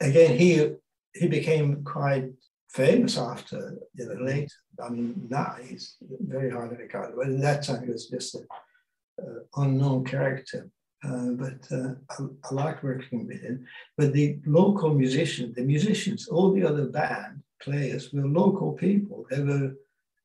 again, 0.00 0.36
he 0.36 0.74
he 1.14 1.28
became 1.28 1.84
quite 1.84 2.32
famous 2.74 3.16
after 3.16 3.78
you 3.94 4.06
know 4.06 4.24
late. 4.24 4.52
I 4.84 4.88
mean, 4.88 5.26
now 5.30 5.56
he's 5.62 5.96
very 6.20 6.50
highly 6.50 6.76
regarded, 6.76 7.16
but 7.16 7.28
at 7.28 7.40
that 7.40 7.62
time 7.62 7.84
he 7.84 7.90
was 7.90 8.08
just 8.08 8.34
an 8.34 8.46
uh, 9.22 9.62
unknown 9.62 10.04
character. 10.04 10.70
Uh, 11.04 11.30
but 11.42 11.60
uh, 11.70 11.94
I, 12.10 12.14
I 12.50 12.54
like 12.54 12.82
working 12.82 13.26
with 13.26 13.42
him. 13.42 13.66
But 13.96 14.12
the 14.12 14.38
local 14.46 14.94
musicians, 14.94 15.54
the 15.54 15.62
musicians, 15.62 16.28
all 16.28 16.52
the 16.52 16.64
other 16.64 16.86
band 16.86 17.42
players 17.62 18.12
were 18.12 18.26
local 18.26 18.72
people. 18.72 19.26
They 19.30 19.42
were 19.42 19.74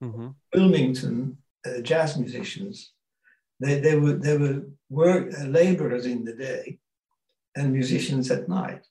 mm-hmm. 0.02 0.30
Wilmington 0.54 1.38
uh, 1.66 1.82
jazz 1.82 2.18
musicians. 2.18 2.94
They, 3.60 3.80
they 3.80 3.96
were 3.98 4.14
they 4.14 4.38
were 4.38 4.64
work 4.90 5.34
uh, 5.38 5.46
laborers 5.46 6.06
in 6.06 6.24
the 6.24 6.34
day 6.34 6.80
and 7.56 7.74
musicians 7.74 8.32
at 8.32 8.48
night. 8.48 8.86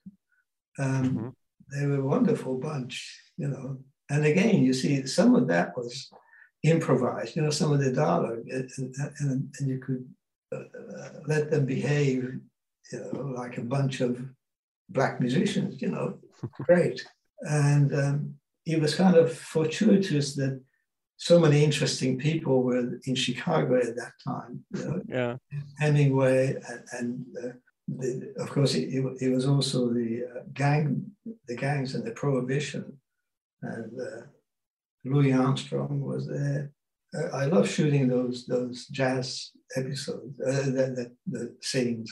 Um, 0.78 1.04
mm-hmm. 1.04 1.28
They 1.72 1.86
were 1.86 2.00
a 2.00 2.10
wonderful 2.14 2.58
bunch 2.58 3.27
you 3.38 3.48
know. 3.48 3.78
And 4.10 4.24
again, 4.24 4.62
you 4.62 4.72
see, 4.72 5.06
some 5.06 5.34
of 5.34 5.46
that 5.48 5.76
was 5.76 6.10
improvised, 6.62 7.36
you 7.36 7.42
know, 7.42 7.50
some 7.50 7.72
of 7.72 7.80
the 7.80 7.92
dialogue, 7.92 8.46
and, 8.50 8.70
and, 9.20 9.54
and 9.58 9.68
you 9.68 9.78
could 9.78 10.06
uh, 10.52 10.64
let 11.26 11.50
them 11.50 11.66
behave, 11.66 12.24
you 12.92 12.98
know, 12.98 13.20
like 13.36 13.58
a 13.58 13.62
bunch 13.62 14.00
of 14.00 14.20
black 14.88 15.20
musicians, 15.20 15.80
you 15.80 15.90
know, 15.90 16.18
great. 16.52 17.06
And 17.42 17.94
um, 17.94 18.34
it 18.66 18.80
was 18.80 18.94
kind 18.94 19.16
of 19.16 19.32
fortuitous 19.32 20.34
that 20.36 20.60
so 21.16 21.38
many 21.38 21.64
interesting 21.64 22.18
people 22.18 22.62
were 22.62 22.98
in 23.04 23.14
Chicago 23.14 23.76
at 23.76 23.96
that 23.96 24.12
time. 24.24 24.64
You 24.72 24.84
know, 24.84 25.02
yeah. 25.06 25.36
Hemingway 25.78 26.56
and, 26.68 26.84
and 26.92 27.26
uh, 27.44 27.52
the, 27.88 28.34
of 28.38 28.50
course, 28.50 28.74
it, 28.74 28.88
it, 29.20 29.30
was 29.30 29.46
also 29.46 29.88
the 29.88 30.24
uh, 30.24 30.42
gang, 30.52 31.10
the 31.46 31.56
gangs 31.56 31.94
and 31.94 32.04
the 32.04 32.10
prohibition 32.12 32.98
and 33.62 34.00
uh, 34.00 34.22
Louis 35.04 35.32
Armstrong 35.32 36.00
was 36.00 36.26
there. 36.26 36.70
Uh, 37.16 37.36
I 37.36 37.46
love 37.46 37.68
shooting 37.68 38.08
those 38.08 38.46
those 38.46 38.86
jazz 38.86 39.50
episodes, 39.76 40.40
uh, 40.40 40.52
the, 40.52 40.72
the, 40.96 41.12
the 41.26 41.56
scenes. 41.60 42.10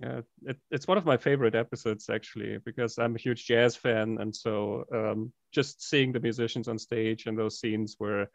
Yeah, 0.00 0.22
it, 0.42 0.56
it's 0.72 0.88
one 0.88 0.98
of 0.98 1.06
my 1.06 1.16
favorite 1.16 1.54
episodes 1.54 2.10
actually 2.10 2.58
because 2.64 2.98
I'm 2.98 3.14
a 3.14 3.18
huge 3.18 3.46
jazz 3.46 3.76
fan, 3.76 4.18
and 4.20 4.34
so 4.34 4.84
um, 4.92 5.32
just 5.52 5.88
seeing 5.88 6.12
the 6.12 6.20
musicians 6.20 6.66
on 6.66 6.78
stage 6.78 7.26
and 7.26 7.38
those 7.38 7.60
scenes 7.60 7.94
where 7.98 8.28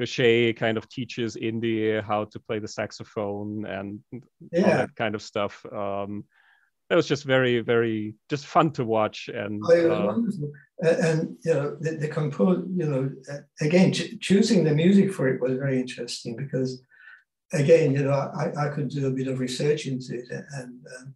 Bechet 0.00 0.56
kind 0.56 0.76
of 0.76 0.88
teaches 0.88 1.36
India 1.36 2.02
how 2.02 2.24
to 2.24 2.40
play 2.40 2.58
the 2.58 2.66
saxophone 2.66 3.66
and 3.66 4.00
yeah. 4.50 4.62
all 4.62 4.70
that 4.78 4.96
kind 4.96 5.14
of 5.14 5.22
stuff. 5.22 5.64
Um, 5.72 6.24
it 6.90 6.96
was 6.96 7.06
just 7.06 7.24
very, 7.24 7.60
very 7.60 8.16
just 8.28 8.46
fun 8.46 8.72
to 8.72 8.84
watch. 8.84 9.28
And 9.32 9.62
oh, 9.64 10.26
uh, 10.84 10.88
and 10.88 11.36
you 11.44 11.54
know, 11.54 11.76
the, 11.80 11.92
the 11.92 12.08
compose, 12.08 12.66
you 12.74 12.86
know, 12.86 13.10
again, 13.60 13.92
ch- 13.92 14.18
choosing 14.20 14.64
the 14.64 14.74
music 14.74 15.12
for 15.12 15.28
it 15.28 15.40
was 15.40 15.52
very 15.52 15.80
interesting 15.80 16.36
because, 16.36 16.82
again, 17.52 17.92
you 17.92 18.02
know, 18.02 18.10
I, 18.10 18.66
I 18.66 18.68
could 18.70 18.88
do 18.88 19.06
a 19.06 19.12
bit 19.12 19.28
of 19.28 19.38
research 19.38 19.86
into 19.86 20.18
it, 20.18 20.24
and 20.30 20.80
um, 20.98 21.14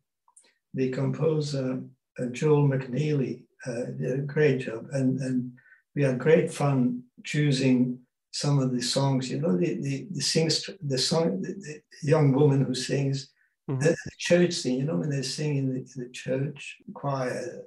the 0.74 0.90
composer 0.90 1.82
uh, 2.20 2.26
Joel 2.26 2.68
McNeely 2.68 3.42
uh, 3.66 3.86
did 3.98 4.12
a 4.12 4.22
great 4.22 4.60
job, 4.60 4.86
and 4.92 5.18
and 5.20 5.50
we 5.96 6.04
had 6.04 6.20
great 6.20 6.52
fun 6.52 7.02
choosing 7.24 7.98
some 8.32 8.60
of 8.60 8.72
the 8.72 8.82
songs. 8.82 9.28
You 9.28 9.40
know, 9.40 9.56
the 9.56 9.74
the 9.74 10.06
the 10.12 10.20
sings 10.20 10.70
the 10.80 10.98
song, 10.98 11.42
the, 11.42 11.54
the 11.54 11.80
young 12.08 12.32
woman 12.32 12.64
who 12.64 12.76
sings 12.76 13.33
Mm-hmm. 13.70 13.80
The, 13.80 13.90
the, 13.90 14.10
church 14.18 14.52
scene, 14.52 14.78
you 14.78 14.84
know, 14.84 14.96
when 14.96 15.10
they 15.10 15.22
sing 15.22 15.56
in 15.56 15.72
the, 15.72 15.80
the 15.96 16.10
church 16.10 16.76
choir, 16.92 17.62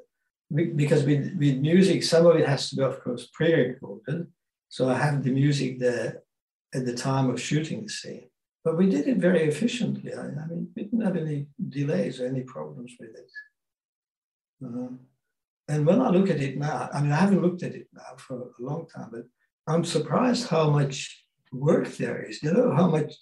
because 0.53 1.03
with, 1.03 1.35
with 1.37 1.57
music, 1.57 2.03
some 2.03 2.25
of 2.27 2.35
it 2.35 2.47
has 2.47 2.69
to 2.69 2.75
be, 2.75 2.83
of 2.83 3.03
course, 3.03 3.27
pre-recorded. 3.33 4.27
So 4.69 4.89
I 4.89 4.95
have 4.95 5.23
the 5.23 5.31
music 5.31 5.79
there 5.79 6.21
at 6.73 6.85
the 6.85 6.93
time 6.93 7.29
of 7.29 7.41
shooting 7.41 7.83
the 7.83 7.89
scene. 7.89 8.29
But 8.63 8.77
we 8.77 8.89
did 8.89 9.07
it 9.07 9.17
very 9.17 9.43
efficiently. 9.43 10.13
I, 10.13 10.21
I 10.21 10.45
mean, 10.47 10.69
we 10.75 10.83
didn't 10.83 11.01
have 11.01 11.15
any 11.15 11.47
delays 11.69 12.19
or 12.19 12.27
any 12.27 12.41
problems 12.41 12.93
with 12.99 13.15
it. 13.15 13.31
Uh, 14.63 14.89
and 15.69 15.85
when 15.85 16.01
I 16.01 16.09
look 16.09 16.29
at 16.29 16.41
it 16.41 16.57
now, 16.57 16.89
I 16.93 17.01
mean, 17.01 17.11
I 17.11 17.15
haven't 17.15 17.41
looked 17.41 17.63
at 17.63 17.75
it 17.75 17.87
now 17.93 18.15
for 18.17 18.35
a 18.41 18.63
long 18.63 18.87
time, 18.87 19.09
but 19.11 19.23
I'm 19.67 19.83
surprised 19.83 20.47
how 20.47 20.69
much 20.69 21.25
work 21.51 21.87
there 21.97 22.23
is, 22.23 22.41
you 22.43 22.53
know, 22.53 22.73
how 22.73 22.87
much 22.87 23.13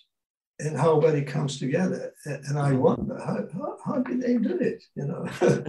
and 0.59 0.77
how 0.77 0.97
well 0.97 1.15
it 1.15 1.27
comes 1.27 1.59
together. 1.59 2.13
And 2.25 2.57
I 2.57 2.73
wonder 2.73 3.17
how, 3.17 3.45
how, 3.53 3.77
how 3.85 3.99
did 3.99 4.21
they 4.21 4.37
do 4.37 4.57
it, 4.57 4.83
you 4.95 5.05
know, 5.05 5.27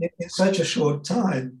in, 0.00 0.10
in, 0.18 0.28
such 0.28 0.58
a 0.58 0.64
short 0.64 1.04
time. 1.04 1.58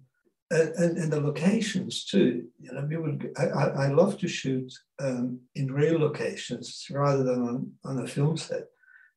And, 0.50 0.68
and, 0.76 0.98
and, 0.98 1.12
the 1.12 1.20
locations 1.20 2.06
too, 2.06 2.46
you 2.58 2.72
know, 2.72 2.86
we 2.88 2.96
would, 2.96 3.30
I, 3.36 3.44
I 3.44 3.88
love 3.88 4.18
to 4.18 4.28
shoot 4.28 4.72
um, 4.98 5.40
in 5.54 5.70
real 5.70 5.98
locations 5.98 6.86
rather 6.90 7.22
than 7.22 7.42
on, 7.42 7.72
on 7.84 7.98
a 8.02 8.06
film 8.06 8.38
set. 8.38 8.62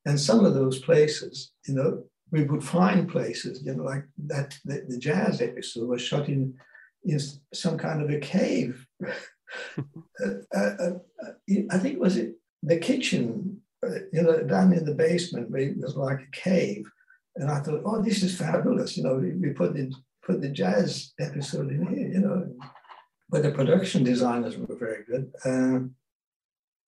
And 0.05 0.19
some 0.19 0.43
of 0.43 0.53
those 0.53 0.79
places, 0.79 1.53
you 1.67 1.75
know, 1.75 2.03
we 2.31 2.43
would 2.43 2.63
find 2.63 3.09
places, 3.09 3.63
you 3.65 3.73
know, 3.73 3.83
like 3.83 4.03
that, 4.25 4.57
the, 4.65 4.85
the 4.89 4.97
jazz 4.97 5.41
episode 5.41 5.87
was 5.87 6.01
shot 6.01 6.27
in, 6.27 6.53
in 7.05 7.19
some 7.53 7.77
kind 7.77 8.01
of 8.01 8.09
a 8.09 8.19
cave 8.19 8.85
uh, 10.23 10.59
uh, 10.59 10.91
I 11.71 11.77
think 11.77 11.99
was 11.99 12.17
it 12.17 12.35
the 12.63 12.77
kitchen, 12.77 13.61
you 14.13 14.21
know, 14.21 14.43
down 14.43 14.73
in 14.73 14.85
the 14.85 14.93
basement 14.93 15.55
it 15.55 15.77
was 15.77 15.95
like 15.95 16.19
a 16.19 16.31
cave. 16.31 16.85
And 17.35 17.49
I 17.49 17.59
thought, 17.59 17.81
oh, 17.85 18.01
this 18.01 18.23
is 18.23 18.37
fabulous. 18.37 18.97
You 18.97 19.03
know, 19.03 19.15
we, 19.15 19.31
we 19.31 19.49
put 19.49 19.73
the 19.73 19.91
put 20.23 20.41
the 20.41 20.49
jazz 20.49 21.13
episode 21.19 21.71
in 21.71 21.87
here, 21.87 22.07
you 22.07 22.19
know. 22.19 22.53
But 23.29 23.43
the 23.43 23.51
production 23.51 24.03
designers 24.03 24.57
were 24.57 24.75
very 24.77 25.03
good. 25.05 25.31
Um, 25.45 25.95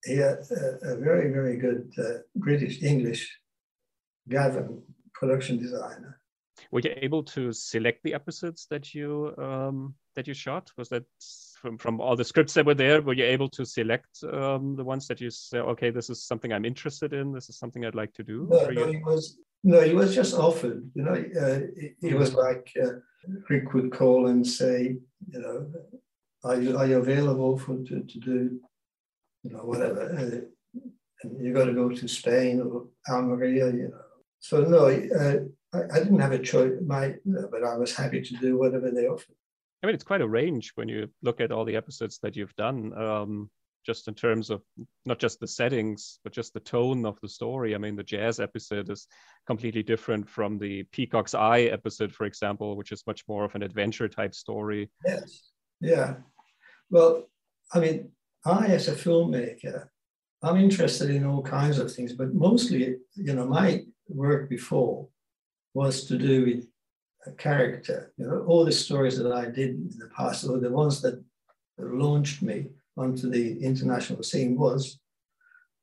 he 0.04 0.18
had 0.18 0.40
a, 0.52 0.94
a, 0.94 0.98
very, 0.98 1.32
very 1.32 1.58
good 1.58 1.92
uh, 1.98 2.20
British 2.36 2.84
English 2.84 3.40
Gavin 4.28 4.82
production 5.14 5.58
designer. 5.58 6.20
Were 6.72 6.82
you 6.82 6.94
able 6.98 7.24
to 7.24 7.54
select 7.54 8.04
the 8.04 8.14
episodes 8.14 8.68
that 8.70 8.94
you 8.94 9.34
um, 9.38 9.96
that 10.16 10.28
you 10.28 10.34
shot? 10.34 10.72
Was 10.78 10.90
that 10.90 11.04
from 11.62 11.78
from 11.78 12.02
all 12.02 12.16
the 12.16 12.24
scripts 12.24 12.54
that 12.54 12.66
were 12.66 12.74
there? 12.74 13.02
Were 13.02 13.14
you 13.14 13.26
able 13.26 13.50
to 13.50 13.66
select 13.66 14.24
um, 14.24 14.76
the 14.76 14.84
ones 14.84 15.08
that 15.08 15.22
you 15.22 15.30
say, 15.30 15.60
okay, 15.60 15.90
this 15.90 16.10
is 16.10 16.24
something 16.24 16.52
I'm 16.52 16.66
interested 16.66 17.14
in. 17.14 17.32
This 17.32 17.50
is 17.50 17.58
something 17.58 17.86
I'd 17.86 17.96
like 17.96 18.14
to 18.14 18.24
do. 18.24 18.48
No, 18.50 18.68
no, 18.68 18.88
he 18.88 18.98
was 18.98 19.38
no, 19.64 19.82
he 19.82 19.94
was 19.94 20.14
just 20.14 20.34
offered. 20.34 20.90
You 20.94 21.04
know, 21.04 21.14
uh, 21.14 21.60
he, 21.80 22.08
he 22.08 22.14
was 22.14 22.34
like 22.34 22.72
uh, 22.82 22.94
Rick 23.50 23.74
would 23.74 23.92
call 23.92 24.28
and 24.28 24.46
say, 24.46 24.98
you 25.30 25.40
know, 25.40 25.72
are 26.44 26.60
you 26.60 26.78
are 26.78 26.86
you 26.86 26.98
available 26.98 27.58
for 27.58 27.78
to, 27.78 28.02
to 28.02 28.20
do, 28.20 28.60
you 29.44 29.52
know, 29.52 29.60
whatever. 29.60 30.04
Uh, 30.18 30.82
and 31.24 31.46
you 31.46 31.54
got 31.54 31.66
to 31.66 31.74
go 31.74 31.90
to 31.90 32.08
Spain 32.08 32.62
or 32.62 32.88
Almeria, 33.10 33.68
you 33.68 33.90
know. 33.90 34.02
So 34.40 34.62
no, 34.62 34.88
uh, 34.88 35.40
I, 35.74 35.96
I, 35.96 36.00
didn't 36.00 36.20
have 36.20 36.34
a 36.34 36.40
choice. 36.40 36.74
My, 36.86 37.16
but 37.26 37.64
I 37.64 37.78
was 37.78 37.96
happy 37.96 38.22
to 38.22 38.34
do 38.36 38.58
whatever 38.58 38.92
they 38.92 39.08
offered. 39.08 39.36
I 39.84 39.88
mean, 39.88 39.96
it's 39.96 40.04
quite 40.04 40.22
a 40.22 40.28
range 40.28 40.72
when 40.76 40.88
you 40.88 41.10
look 41.22 41.42
at 41.42 41.52
all 41.52 41.66
the 41.66 41.76
episodes 41.76 42.18
that 42.24 42.38
you've 42.38 42.56
done, 42.56 42.98
um, 42.98 43.50
just 43.86 44.08
in 44.08 44.14
terms 44.14 44.50
of 44.50 44.62
not 45.06 45.20
just 45.20 45.42
the 45.42 45.48
settings, 45.48 46.20
but 46.24 46.32
just 46.32 46.54
the 46.54 46.62
tone 46.62 47.06
of 47.06 47.20
the 47.22 47.28
story. 47.28 47.76
I 47.76 47.78
mean, 47.78 47.98
the 47.98 48.04
jazz 48.04 48.40
episode 48.40 48.90
is 48.90 49.08
completely 49.46 49.84
different 49.84 50.30
from 50.30 50.58
the 50.58 50.84
Peacock's 50.94 51.34
Eye 51.34 51.64
episode, 51.64 52.14
for 52.14 52.26
example, 52.26 52.78
which 52.78 52.94
is 52.94 53.04
much 53.06 53.26
more 53.28 53.44
of 53.44 53.56
an 53.56 53.64
adventure 53.64 54.08
type 54.08 54.34
story. 54.34 54.90
Yes. 55.06 55.52
Yeah. 55.82 56.16
Well, 56.90 57.30
I 57.74 57.80
mean, 57.80 58.12
I, 58.46 58.68
as 58.68 58.88
a 58.88 58.96
filmmaker, 58.96 59.90
I'm 60.42 60.58
interested 60.58 61.10
in 61.10 61.26
all 61.26 61.42
kinds 61.42 61.78
of 61.78 61.94
things, 61.94 62.14
but 62.14 62.34
mostly, 62.34 62.96
you 63.16 63.34
know, 63.34 63.46
my 63.46 63.84
work 64.08 64.50
before 64.50 65.10
was 65.74 66.06
to 66.06 66.18
do 66.18 66.46
with 66.46 66.68
character. 67.32 68.12
You 68.18 68.28
know, 68.28 68.46
all 68.48 68.66
the 68.66 68.72
stories 68.72 69.18
that 69.18 69.32
I 69.32 69.46
did 69.46 69.72
in 69.72 69.98
the 69.98 70.10
past, 70.16 70.48
or 70.48 70.60
the 70.60 70.70
ones 70.70 71.02
that 71.02 71.24
launched 71.78 72.42
me 72.42 72.68
onto 72.98 73.30
the 73.30 73.64
international 73.64 74.24
scene, 74.24 74.58
was 74.58 75.00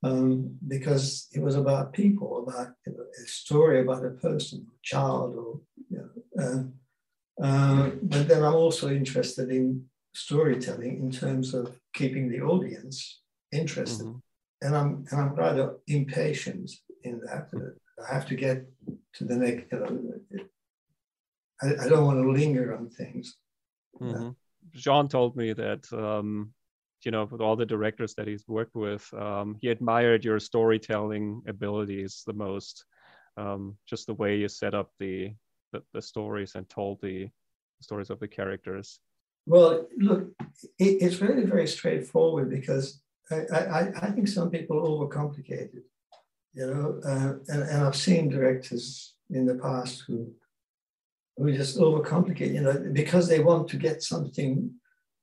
um, 0.02 0.56
because 0.66 1.28
it 1.32 1.40
was 1.40 1.56
about 1.56 1.92
people, 1.92 2.44
about 2.46 2.72
you 2.86 2.92
know, 2.92 3.04
a 3.22 3.28
story 3.28 3.80
about 3.80 4.04
a 4.04 4.10
person, 4.10 4.66
a 4.68 4.78
child, 4.82 5.36
or 5.36 5.60
you 5.90 5.98
know. 5.98 6.42
Uh, 6.42 7.44
uh, 7.44 7.90
but 8.02 8.28
then 8.28 8.42
I'm 8.42 8.54
also 8.54 8.88
interested 8.90 9.50
in 9.50 9.84
storytelling 10.14 10.98
in 10.98 11.10
terms 11.10 11.54
of 11.54 11.78
keeping 11.94 12.30
the 12.30 12.40
audience 12.40 13.20
interested, 13.52 14.06
mm-hmm. 14.06 14.66
and 14.66 14.76
I'm 14.76 15.04
and 15.10 15.20
I'm 15.20 15.34
rather 15.34 15.76
impatient 15.86 16.70
in 17.04 17.20
that. 17.20 17.50
I 18.08 18.14
have 18.14 18.26
to 18.28 18.34
get 18.34 18.64
to 19.14 19.24
the 19.24 19.36
next. 19.36 19.72
You 19.72 19.78
know, 19.78 20.44
I, 21.62 21.84
I 21.84 21.88
don't 21.88 22.04
want 22.04 22.22
to 22.22 22.30
linger 22.30 22.76
on 22.76 22.88
things. 22.88 23.36
Mm-hmm. 24.00 24.30
Sean 24.74 25.08
told 25.08 25.36
me 25.36 25.52
that 25.52 25.92
um, 25.92 26.52
you 27.02 27.10
know 27.10 27.24
with 27.24 27.40
all 27.40 27.56
the 27.56 27.66
directors 27.66 28.14
that 28.14 28.28
he's 28.28 28.46
worked 28.48 28.74
with, 28.74 29.12
um, 29.14 29.56
he 29.60 29.68
admired 29.68 30.24
your 30.24 30.40
storytelling 30.40 31.42
abilities 31.46 32.22
the 32.26 32.32
most. 32.32 32.84
Um, 33.36 33.76
just 33.86 34.06
the 34.06 34.14
way 34.14 34.36
you 34.36 34.48
set 34.48 34.74
up 34.74 34.90
the, 34.98 35.32
the, 35.72 35.82
the 35.94 36.02
stories 36.02 36.56
and 36.56 36.68
told 36.68 37.00
the 37.00 37.30
stories 37.80 38.10
of 38.10 38.20
the 38.20 38.28
characters. 38.28 38.98
Well, 39.46 39.86
look, 39.96 40.28
it, 40.78 40.98
it's 41.00 41.20
really 41.20 41.44
very 41.44 41.66
straightforward 41.66 42.50
because 42.50 43.00
I, 43.30 43.36
I, 43.54 43.80
I 44.02 44.10
think 44.10 44.28
some 44.28 44.50
people 44.50 44.76
overcomplicate 44.82 45.74
it. 45.74 45.84
You 46.52 46.66
know, 46.66 47.00
uh, 47.04 47.34
and, 47.48 47.62
and 47.62 47.84
I've 47.84 47.96
seen 47.96 48.28
directors 48.28 49.14
in 49.30 49.46
the 49.46 49.54
past 49.54 50.02
who 50.06 50.32
who 51.36 51.52
just 51.52 51.78
overcomplicate, 51.78 52.52
you 52.52 52.60
know, 52.60 52.90
because 52.92 53.28
they 53.28 53.40
want 53.40 53.68
to 53.68 53.76
get 53.76 54.02
something, 54.02 54.70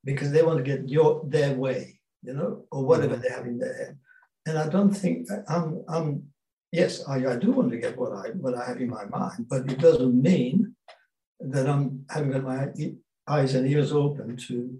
because 0.03 0.31
they 0.31 0.43
want 0.43 0.57
to 0.57 0.63
get 0.63 0.89
your 0.89 1.21
their 1.25 1.53
way, 1.53 1.99
you 2.23 2.33
know, 2.33 2.65
or 2.71 2.85
whatever 2.85 3.15
mm-hmm. 3.15 3.23
they 3.23 3.29
have 3.29 3.45
in 3.45 3.57
their 3.59 3.77
head. 3.77 3.97
And 4.45 4.57
I 4.57 4.67
don't 4.69 4.93
think 4.93 5.27
I'm 5.49 5.83
I'm 5.87 6.23
yes, 6.71 7.07
I, 7.07 7.15
I 7.33 7.35
do 7.35 7.51
want 7.51 7.71
to 7.71 7.77
get 7.77 7.97
what 7.97 8.13
I 8.13 8.29
what 8.29 8.55
I 8.55 8.65
have 8.65 8.81
in 8.81 8.89
my 8.89 9.05
mind, 9.05 9.47
but 9.49 9.71
it 9.71 9.79
doesn't 9.79 10.21
mean 10.21 10.75
that 11.39 11.67
I'm 11.67 12.05
having 12.09 12.31
got 12.31 12.43
my 12.43 12.69
eyes 13.27 13.53
and 13.55 13.67
ears 13.67 13.91
open 13.91 14.37
to 14.37 14.79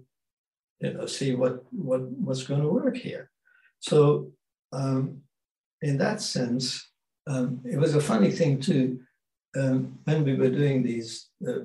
you 0.80 0.92
know 0.92 1.06
see 1.06 1.34
what 1.34 1.64
what 1.70 2.02
what's 2.12 2.44
going 2.44 2.62
to 2.62 2.68
work 2.68 2.96
here. 2.96 3.30
So 3.80 4.32
um, 4.72 5.22
in 5.82 5.98
that 5.98 6.20
sense, 6.20 6.90
um, 7.26 7.60
it 7.64 7.78
was 7.78 7.94
a 7.94 8.00
funny 8.00 8.30
thing 8.30 8.60
too 8.60 9.00
um, 9.56 9.98
when 10.04 10.24
we 10.24 10.34
were 10.34 10.50
doing 10.50 10.82
these, 10.82 11.28
uh, 11.46 11.64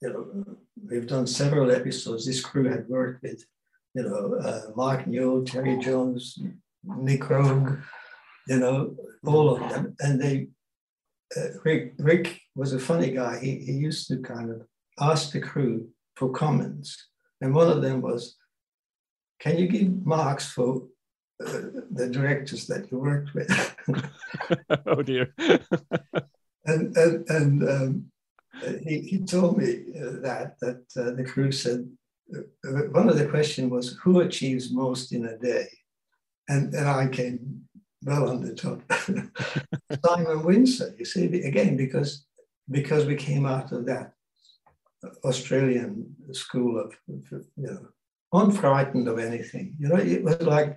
you 0.00 0.10
know, 0.10 0.56
we've 0.88 1.06
done 1.06 1.26
several 1.26 1.70
episodes. 1.70 2.26
This 2.26 2.40
crew 2.40 2.64
had 2.64 2.88
worked 2.88 3.22
with, 3.22 3.44
you 3.94 4.02
know, 4.02 4.34
uh, 4.36 4.70
Mike 4.74 5.06
Newell, 5.06 5.44
Terry 5.44 5.78
Jones, 5.78 6.38
Nick 6.84 7.22
Roeg, 7.22 7.82
you 8.48 8.58
know, 8.58 8.94
all 9.24 9.54
of 9.54 9.60
them. 9.70 9.96
And 10.00 10.20
they, 10.20 10.48
uh, 11.36 11.58
Rick, 11.64 11.94
Rick 11.98 12.40
was 12.54 12.72
a 12.72 12.78
funny 12.78 13.10
guy. 13.10 13.38
He, 13.38 13.58
he 13.58 13.72
used 13.72 14.08
to 14.08 14.18
kind 14.18 14.50
of 14.50 14.66
ask 15.00 15.32
the 15.32 15.40
crew 15.40 15.88
for 16.16 16.30
comments. 16.30 17.08
And 17.40 17.54
one 17.54 17.70
of 17.70 17.82
them 17.82 18.00
was, 18.00 18.36
can 19.40 19.58
you 19.58 19.68
give 19.68 20.04
marks 20.06 20.48
for 20.48 20.82
uh, 21.44 21.60
the 21.90 22.08
directors 22.10 22.66
that 22.66 22.90
you 22.90 22.98
worked 22.98 23.34
with? 23.34 23.76
oh 24.86 25.02
dear. 25.02 25.34
and 26.66 26.96
and, 26.96 27.30
and 27.30 27.68
um, 27.68 28.04
he, 28.86 29.00
he 29.00 29.18
told 29.18 29.58
me 29.58 29.84
uh, 29.96 30.20
that 30.22 30.56
that 30.60 30.82
uh, 30.96 31.10
the 31.12 31.24
crew 31.24 31.52
said 31.52 31.88
uh, 32.34 32.68
one 32.92 33.08
of 33.08 33.18
the 33.18 33.26
questions 33.26 33.70
was 33.70 33.98
who 34.02 34.20
achieves 34.20 34.72
most 34.72 35.12
in 35.12 35.26
a 35.26 35.38
day, 35.38 35.68
and 36.48 36.74
and 36.74 36.88
I 36.88 37.08
came 37.08 37.62
well 38.02 38.28
on 38.28 38.42
the 38.42 38.54
top. 38.54 38.80
Simon 40.04 40.42
Wincer, 40.42 40.98
you 40.98 41.04
see, 41.04 41.24
again 41.42 41.76
because 41.76 42.26
because 42.70 43.06
we 43.06 43.16
came 43.16 43.46
out 43.46 43.72
of 43.72 43.86
that 43.86 44.12
Australian 45.24 46.14
school 46.32 46.80
of, 46.80 46.94
you 47.08 47.44
know 47.56 47.88
unfrightened 48.34 49.08
of 49.08 49.18
anything. 49.18 49.76
You 49.78 49.88
know, 49.88 49.96
it 49.96 50.22
was 50.22 50.42
like 50.42 50.76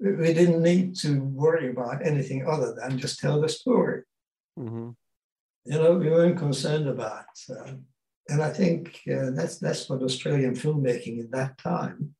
we 0.00 0.32
didn't 0.34 0.62
need 0.62 0.96
to 0.96 1.20
worry 1.22 1.70
about 1.70 2.04
anything 2.04 2.46
other 2.46 2.74
than 2.74 2.98
just 2.98 3.20
tell 3.20 3.40
the 3.40 3.48
story. 3.48 4.02
Mm-hmm. 4.58 4.90
You 5.64 5.78
know, 5.78 5.94
we 5.94 6.10
weren't 6.10 6.38
concerned 6.38 6.88
about, 6.88 7.26
uh, 7.50 7.72
and 8.28 8.42
I 8.42 8.50
think 8.50 9.00
uh, 9.12 9.30
that's 9.30 9.58
that's 9.58 9.88
what 9.88 10.02
Australian 10.02 10.54
filmmaking 10.54 11.20
at 11.20 11.30
that 11.30 11.58
time, 11.58 12.14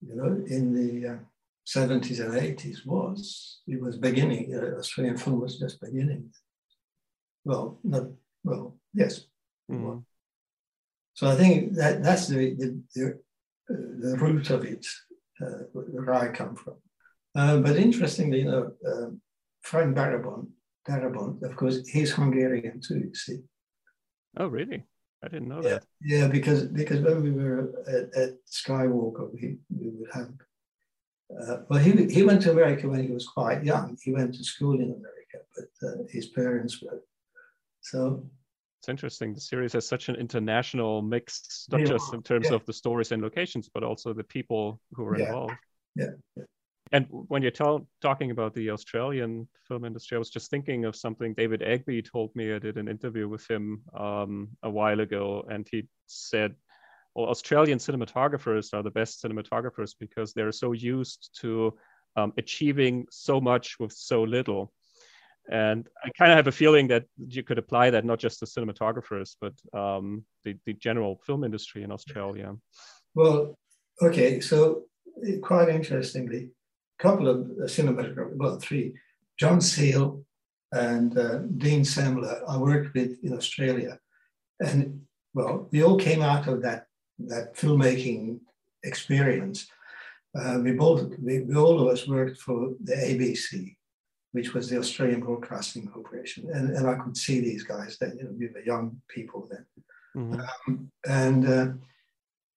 you 0.00 0.14
know, 0.14 0.44
in 0.46 0.72
the 0.72 1.08
uh, 1.08 1.16
70s 1.66 2.20
and 2.20 2.34
80s 2.34 2.86
was. 2.86 3.60
It 3.66 3.80
was 3.80 3.96
beginning. 3.96 4.54
Uh, 4.54 4.78
Australian 4.78 5.16
film 5.16 5.40
was 5.40 5.58
just 5.58 5.80
beginning. 5.80 6.30
Well, 7.44 7.78
not 7.84 8.04
well. 8.44 8.76
Yes. 8.94 9.26
Mm-hmm. 9.70 9.98
So 11.14 11.28
I 11.28 11.34
think 11.34 11.74
that 11.74 12.02
that's 12.02 12.28
the 12.28 12.54
the, 12.54 12.80
the, 12.94 13.06
uh, 13.70 13.76
the 14.00 14.16
root 14.18 14.50
of 14.50 14.64
it, 14.64 14.86
uh, 15.42 15.64
where 15.72 16.14
I 16.14 16.28
come 16.28 16.56
from. 16.56 16.76
but 17.34 17.76
interestingly, 17.76 18.40
you 18.40 18.50
know, 18.50 18.72
Frank 19.62 19.96
Darabont 19.96 20.48
Darabont, 20.88 21.42
of 21.42 21.56
course, 21.56 21.86
he's 21.88 22.12
Hungarian 22.12 22.80
too, 22.80 22.98
you 22.98 23.14
see. 23.14 23.38
Oh, 24.36 24.46
really? 24.46 24.84
I 25.22 25.28
didn't 25.28 25.48
know 25.48 25.62
yeah. 25.62 25.68
that. 25.70 25.84
Yeah, 26.02 26.28
because 26.28 26.64
because 26.64 27.00
when 27.00 27.22
we 27.22 27.30
were 27.30 27.72
at, 27.86 28.14
at 28.14 28.30
Skywalker, 28.46 29.32
we, 29.32 29.56
we 29.70 29.88
would 29.88 30.10
have. 30.12 30.30
Uh, 31.40 31.62
well, 31.68 31.80
he, 31.80 31.92
he 32.12 32.22
went 32.22 32.42
to 32.42 32.50
America 32.50 32.88
when 32.88 33.02
he 33.02 33.10
was 33.10 33.26
quite 33.26 33.64
young. 33.64 33.96
He 34.02 34.12
went 34.12 34.34
to 34.34 34.44
school 34.44 34.74
in 34.74 34.92
America, 34.92 35.38
but 35.56 35.88
uh, 35.88 36.02
his 36.10 36.26
parents 36.26 36.82
were. 36.82 37.02
So 37.80 38.28
it's 38.80 38.90
interesting. 38.90 39.32
The 39.32 39.40
series 39.40 39.72
has 39.72 39.88
such 39.88 40.10
an 40.10 40.16
international 40.16 41.00
mix, 41.00 41.66
not 41.70 41.80
yeah, 41.80 41.86
just 41.86 42.12
in 42.12 42.22
terms 42.22 42.48
yeah. 42.50 42.56
of 42.56 42.66
the 42.66 42.72
stories 42.74 43.12
and 43.12 43.22
locations, 43.22 43.70
but 43.72 43.82
also 43.82 44.12
the 44.12 44.24
people 44.24 44.78
who 44.92 45.06
are 45.06 45.18
yeah. 45.18 45.26
involved. 45.26 45.54
Yeah. 45.96 46.10
And 46.94 47.06
when 47.10 47.42
you're 47.42 47.50
talking 48.00 48.30
about 48.30 48.54
the 48.54 48.70
Australian 48.70 49.48
film 49.66 49.84
industry, 49.84 50.14
I 50.14 50.20
was 50.20 50.30
just 50.30 50.48
thinking 50.48 50.84
of 50.84 50.94
something 50.94 51.34
David 51.34 51.60
Eggby 51.60 52.08
told 52.08 52.30
me. 52.36 52.54
I 52.54 52.60
did 52.60 52.78
an 52.78 52.86
interview 52.86 53.28
with 53.28 53.44
him 53.50 53.82
um, 53.98 54.50
a 54.62 54.70
while 54.70 55.00
ago, 55.00 55.44
and 55.50 55.66
he 55.68 55.88
said 56.06 56.54
well, 57.16 57.26
Australian 57.26 57.78
cinematographers 57.78 58.72
are 58.72 58.84
the 58.84 58.92
best 58.92 59.20
cinematographers 59.20 59.96
because 59.98 60.32
they're 60.32 60.52
so 60.52 60.70
used 60.70 61.36
to 61.40 61.74
um, 62.14 62.32
achieving 62.38 63.06
so 63.10 63.40
much 63.40 63.76
with 63.80 63.92
so 63.92 64.22
little. 64.22 64.72
And 65.50 65.88
I 66.04 66.10
kind 66.16 66.30
of 66.30 66.36
have 66.36 66.46
a 66.46 66.52
feeling 66.52 66.86
that 66.88 67.06
you 67.18 67.42
could 67.42 67.58
apply 67.58 67.90
that 67.90 68.04
not 68.04 68.20
just 68.20 68.38
to 68.38 68.46
cinematographers, 68.46 69.34
but 69.40 69.54
um, 69.76 70.24
the, 70.44 70.56
the 70.64 70.74
general 70.74 71.20
film 71.26 71.42
industry 71.42 71.82
in 71.82 71.90
Australia. 71.90 72.54
Well, 73.16 73.58
okay, 74.00 74.38
so 74.38 74.84
quite 75.42 75.68
interestingly, 75.68 76.50
couple 76.98 77.28
of 77.28 77.38
cinematographers, 77.68 78.36
well, 78.36 78.58
three, 78.58 78.94
John 79.38 79.60
Seale 79.60 80.24
and 80.72 81.16
uh, 81.18 81.38
Dean 81.58 81.82
Semler, 81.82 82.42
I 82.48 82.56
worked 82.56 82.94
with 82.94 83.22
in 83.22 83.34
Australia. 83.34 83.98
And 84.60 85.02
well, 85.34 85.68
we 85.72 85.82
all 85.82 85.98
came 85.98 86.22
out 86.22 86.46
of 86.46 86.62
that, 86.62 86.86
that 87.18 87.56
filmmaking 87.56 88.40
experience. 88.84 89.66
Uh, 90.38 90.58
we 90.62 90.72
both, 90.72 91.12
we, 91.20 91.40
we, 91.40 91.54
all 91.54 91.80
of 91.80 91.88
us 91.88 92.08
worked 92.08 92.40
for 92.40 92.72
the 92.82 92.94
ABC, 92.94 93.76
which 94.32 94.52
was 94.52 94.68
the 94.68 94.78
Australian 94.78 95.20
Broadcasting 95.20 95.86
Corporation. 95.88 96.48
And, 96.52 96.70
and 96.70 96.88
I 96.88 96.94
could 96.94 97.16
see 97.16 97.40
these 97.40 97.62
guys 97.62 97.96
then, 98.00 98.16
you 98.18 98.24
know, 98.24 98.34
we 98.36 98.48
were 98.48 98.60
young 98.60 99.00
people 99.08 99.48
then. 99.50 99.66
Mm-hmm. 100.16 100.40
Um, 100.68 100.90
and 101.08 101.48
uh, 101.48 101.68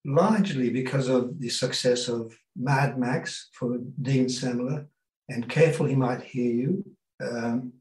largely 0.08 0.70
because 0.70 1.10
of 1.10 1.40
the 1.40 1.50
success 1.50 2.08
of 2.08 2.34
Mad 2.56 2.98
Max 2.98 3.50
for 3.54 3.78
Dean 4.02 4.26
Semler 4.26 4.88
and 5.30 5.50
Careful 5.50 5.86
He 5.86 5.96
Might 5.96 6.24
Hear 6.24 6.52
You 6.52 6.86
um, 7.22 7.74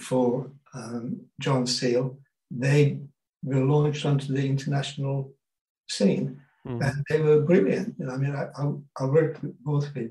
for 0.00 0.50
um, 0.74 1.20
John 1.38 1.66
Seale, 1.66 2.18
they 2.50 2.98
were 3.44 3.64
launched 3.64 4.06
onto 4.06 4.32
the 4.32 4.46
international 4.46 5.32
scene. 5.88 6.40
Mm-hmm. 6.66 6.82
And 6.82 7.04
they 7.08 7.20
were 7.20 7.40
brilliant. 7.40 7.96
I 8.10 8.16
mean, 8.16 8.34
I, 8.34 8.48
I, 8.56 8.72
I 8.98 9.04
worked 9.04 9.40
both 9.62 9.94
with 9.94 10.10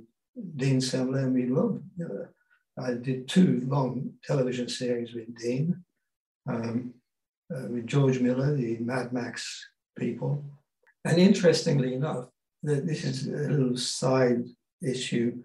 Dean 0.56 0.80
Semler 0.80 1.24
and 1.24 1.34
we 1.34 1.48
loved 1.48 1.84
know, 1.98 2.28
I 2.82 2.94
did 2.94 3.28
two 3.28 3.62
long 3.66 4.14
television 4.24 4.70
series 4.70 5.14
with 5.14 5.36
Dean, 5.38 5.84
um, 6.48 6.94
uh, 7.54 7.68
with 7.68 7.88
George 7.88 8.20
Miller, 8.20 8.56
the 8.56 8.78
Mad 8.78 9.12
Max 9.12 9.68
people. 9.98 10.44
And 11.06 11.18
interestingly 11.18 11.94
enough, 11.94 12.26
this 12.62 13.04
is 13.04 13.28
a 13.28 13.32
little 13.32 13.78
side 13.78 14.44
issue. 14.82 15.38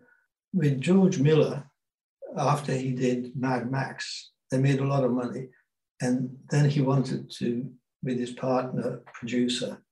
With 0.52 0.80
George 0.80 1.18
Miller, 1.18 1.64
after 2.36 2.72
he 2.74 2.92
did 2.92 3.36
Mad 3.36 3.70
Max, 3.70 4.30
they 4.50 4.58
made 4.58 4.80
a 4.80 4.86
lot 4.86 5.04
of 5.04 5.12
money. 5.12 5.48
And 6.00 6.36
then 6.50 6.68
he 6.68 6.80
wanted 6.80 7.30
to, 7.38 7.70
with 8.02 8.18
his 8.18 8.32
partner, 8.32 9.00
producer, 9.12 9.82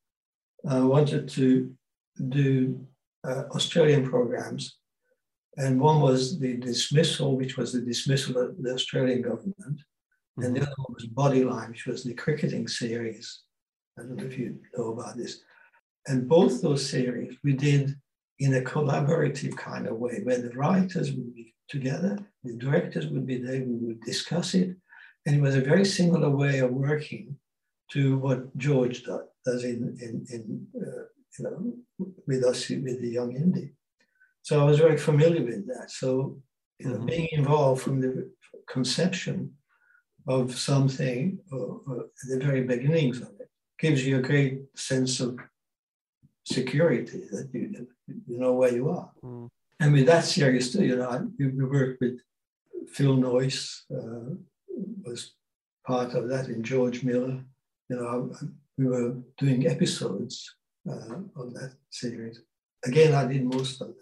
uh, 0.69 0.87
wanted 0.87 1.29
to 1.31 1.73
do 2.29 2.87
uh, 3.25 3.45
Australian 3.55 4.09
programs 4.09 4.79
and 5.57 5.81
one 5.81 6.01
was 6.01 6.39
the 6.39 6.57
dismissal, 6.57 7.37
which 7.37 7.57
was 7.57 7.73
the 7.73 7.81
dismissal 7.81 8.39
of 8.39 8.63
the 8.63 8.73
Australian 8.73 9.23
government. 9.23 9.57
Mm-hmm. 9.59 10.43
And 10.43 10.57
the 10.57 10.61
mm-hmm. 10.61 10.67
other 10.69 10.75
one 10.77 10.95
was 10.95 11.07
Bodyline, 11.09 11.71
which 11.71 11.87
was 11.87 12.05
the 12.05 12.15
cricketing 12.15 12.67
series. 12.69 13.43
I 13.99 14.03
don't 14.03 14.17
know 14.17 14.25
if 14.25 14.39
you 14.39 14.59
know 14.77 14.93
about 14.93 15.17
this. 15.17 15.41
And 16.07 16.29
both 16.29 16.63
those 16.63 16.89
series 16.89 17.37
we 17.45 17.53
did 17.53 17.95
in 18.39 18.55
a 18.55 18.61
collaborative 18.61 19.57
kind 19.57 19.87
of 19.87 19.99
way, 19.99 20.21
where 20.23 20.41
the 20.41 20.51
writers 20.51 21.13
would 21.13 21.35
be 21.35 21.55
together, 21.69 22.19
the 22.43 22.57
directors 22.57 23.07
would 23.07 23.27
be 23.27 23.39
there, 23.39 23.63
we 23.65 23.77
would 23.87 24.01
discuss 24.01 24.55
it. 24.55 24.77
And 25.27 25.37
it 25.37 25.41
was 25.41 25.55
a 25.55 25.61
very 25.61 25.85
similar 25.85 26.29
way 26.29 26.59
of 26.59 26.73
working 26.73 27.37
to 27.93 28.19
what 28.19 28.57
George 28.57 29.05
does 29.05 29.65
in, 29.65 29.97
in, 30.01 30.27
in 30.31 30.67
uh, 30.77 31.05
you 31.39 31.45
know, 31.45 32.09
with 32.27 32.45
us, 32.45 32.69
with 32.69 33.01
the 33.01 33.09
young 33.09 33.37
Indy. 33.37 33.75
So 34.43 34.61
I 34.61 34.65
was 34.65 34.79
very 34.79 34.99
familiar 34.99 35.45
with 35.45 35.67
that. 35.69 35.91
So 35.91 36.43
you 36.79 36.89
know, 36.89 36.97
mm-hmm. 36.97 37.07
being 37.07 37.29
involved 37.33 37.83
from 37.83 38.01
the 38.01 38.31
conception 38.69 39.53
of 40.27 40.57
something 40.57 41.39
or, 41.51 41.81
or 41.87 42.07
the 42.29 42.39
very 42.39 42.63
beginnings 42.63 43.21
of 43.21 43.29
it 43.41 43.49
gives 43.79 44.07
you 44.07 44.19
a 44.19 44.23
great 44.23 44.63
sense 44.77 45.21
of 45.21 45.39
security 46.45 47.23
that 47.31 47.49
you, 47.53 47.87
you 48.27 48.39
know 48.39 48.53
where 48.53 48.75
you 48.75 48.91
are. 48.91 49.11
Mm. 49.23 49.49
And 49.81 49.93
with 49.93 50.07
that 50.07 50.25
series 50.25 50.73
too, 50.73 50.85
you 50.85 50.97
know, 50.97 51.09
I, 51.09 51.21
we, 51.39 51.49
we 51.49 51.65
worked 51.65 52.01
with 52.01 52.21
Phil 52.89 53.17
Noyce, 53.17 53.83
uh, 53.93 54.35
was 55.05 55.35
part 55.87 56.15
of 56.15 56.29
that 56.29 56.49
in 56.49 56.63
George 56.63 57.03
Miller. 57.03 57.43
You 57.89 57.97
know, 57.97 58.33
I, 58.33 58.47
we 58.79 58.87
were 58.87 59.17
doing 59.39 59.67
episodes 59.67 60.55
uh, 60.89 61.19
of 61.37 61.55
that 61.55 61.75
series. 61.91 62.41
Again, 62.85 63.15
I 63.15 63.27
did 63.27 63.45
most 63.45 63.81
of 63.81 63.89
them. 63.89 63.97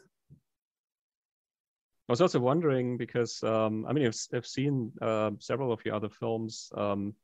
I 2.08 2.12
was 2.12 2.20
also 2.20 2.40
wondering 2.40 2.96
because 2.96 3.42
um, 3.44 3.86
I 3.86 3.92
mean 3.92 4.04
I've, 4.06 4.16
I've 4.34 4.46
seen 4.46 4.90
uh, 5.00 5.30
several 5.38 5.72
of 5.72 5.84
your 5.84 5.94
other 5.94 6.08
films. 6.08 6.72
Um, 6.76 7.14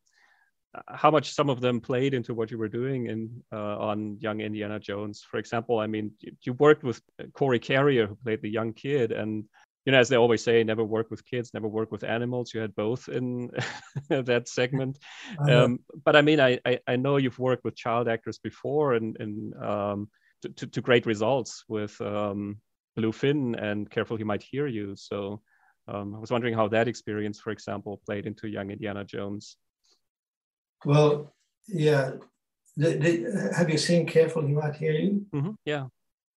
how 0.88 1.10
much 1.10 1.32
some 1.32 1.50
of 1.50 1.60
them 1.60 1.80
played 1.80 2.14
into 2.14 2.34
what 2.34 2.50
you 2.50 2.58
were 2.58 2.68
doing 2.68 3.06
in 3.06 3.42
uh, 3.52 3.78
on 3.78 4.18
Young 4.20 4.40
Indiana 4.40 4.78
Jones, 4.78 5.24
for 5.28 5.38
example. 5.38 5.78
I 5.78 5.86
mean, 5.86 6.12
you, 6.20 6.32
you, 6.42 6.52
worked 6.54 6.84
with 6.84 7.00
Corey 7.32 7.58
Carrier, 7.58 8.06
who 8.06 8.16
played 8.16 8.42
the 8.42 8.50
young 8.50 8.72
kid, 8.72 9.12
and 9.12 9.44
you 9.84 9.92
know, 9.92 9.98
as 9.98 10.08
they 10.08 10.16
always 10.16 10.42
say, 10.42 10.64
never 10.64 10.84
work 10.84 11.10
with 11.10 11.24
kids, 11.24 11.54
never 11.54 11.68
work 11.68 11.92
with 11.92 12.02
animals. 12.02 12.52
You 12.52 12.60
had 12.60 12.74
both 12.74 13.08
in 13.08 13.50
that 14.08 14.48
segment. 14.48 14.98
Uh-huh. 15.38 15.64
Um, 15.64 15.80
but 16.04 16.16
I 16.16 16.22
mean, 16.22 16.40
I, 16.40 16.58
I, 16.64 16.78
I 16.86 16.96
know 16.96 17.16
you've 17.18 17.38
worked 17.38 17.64
with 17.64 17.76
child 17.76 18.08
actors 18.08 18.38
before, 18.38 18.94
and 18.94 19.16
and 19.20 19.54
um, 19.62 20.08
to, 20.42 20.48
to, 20.48 20.66
to, 20.66 20.80
great 20.80 21.04
results 21.04 21.64
with 21.68 22.00
um, 22.00 22.58
Blue 22.94 23.12
Fin 23.12 23.54
and 23.56 23.90
Careful 23.90 24.16
He 24.16 24.24
Might 24.24 24.42
Hear 24.42 24.66
You. 24.66 24.94
So 24.96 25.42
um, 25.88 26.14
I 26.14 26.18
was 26.18 26.30
wondering 26.30 26.54
how 26.54 26.68
that 26.68 26.88
experience, 26.88 27.38
for 27.40 27.50
example, 27.50 28.00
played 28.06 28.26
into 28.26 28.48
young 28.48 28.70
Indiana 28.70 29.04
Jones. 29.04 29.56
Well, 30.84 31.32
yeah. 31.68 32.12
The, 32.76 32.96
the, 32.98 33.52
have 33.56 33.70
you 33.70 33.78
seen 33.78 34.06
Careful 34.06 34.46
He 34.46 34.52
Might 34.52 34.76
Hear 34.76 34.92
You? 34.92 35.26
Mm-hmm. 35.34 35.50
Yeah. 35.64 35.86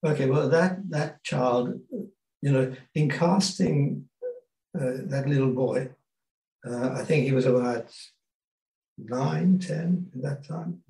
Okay, 0.05 0.29
well, 0.29 0.47
that, 0.49 0.89
that 0.89 1.21
child, 1.23 1.79
you 2.41 2.51
know, 2.51 2.73
in 2.95 3.09
casting 3.09 4.07
uh, 4.73 5.03
that 5.07 5.27
little 5.27 5.51
boy, 5.51 5.89
uh, 6.65 6.91
I 6.91 7.03
think 7.03 7.25
he 7.25 7.33
was 7.33 7.45
about 7.45 7.91
nine, 8.97 9.59
ten 9.59 10.07
at 10.15 10.21
that 10.21 10.47
time, 10.47 10.81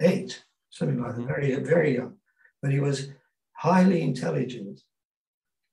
eight, 0.00 0.42
something 0.70 1.00
like 1.00 1.12
mm-hmm. 1.12 1.26
that, 1.26 1.28
very, 1.28 1.54
very 1.56 1.94
young. 1.96 2.14
But 2.62 2.72
he 2.72 2.80
was 2.80 3.08
highly 3.52 4.02
intelligent. 4.02 4.80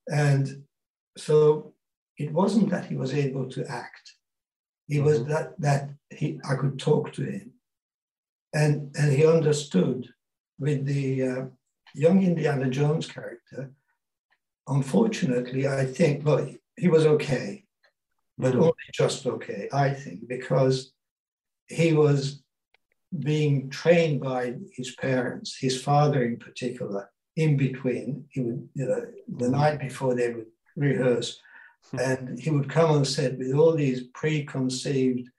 And 0.10 0.64
so 1.18 1.74
it 2.18 2.32
wasn't 2.32 2.70
that 2.72 2.86
he 2.86 2.96
was 2.96 3.14
able 3.14 3.50
to 3.50 3.66
act. 3.68 4.12
It 4.90 5.02
was 5.02 5.20
mm-hmm. 5.20 5.32
that 5.32 5.60
that 5.60 5.90
he 6.18 6.40
I 6.50 6.56
could 6.56 6.80
talk 6.80 7.14
to 7.14 7.24
him. 7.24 7.52
And, 8.54 8.96
and 8.96 9.12
he 9.12 9.26
understood 9.26 10.10
with 10.60 10.86
the 10.86 11.24
uh, 11.24 11.46
young 11.96 12.22
Indiana 12.24 12.70
Jones 12.70 13.08
character. 13.08 13.72
Unfortunately, 14.68 15.68
I 15.68 15.86
think, 15.86 16.26
well, 16.26 16.46
he, 16.46 16.60
he 16.78 16.88
was 16.88 17.06
okay, 17.06 17.66
but 18.38 18.52
mm-hmm. 18.52 18.62
only 18.62 18.74
just 18.94 19.26
okay, 19.26 19.68
I 19.74 19.90
think, 19.90 20.28
because 20.28 20.94
he 21.68 21.94
was 21.94 22.44
being 23.20 23.70
trained 23.70 24.22
by 24.22 24.56
his 24.72 24.96
parents, 24.96 25.58
his 25.60 25.82
father 25.82 26.24
in 26.24 26.38
particular, 26.38 27.10
in 27.36 27.58
between. 27.58 28.26
He 28.30 28.42
would, 28.42 28.70
you 28.74 28.86
know, 28.86 29.06
the 29.28 29.46
mm-hmm. 29.46 29.52
night 29.52 29.80
before 29.80 30.16
they 30.16 30.34
would 30.34 30.48
rehearse, 30.76 31.40
hmm. 31.92 32.00
and 32.00 32.40
he 32.40 32.50
would 32.50 32.70
come 32.70 32.92
on 32.92 33.06
set 33.06 33.38
with 33.38 33.54
all 33.54 33.74
these 33.74 34.04
preconceived, 34.14 35.30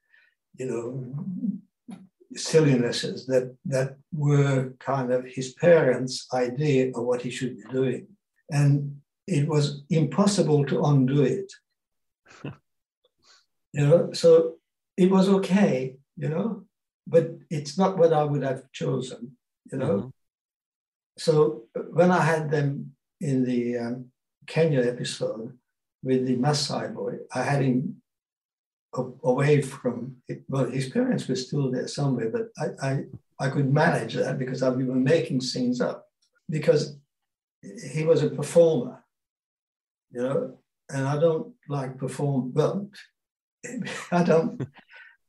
you 0.57 0.67
know, 0.67 1.99
sillinesses 2.37 3.27
that 3.27 3.55
that 3.65 3.97
were 4.13 4.75
kind 4.81 5.13
of 5.13 5.25
his 5.25 5.53
parents' 5.55 6.27
idea 6.33 6.91
of 6.95 7.05
what 7.05 7.23
he 7.23 7.31
should 7.31 7.57
be 7.57 7.65
doing, 7.71 8.07
and 8.51 9.01
it 9.27 9.49
was 9.49 9.83
impossible 9.91 10.65
to 10.67 10.85
undo 10.85 11.23
it. 11.23 11.53
you 13.73 13.87
know, 13.87 14.13
so 14.13 14.55
it 14.97 15.11
was 15.11 15.29
okay, 15.29 15.97
you 16.17 16.29
know, 16.29 16.65
but 17.07 17.31
it's 17.51 17.77
not 17.79 17.99
what 17.99 18.13
I 18.13 18.25
would 18.25 18.43
have 18.43 18.71
chosen, 18.73 19.37
you 19.71 19.79
know. 19.79 19.97
Mm-hmm. 19.99 20.09
So 21.19 21.65
when 21.93 22.11
I 22.11 22.21
had 22.21 22.51
them 22.51 22.95
in 23.21 23.45
the 23.45 23.79
um, 23.79 24.07
Kenya 24.47 24.81
episode 24.81 25.57
with 26.03 26.27
the 26.27 26.37
Maasai 26.37 26.95
boy, 26.95 27.19
I 27.33 27.43
had 27.43 27.63
him 27.63 28.03
away 29.25 29.61
from 29.61 30.17
well 30.49 30.67
his 30.67 30.89
parents 30.89 31.27
were 31.29 31.37
still 31.37 31.71
there 31.71 31.89
somewhere 31.89 32.31
but 32.31 32.49
I, 32.59 32.89
I 32.89 33.05
i 33.41 33.51
could 33.51 33.73
manage 33.73 34.15
that 34.15 34.39
because 34.39 34.63
i 34.63 34.69
we 34.69 34.85
were 34.85 34.95
making 34.95 35.41
scenes 35.41 35.81
up 35.81 36.07
because 36.49 36.97
he 37.93 38.05
was 38.05 38.23
a 38.23 38.31
performer 38.31 39.05
you 40.13 40.23
know 40.23 40.59
and 40.91 41.07
i 41.07 41.19
don't 41.19 41.53
like 41.69 41.99
perform 41.99 42.53
well 42.55 42.89
i 44.13 44.23
don't 44.23 44.67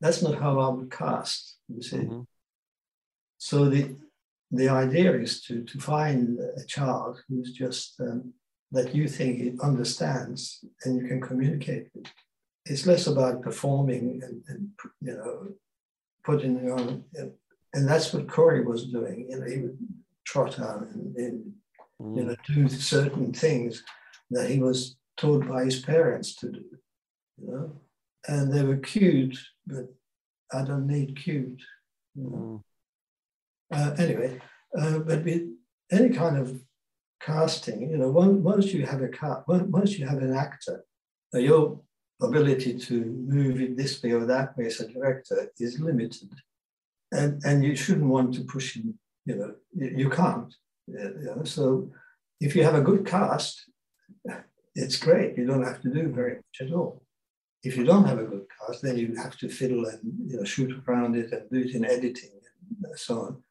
that's 0.01 0.21
not 0.21 0.39
how 0.39 0.59
i 0.59 0.67
would 0.69 0.91
cast 0.91 1.57
you 1.67 1.81
see 1.81 1.97
mm-hmm. 1.97 2.21
So 3.45 3.69
the 3.69 3.95
the 4.51 4.69
idea 4.69 5.13
is 5.13 5.43
to 5.43 5.63
to 5.63 5.79
find 5.79 6.39
a 6.39 6.65
child 6.65 7.21
who's 7.27 7.51
just 7.51 8.01
um, 8.01 8.33
that 8.71 8.95
you 8.95 9.07
think 9.07 9.39
it 9.39 9.59
understands 9.61 10.65
and 10.83 10.99
you 10.99 11.07
can 11.07 11.21
communicate 11.21 11.89
with. 11.93 12.07
It's 12.65 12.87
less 12.87 13.07
about 13.07 13.41
performing 13.41 14.21
and, 14.23 14.43
and 14.47 14.69
you 15.01 15.13
know 15.13 15.47
putting 16.23 16.71
on, 16.71 17.03
and 17.73 17.87
that's 17.87 18.13
what 18.13 18.27
Corey 18.27 18.63
was 18.63 18.85
doing. 18.85 19.27
You 19.29 19.39
know, 19.39 19.45
he 19.45 19.61
would 19.61 19.77
trot 20.25 20.59
out 20.59 20.81
and, 20.81 21.15
and 21.15 21.53
mm. 22.01 22.17
you 22.17 22.23
know 22.23 22.35
do 22.47 22.67
certain 22.67 23.33
things 23.33 23.83
that 24.31 24.49
he 24.49 24.59
was 24.59 24.97
taught 25.17 25.47
by 25.47 25.65
his 25.65 25.79
parents 25.79 26.35
to 26.35 26.51
do. 26.51 26.65
You 27.37 27.51
know, 27.51 27.81
and 28.27 28.51
they 28.51 28.63
were 28.63 28.77
cute, 28.77 29.37
but 29.67 29.93
I 30.51 30.63
don't 30.63 30.87
need 30.87 31.21
cute. 31.21 31.61
You 32.15 32.23
know? 32.23 32.63
mm. 33.71 33.77
uh, 33.77 33.95
anyway, 34.01 34.41
uh, 34.77 34.99
but 34.99 35.23
with 35.23 35.43
any 35.91 36.09
kind 36.09 36.37
of 36.37 36.59
casting, 37.21 37.89
you 37.89 37.97
know, 37.97 38.09
once 38.09 38.73
you 38.73 38.85
have 38.85 39.01
a 39.01 39.07
car, 39.07 39.43
once 39.47 39.97
you 39.97 40.05
have 40.05 40.19
an 40.19 40.33
actor, 40.33 40.85
uh, 41.33 41.39
your 41.39 41.81
ability 42.21 42.77
to 42.77 43.05
move 43.27 43.61
it 43.61 43.75
this 43.75 44.01
way 44.01 44.11
or 44.11 44.25
that 44.25 44.57
way 44.57 44.67
as 44.67 44.79
a 44.79 44.87
director 44.87 45.51
is 45.59 45.79
limited, 45.79 46.29
and 47.11 47.41
and 47.45 47.63
you 47.63 47.75
shouldn't 47.75 48.09
want 48.09 48.33
to 48.35 48.43
push 48.43 48.75
him. 48.75 48.97
You 49.25 49.35
know, 49.35 49.55
you, 49.73 49.89
you 49.97 50.09
can't. 50.09 50.53
You 50.87 51.33
know? 51.35 51.43
So 51.43 51.91
if 52.39 52.55
you 52.55 52.63
have 52.63 52.75
a 52.75 52.81
good 52.81 53.05
cast, 53.05 53.69
it's 54.75 54.97
great. 54.97 55.37
You 55.37 55.45
don't 55.45 55.63
have 55.63 55.81
to 55.81 55.89
do 55.89 56.09
very 56.09 56.35
much 56.35 56.61
at 56.61 56.73
all. 56.73 57.01
If 57.63 57.75
you 57.77 57.83
don't 57.83 58.05
have 58.05 58.19
a 58.19 58.25
good 58.25 58.45
cast, 58.59 58.83
then 58.83 58.97
you 58.97 59.15
have 59.15 59.37
to 59.37 59.49
fiddle 59.49 59.85
and 59.85 59.99
you 60.29 60.37
know 60.37 60.43
shoot 60.43 60.71
around 60.87 61.15
it 61.15 61.31
and 61.31 61.49
do 61.49 61.59
it 61.59 61.75
in 61.75 61.85
editing 61.85 62.31
and 62.83 62.99
so 62.99 63.19
on. 63.21 63.43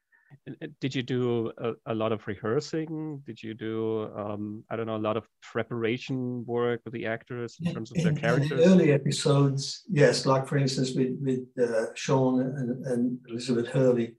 Did 0.80 0.94
you 0.94 1.02
do 1.02 1.52
a, 1.58 1.72
a 1.86 1.94
lot 1.94 2.12
of 2.12 2.26
rehearsing? 2.26 3.22
Did 3.26 3.42
you 3.42 3.54
do 3.54 4.10
um, 4.16 4.64
I 4.70 4.76
don't 4.76 4.86
know 4.86 4.96
a 4.96 5.06
lot 5.08 5.16
of 5.16 5.26
preparation 5.42 6.44
work 6.46 6.80
with 6.84 6.94
the 6.94 7.06
actors 7.06 7.56
in 7.62 7.72
terms 7.72 7.90
of 7.90 8.02
their 8.02 8.12
characters? 8.14 8.52
In 8.52 8.56
the 8.58 8.64
early 8.64 8.92
episodes, 8.92 9.82
yes, 9.90 10.26
like 10.26 10.46
for 10.46 10.56
instance 10.56 10.92
with 10.94 11.16
with 11.20 11.46
uh, 11.60 11.86
Sean 11.94 12.40
and, 12.40 12.86
and 12.86 13.18
Elizabeth 13.28 13.68
Hurley, 13.68 14.16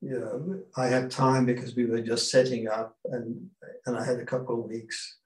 you 0.00 0.18
know, 0.18 0.60
I 0.76 0.86
had 0.86 1.10
time 1.10 1.44
because 1.44 1.76
we 1.76 1.84
were 1.84 2.00
just 2.00 2.30
setting 2.30 2.68
up 2.68 2.96
and, 3.04 3.48
and 3.86 3.98
I 3.98 4.04
had 4.04 4.18
a 4.18 4.24
couple 4.24 4.58
of 4.58 4.68
weeks. 4.68 5.18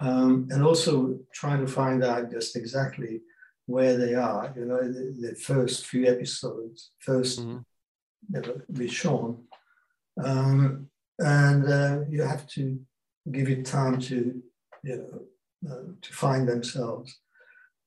Um, 0.00 0.48
and 0.50 0.62
also 0.62 1.18
trying 1.32 1.64
to 1.64 1.70
find 1.70 2.02
out 2.04 2.30
just 2.30 2.56
exactly 2.56 3.20
where 3.66 3.96
they 3.96 4.14
are, 4.14 4.52
you 4.56 4.64
know, 4.64 4.82
the, 4.82 5.28
the 5.28 5.34
first 5.36 5.86
few 5.86 6.06
episodes, 6.06 6.90
1st 7.06 7.40
mm-hmm. 7.40 7.58
you 8.34 8.40
know, 8.40 8.60
with 8.68 8.90
Sean. 8.90 9.44
Um, 10.22 10.88
and 11.18 11.68
uh, 11.68 12.00
you 12.08 12.22
have 12.22 12.46
to 12.48 12.78
give 13.30 13.48
it 13.48 13.64
time 13.64 14.00
to, 14.00 14.42
you 14.82 14.96
know, 14.96 15.70
uh, 15.70 15.92
to 16.00 16.12
find 16.12 16.48
themselves. 16.48 17.18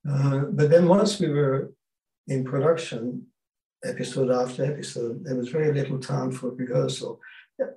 Uh, 0.10 0.46
but 0.52 0.70
then 0.70 0.88
once 0.88 1.20
we 1.20 1.30
were 1.30 1.74
in 2.28 2.44
production, 2.44 3.26
episode 3.86 4.32
after 4.32 4.66
episode, 4.66 5.24
there 5.24 5.36
was 5.36 5.50
very 5.50 5.74
little 5.74 6.00
time 6.00 6.32
for 6.32 6.52
rehearsal. 6.52 7.20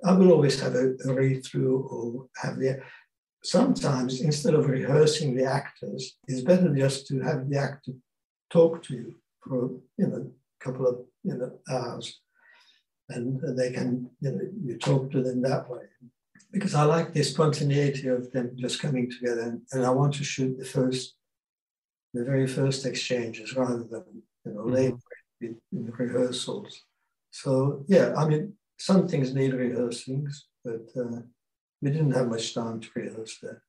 I 0.05 0.13
will 0.13 0.31
always 0.31 0.59
have 0.59 0.75
a, 0.75 0.95
a 1.05 1.13
read 1.13 1.45
through 1.45 1.87
or 1.89 2.27
have 2.41 2.57
the. 2.59 2.81
Sometimes 3.41 4.19
instead 4.19 4.53
of 4.53 4.67
rehearsing 4.67 5.33
the 5.33 5.45
actors, 5.45 6.17
it's 6.27 6.41
better 6.41 6.75
just 6.75 7.07
to 7.07 7.21
have 7.21 7.49
the 7.49 7.57
actor 7.57 7.93
talk 8.49 8.83
to 8.83 8.93
you 8.93 9.15
for 9.41 9.71
you 9.97 10.07
know 10.07 10.29
a 10.29 10.63
couple 10.63 10.85
of 10.85 10.99
you 11.23 11.35
know 11.35 11.51
hours, 11.69 12.19
and 13.09 13.39
they 13.57 13.71
can 13.71 14.09
you 14.21 14.31
know 14.31 14.41
you 14.63 14.77
talk 14.77 15.11
to 15.11 15.21
them 15.21 15.41
that 15.41 15.69
way. 15.69 15.81
Because 16.51 16.73
I 16.73 16.83
like 16.83 17.13
the 17.13 17.23
spontaneity 17.23 18.07
of 18.07 18.31
them 18.31 18.51
just 18.55 18.81
coming 18.81 19.09
together, 19.11 19.41
and, 19.41 19.61
and 19.71 19.85
I 19.85 19.91
want 19.91 20.15
to 20.15 20.23
shoot 20.23 20.57
the 20.57 20.65
first, 20.65 21.15
the 22.13 22.23
very 22.23 22.47
first 22.47 22.85
exchanges 22.85 23.55
rather 23.55 23.83
than 23.83 24.03
you 24.45 24.53
know 24.53 24.61
mm-hmm. 24.61 24.73
later 24.73 24.97
in, 25.41 25.57
in 25.71 25.91
rehearsals. 25.91 26.83
So 27.31 27.85
yeah, 27.87 28.13
I 28.17 28.27
mean, 28.27 28.53
some 28.77 29.07
things 29.07 29.33
need 29.33 29.53
rehearsing, 29.53 30.27
but 30.65 30.87
uh, 30.97 31.21
we 31.81 31.91
didn't 31.91 32.13
have 32.13 32.27
much 32.27 32.53
time 32.53 32.79
to 32.79 32.89
rehearse 32.95 33.37
that. 33.41 33.59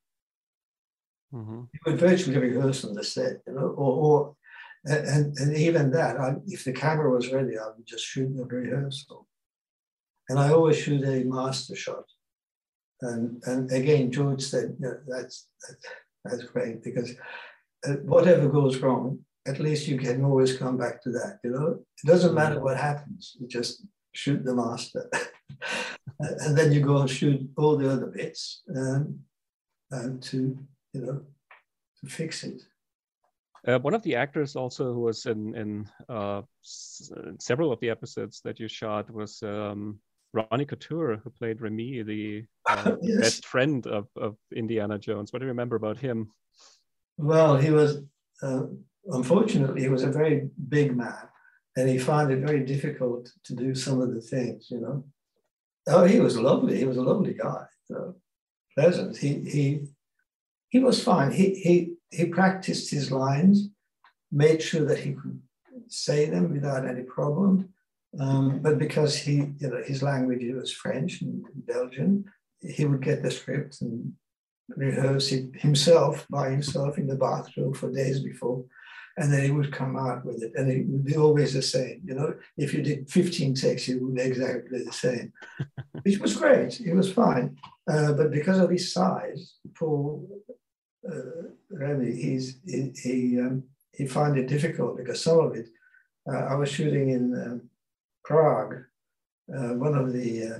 Mm-hmm. 1.35 1.61
You 1.73 1.81
would 1.87 1.99
virtually 1.99 2.39
rehearse 2.39 2.85
on 2.85 2.95
the 2.95 3.05
set, 3.05 3.41
you 3.47 3.55
know, 3.55 3.69
or, 3.77 3.93
or 4.05 4.37
and, 4.85 5.37
and 5.39 5.57
even 5.57 5.91
that, 5.93 6.19
I, 6.19 6.37
if 6.47 6.65
the 6.65 6.73
camera 6.73 7.11
was 7.11 7.31
ready, 7.31 7.59
I 7.59 7.67
would 7.67 7.87
just 7.87 8.05
shoot 8.05 8.35
the 8.35 8.45
rehearsal. 8.45 9.27
And 10.31 10.39
I 10.39 10.53
always 10.53 10.79
shoot 10.79 11.03
a 11.03 11.25
master 11.25 11.75
shot. 11.75 12.05
And, 13.03 13.43
and 13.47 13.71
again, 13.73 14.13
George 14.13 14.43
said, 14.43 14.77
yeah, 14.79 15.03
that's, 15.09 15.49
that's 16.25 16.45
great 16.45 16.85
because 16.85 17.11
uh, 17.85 17.95
whatever 18.05 18.49
goes 18.49 18.79
wrong, 18.79 19.19
at 19.49 19.59
least 19.59 19.89
you 19.89 19.99
can 19.99 20.25
always 20.25 20.57
come 20.57 20.77
back 20.77 21.03
to 21.03 21.11
that. 21.11 21.41
You 21.43 21.51
know, 21.51 21.67
it 22.03 22.07
doesn't 22.07 22.35
matter 22.35 22.61
mm. 22.61 22.63
what 22.63 22.77
happens. 22.77 23.37
You 23.41 23.49
just 23.49 23.85
shoot 24.15 24.45
the 24.45 24.55
master, 24.55 25.11
and 26.21 26.57
then 26.57 26.71
you 26.71 26.81
go 26.81 26.99
and 26.99 27.11
shoot 27.11 27.41
all 27.57 27.77
the 27.77 27.91
other 27.91 28.07
bits, 28.07 28.63
um, 28.77 29.19
and 29.91 30.23
to 30.25 30.59
you 30.93 31.01
know 31.01 31.23
to 32.01 32.11
fix 32.11 32.45
it. 32.45 32.63
Uh, 33.67 33.79
one 33.79 33.95
of 33.95 34.03
the 34.03 34.15
actors 34.15 34.57
also 34.57 34.93
who 34.93 35.01
was 35.01 35.27
in 35.27 35.55
in 35.55 35.89
uh, 36.09 36.43
several 37.41 37.73
of 37.73 37.81
the 37.81 37.91
episodes 37.91 38.41
that 38.45 38.61
you 38.61 38.69
shot 38.69 39.11
was 39.11 39.43
um, 39.43 39.99
Ronny 40.33 40.65
Coutteure, 40.65 41.21
who 41.23 41.31
played 41.31 41.61
Remy, 41.61 42.03
the 42.03 42.45
uh, 42.69 42.97
yes. 43.03 43.21
best 43.21 43.47
friend 43.47 43.87
of, 43.87 44.09
of 44.17 44.37
Indiana 44.55 44.99
Jones. 44.99 45.33
What 45.33 45.41
do 45.41 45.47
you 45.47 45.51
remember 45.51 45.77
about 45.77 45.99
him? 45.99 46.31
Well, 47.19 47.57
he 47.57 47.71
was 47.71 48.03
uh, 48.43 48.63
unfortunately, 49.07 49.83
he 49.83 49.89
was 49.89 50.03
a 50.03 50.11
very 50.11 50.49
big 50.69 50.97
man 50.97 51.29
and 51.77 51.89
he 51.89 51.99
found 51.99 52.31
it 52.31 52.41
very 52.41 52.65
difficult 52.65 53.31
to 53.45 53.55
do 53.55 53.75
some 53.75 54.01
of 54.01 54.15
the 54.15 54.21
things, 54.21 54.69
you 54.71 54.81
know. 54.81 55.05
Oh, 55.87 56.05
he 56.05 56.21
was 56.21 56.39
lovely. 56.39 56.77
He 56.77 56.85
was 56.85 56.97
a 56.97 57.03
lovely 57.03 57.35
guy, 57.35 57.65
you 57.89 57.97
know, 57.97 58.15
pleasant. 58.77 59.17
He, 59.17 59.41
he, 59.41 59.81
he 60.69 60.79
was 60.79 61.03
fine. 61.03 61.33
He, 61.33 61.55
he, 61.55 61.95
he 62.11 62.27
practiced 62.27 62.91
his 62.91 63.11
lines, 63.11 63.69
made 64.31 64.63
sure 64.63 64.85
that 64.85 64.99
he 64.99 65.15
could 65.15 65.41
say 65.89 66.29
them 66.29 66.53
without 66.53 66.87
any 66.87 67.03
problem. 67.03 67.73
Um, 68.19 68.61
but 68.61 68.79
because 68.79 69.17
he, 69.17 69.53
you 69.59 69.69
know, 69.69 69.83
his 69.85 70.03
language 70.03 70.43
was 70.53 70.73
French 70.73 71.23
and 71.23 71.45
Belgian, 71.67 72.25
he 72.61 72.85
would 72.85 73.03
get 73.03 73.23
the 73.23 73.31
script 73.31 73.81
and 73.83 74.13
rehearse 74.69 75.33
it 75.33 75.55
himself 75.55 76.27
by 76.29 76.51
himself 76.51 76.99
in 76.99 77.07
the 77.07 77.17
bathroom 77.17 77.75
for 77.75 77.91
days 77.91 78.21
before 78.21 78.65
and 79.21 79.33
then 79.33 79.43
he 79.43 79.51
would 79.51 79.73
come 79.73 79.99
out 79.99 80.25
with 80.25 80.43
it, 80.43 80.53
and 80.55 80.71
it 80.71 80.87
would 80.87 81.05
be 81.05 81.17
always 81.17 81.53
the 81.53 81.63
same. 81.63 82.01
You 82.05 82.15
know, 82.15 82.35
if 82.57 82.73
you 82.73 82.83
did 82.83 83.11
15 83.11 83.55
takes, 83.55 83.89
it 83.89 84.01
would 84.01 84.15
be 84.15 84.23
exactly 84.23 84.83
the 84.83 84.93
same, 84.93 85.33
which 86.03 86.19
was 86.19 86.37
great. 86.37 86.81
It 86.81 86.95
was 86.95 87.13
fine, 87.13 87.59
uh, 87.91 88.13
but 88.15 88.31
because 88.31 88.59
of 88.59 88.71
his 88.71 88.93
size, 88.93 89.57
Paul 89.77 90.27
uh, 91.07 91.49
Remy, 91.71 92.13
he's 92.17 92.61
he 92.65 92.93
he, 93.03 93.41
um, 93.41 93.65
he 93.93 94.07
found 94.07 94.39
it 94.39 94.49
difficult 94.49 94.97
because 94.97 95.23
some 95.23 95.41
of 95.41 95.55
it. 95.55 95.69
Uh, 96.31 96.37
I 96.37 96.55
was 96.55 96.69
shooting 96.69 97.11
in 97.11 97.35
um, 97.35 97.70
Prague, 98.25 98.85
uh, 99.55 99.75
one 99.75 99.95
of 99.95 100.13
the 100.13 100.43
uh, 100.43 100.59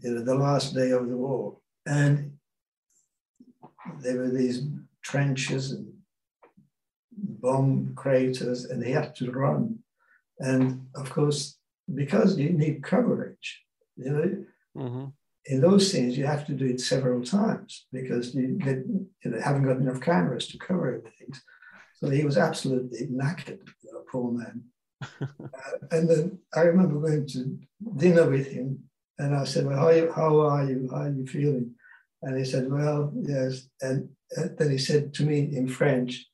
you 0.00 0.14
know 0.14 0.22
the 0.22 0.34
last 0.34 0.74
day 0.74 0.90
of 0.90 1.08
the 1.08 1.16
war, 1.16 1.56
and 1.86 2.32
there 4.00 4.18
were 4.18 4.30
these 4.30 4.62
trenches 5.02 5.72
and 5.72 5.92
bomb 7.16 7.92
craters 7.94 8.64
and 8.64 8.84
he 8.84 8.92
had 8.92 9.14
to 9.16 9.30
run. 9.30 9.78
And 10.38 10.86
of 10.94 11.10
course, 11.10 11.56
because 11.94 12.38
you 12.38 12.50
need 12.50 12.82
coverage, 12.82 13.62
you 13.96 14.10
know, 14.10 14.44
mm-hmm. 14.76 15.04
in 15.46 15.60
those 15.60 15.90
scenes 15.90 16.18
you 16.18 16.26
have 16.26 16.46
to 16.46 16.52
do 16.52 16.66
it 16.66 16.80
several 16.80 17.22
times 17.24 17.86
because 17.92 18.34
you, 18.34 18.48
get, 18.58 18.78
you 19.24 19.30
know, 19.30 19.40
haven't 19.40 19.64
got 19.64 19.78
enough 19.78 20.00
cameras 20.00 20.48
to 20.48 20.58
cover 20.58 20.88
everything. 20.96 21.32
So 21.94 22.10
he 22.10 22.24
was 22.24 22.36
absolutely 22.36 23.06
knackered, 23.06 23.66
poor 24.10 24.30
man. 24.32 24.64
Uh, 25.02 25.26
and 25.90 26.08
then 26.08 26.38
I 26.54 26.60
remember 26.62 27.00
going 27.00 27.26
to 27.28 27.58
dinner 27.96 28.28
with 28.28 28.48
him, 28.48 28.78
and 29.18 29.34
I 29.34 29.44
said, 29.44 29.66
"Well, 29.66 29.78
how 29.78 29.88
are 29.88 29.96
you? 29.96 30.12
How 30.12 30.40
are 30.40 30.64
you? 30.64 30.88
How 30.90 31.02
are 31.02 31.10
you 31.10 31.26
feeling?" 31.26 31.74
And 32.22 32.36
he 32.36 32.44
said, 32.44 32.70
"Well, 32.70 33.12
yes." 33.16 33.68
And, 33.80 34.10
then 34.58 34.72
he 34.72 34.78
said 34.78 35.14
to 35.14 35.24
me 35.24 35.56
in 35.56 35.68
French, 35.68 36.26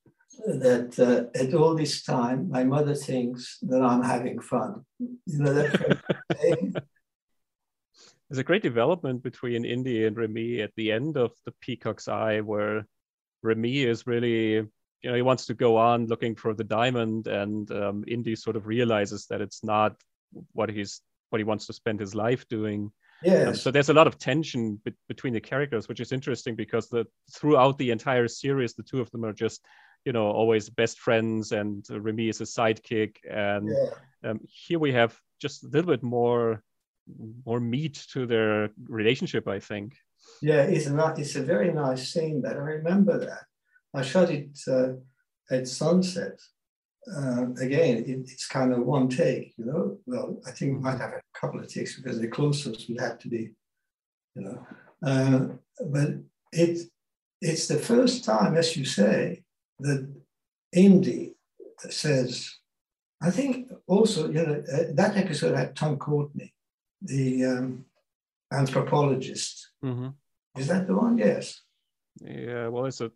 that 0.47 0.99
uh, 0.99 1.39
at 1.39 1.55
all 1.55 1.75
this 1.75 2.03
time, 2.03 2.49
my 2.51 2.65
mother 2.65 2.95
thinks 2.95 3.59
that 3.63 3.83
I'm 3.83 4.03
having 4.03 4.41
fun. 4.41 4.85
You 4.99 5.19
know 5.27 5.55
that 5.55 6.83
There's 8.29 8.39
a 8.39 8.45
great 8.45 8.63
development 8.63 9.23
between 9.23 9.67
Indy 9.67 10.07
and 10.07 10.17
Remy 10.17 10.63
at 10.63 10.73
the 10.75 10.91
end 10.91 11.19
of 11.19 11.33
the 11.45 11.53
Peacock's 11.61 12.09
Eye, 12.09 12.41
where 12.41 12.87
Remy 13.43 13.83
is 13.83 14.07
really, 14.07 14.67
you 15.03 15.11
know, 15.11 15.17
he 15.17 15.23
wants 15.23 15.47
to 15.47 15.55
go 15.55 15.77
on 15.77 16.07
looking 16.07 16.35
for 16.35 16.55
the 16.55 16.65
diamond, 16.65 17.27
and 17.27 17.71
um, 17.73 18.05
Indy 18.07 18.37
sort 18.37 18.57
of 18.57 18.67
realizes 18.67 19.27
that 19.27 19.41
it's 19.41 19.65
not 19.65 19.97
what 20.53 20.71
he's 20.71 21.01
what 21.31 21.39
he 21.39 21.45
wants 21.45 21.67
to 21.67 21.73
spend 21.73 21.99
his 21.99 22.15
life 22.15 22.47
doing. 22.49 22.93
Yes. 23.25 23.49
Um, 23.49 23.55
so 23.55 23.71
there's 23.71 23.89
a 23.89 23.95
lot 23.95 24.07
of 24.07 24.19
tension 24.19 24.81
be- 24.85 24.95
between 25.09 25.33
the 25.33 25.41
characters, 25.41 25.89
which 25.89 26.01
is 26.01 26.13
interesting 26.13 26.55
because 26.57 26.89
the 26.89 27.07
throughout 27.33 27.79
the 27.79 27.91
entire 27.91 28.29
series, 28.29 28.75
the 28.75 28.83
two 28.83 29.01
of 29.01 29.11
them 29.11 29.25
are 29.25 29.33
just, 29.33 29.65
you 30.05 30.13
know, 30.13 30.27
always 30.27 30.69
best 30.69 30.99
friends, 30.99 31.53
and 31.53 31.85
uh, 31.91 32.01
Remy 32.01 32.29
is 32.29 32.41
a 32.41 32.45
sidekick. 32.45 33.17
And 33.31 33.69
yeah. 33.69 34.31
um, 34.31 34.41
here 34.45 34.79
we 34.79 34.93
have 34.93 35.17
just 35.41 35.65
a 35.65 35.69
little 35.69 35.91
bit 35.91 36.03
more 36.03 36.63
more 37.45 37.61
meat 37.61 38.07
to 38.13 38.27
their 38.27 38.71
relationship, 38.89 39.49
I 39.49 39.59
think. 39.59 39.97
Yeah, 40.41 40.63
it's 40.63 40.87
a 40.87 41.15
it's 41.17 41.35
a 41.35 41.43
very 41.43 41.73
nice 41.73 42.13
scene. 42.13 42.43
That 42.43 42.55
I 42.57 42.61
remember 42.61 43.19
that. 43.19 43.45
I 43.95 44.03
shot 44.03 44.31
it 44.31 44.59
uh, 44.69 44.95
at 45.51 45.69
sunset. 45.69 46.41
Uh, 47.15 47.47
again, 47.61 47.99
it, 47.99 48.31
it's 48.31 48.47
kind 48.47 48.73
of 48.73 48.87
one 48.87 49.09
take, 49.09 49.55
you 49.57 49.65
know. 49.65 49.99
Well, 50.07 50.41
I 50.47 50.53
think 50.53 50.77
we 50.77 50.79
might 50.81 50.99
have 50.99 51.13
a 51.13 51.21
couple 51.39 51.61
of 51.61 51.69
takes 51.69 51.97
because 51.97 52.21
the 52.21 52.29
close-ups 52.29 52.89
would 52.89 53.01
have 53.01 53.19
to 53.21 53.29
be, 53.29 53.51
you 54.35 54.43
know. 54.43 54.67
Uh, 55.05 55.47
but 55.87 56.11
it 56.53 56.89
it's 57.41 57.67
the 57.67 57.79
first 57.79 58.25
time, 58.25 58.57
as 58.57 58.77
you 58.77 58.85
say, 58.85 59.43
that 59.81 60.09
Indy 60.73 61.35
says. 61.91 62.59
I 63.21 63.31
think 63.31 63.73
also, 63.87 64.29
you 64.29 64.47
know, 64.47 64.63
uh, 64.73 64.85
that 64.95 65.17
episode 65.17 65.57
had 65.57 65.77
Tom 65.77 65.97
Courtenay, 65.97 66.53
the 67.01 67.45
um, 67.45 67.85
anthropologist. 68.53 69.71
Mm-hmm. 69.85 70.09
Is 70.57 70.69
that 70.69 70.87
the 70.87 70.95
one? 70.95 71.19
Yes. 71.19 71.63
Yeah. 72.21 72.69
Well, 72.69 72.87
it's 72.87 73.01
a. 73.01 73.11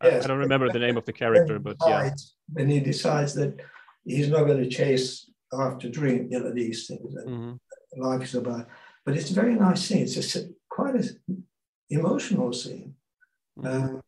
I, 0.00 0.06
yes. 0.08 0.24
I 0.24 0.28
don't 0.28 0.38
remember 0.38 0.70
the 0.70 0.78
name 0.78 0.96
of 0.96 1.04
the 1.04 1.12
character, 1.12 1.58
but 1.58 1.76
yeah. 1.86 2.10
When 2.52 2.68
he 2.68 2.80
decides 2.80 3.34
that 3.34 3.60
he's 4.04 4.28
not 4.28 4.44
going 4.44 4.62
to 4.62 4.68
chase 4.68 5.30
after 5.52 5.88
dream, 5.88 6.28
you 6.30 6.40
know, 6.40 6.52
these 6.52 6.86
things. 6.86 7.14
Mm-hmm. 7.14 8.02
Life 8.02 8.22
is 8.22 8.34
about. 8.34 8.66
But 9.04 9.16
it's 9.16 9.30
a 9.30 9.34
very 9.34 9.54
nice 9.54 9.82
scene. 9.82 10.02
It's 10.02 10.14
just 10.14 10.36
a, 10.36 10.48
quite 10.68 10.94
an 10.94 11.44
emotional 11.90 12.52
scene. 12.52 12.94
Mm-hmm. 13.58 13.66
Um, 13.66 14.02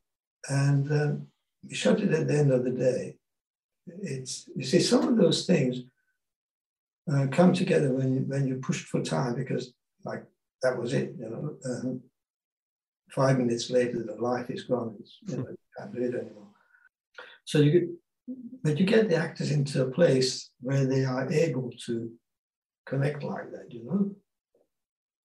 and 0.48 0.92
um, 0.92 1.26
we 1.66 1.74
shot 1.74 2.00
it 2.00 2.12
at 2.12 2.28
the 2.28 2.38
end 2.38 2.52
of 2.52 2.64
the 2.64 2.70
day. 2.70 3.16
It's 4.02 4.48
you 4.56 4.64
see 4.64 4.80
some 4.80 5.06
of 5.06 5.16
those 5.16 5.46
things 5.46 5.82
uh, 7.12 7.26
come 7.30 7.52
together 7.52 7.92
when 7.92 8.14
you, 8.14 8.20
when 8.22 8.46
you 8.46 8.56
push 8.56 8.84
for 8.84 9.00
time 9.00 9.34
because 9.36 9.72
like 10.04 10.24
that 10.62 10.76
was 10.78 10.92
it, 10.92 11.14
you 11.18 11.28
know. 11.28 11.56
Um, 11.64 12.00
five 13.10 13.38
minutes 13.38 13.70
later, 13.70 14.02
the 14.02 14.14
light 14.14 14.50
is 14.50 14.64
gone. 14.64 14.96
It's, 15.00 15.18
you 15.26 15.36
know, 15.36 15.46
can't 15.78 15.94
do 15.94 16.02
it 16.02 16.14
anymore. 16.14 16.48
So 17.44 17.58
you, 17.58 17.98
but 18.62 18.78
you 18.78 18.86
get 18.86 19.08
the 19.08 19.16
actors 19.16 19.50
into 19.50 19.82
a 19.82 19.90
place 19.90 20.50
where 20.60 20.86
they 20.86 21.04
are 21.04 21.30
able 21.30 21.70
to 21.86 22.10
connect 22.86 23.22
like 23.22 23.50
that, 23.52 23.72
you 23.72 23.84
know. 23.84 24.14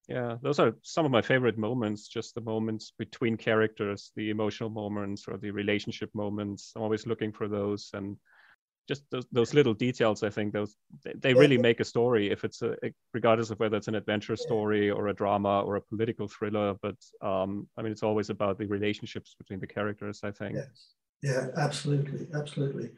Yeah, 0.08 0.38
those 0.42 0.60
are 0.60 0.76
some 0.82 1.06
of 1.06 1.12
my 1.12 1.22
favorite 1.22 1.58
moments. 1.58 2.08
Just 2.08 2.36
the 2.36 2.42
moments 2.42 2.94
between 2.98 3.38
characters, 3.38 4.12
the 4.16 4.30
emotional 4.30 4.70
moments 4.70 5.26
or 5.28 5.38
the 5.38 5.52
relationship 5.52 6.10
moments. 6.14 6.74
I'm 6.76 6.82
always 6.82 7.08
looking 7.08 7.32
for 7.32 7.48
those, 7.48 7.92
and 7.94 8.18
just 8.88 9.04
those, 9.12 9.26
those 9.32 9.54
little 9.54 9.74
details 9.74 10.24
i 10.24 10.30
think 10.30 10.54
those 10.54 10.76
they, 11.16 11.34
really 11.34 11.58
make 11.58 11.80
a 11.80 11.84
story 11.84 12.32
if 12.32 12.44
it's 12.44 12.62
a 12.62 12.76
regardless 13.14 13.50
of 13.50 13.60
whether 13.60 13.78
it's 13.78 13.88
an 13.88 13.96
adventure 13.96 14.36
story 14.36 14.90
or 14.90 15.08
a 15.08 15.14
drama 15.14 15.62
or 15.62 15.76
a 15.76 15.82
political 15.82 16.28
thriller 16.28 16.76
but 16.82 16.96
um, 17.22 17.68
i 17.78 17.82
mean 17.82 17.92
it's 17.92 18.04
always 18.04 18.30
about 18.30 18.58
the 18.58 18.66
relationships 18.66 19.36
between 19.38 19.60
the 19.60 19.68
characters 19.68 20.22
i 20.24 20.32
think. 20.32 20.56
Yes. 20.56 20.94
Yeah 21.22 21.48
absolutely 21.58 22.28
absolutely. 22.34 22.90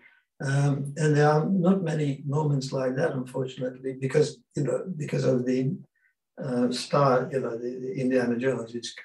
Um, 0.43 0.93
and 0.97 1.15
there 1.15 1.29
are 1.29 1.45
not 1.45 1.83
many 1.83 2.23
moments 2.25 2.71
like 2.73 2.95
that 2.95 3.11
unfortunately 3.11 3.93
because 3.99 4.37
you 4.55 4.63
know 4.63 4.83
because 4.97 5.25
of 5.25 5.45
the 5.45 5.77
uh, 6.43 6.71
star 6.71 7.29
you 7.31 7.39
know 7.39 7.55
the, 7.57 7.71
the 7.83 7.93
indiana 8.01 8.35
jones 8.37 8.73
it's 8.73 8.95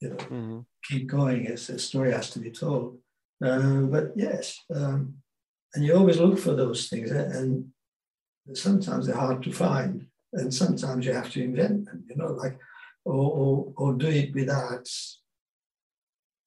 you 0.00 0.08
know 0.10 0.16
mm-hmm. 0.16 0.60
keep 0.84 1.08
going 1.08 1.46
as 1.48 1.66
the 1.66 1.78
story 1.78 2.12
has 2.12 2.30
to 2.30 2.38
be 2.38 2.50
told. 2.50 2.98
Uh, 3.44 3.82
but 3.94 4.12
yes 4.16 4.58
um, 4.74 5.14
and 5.76 5.84
you 5.84 5.94
always 5.94 6.18
look 6.18 6.38
for 6.38 6.54
those 6.54 6.88
things, 6.88 7.10
and 7.10 7.66
sometimes 8.54 9.06
they're 9.06 9.14
hard 9.14 9.42
to 9.42 9.52
find, 9.52 10.06
and 10.32 10.52
sometimes 10.52 11.06
you 11.06 11.12
have 11.12 11.30
to 11.30 11.44
invent 11.44 11.84
them, 11.84 12.04
you 12.08 12.16
know, 12.16 12.32
like, 12.32 12.58
or, 13.04 13.30
or, 13.30 13.72
or 13.76 13.92
do 13.94 14.08
it 14.08 14.34
without 14.34 14.88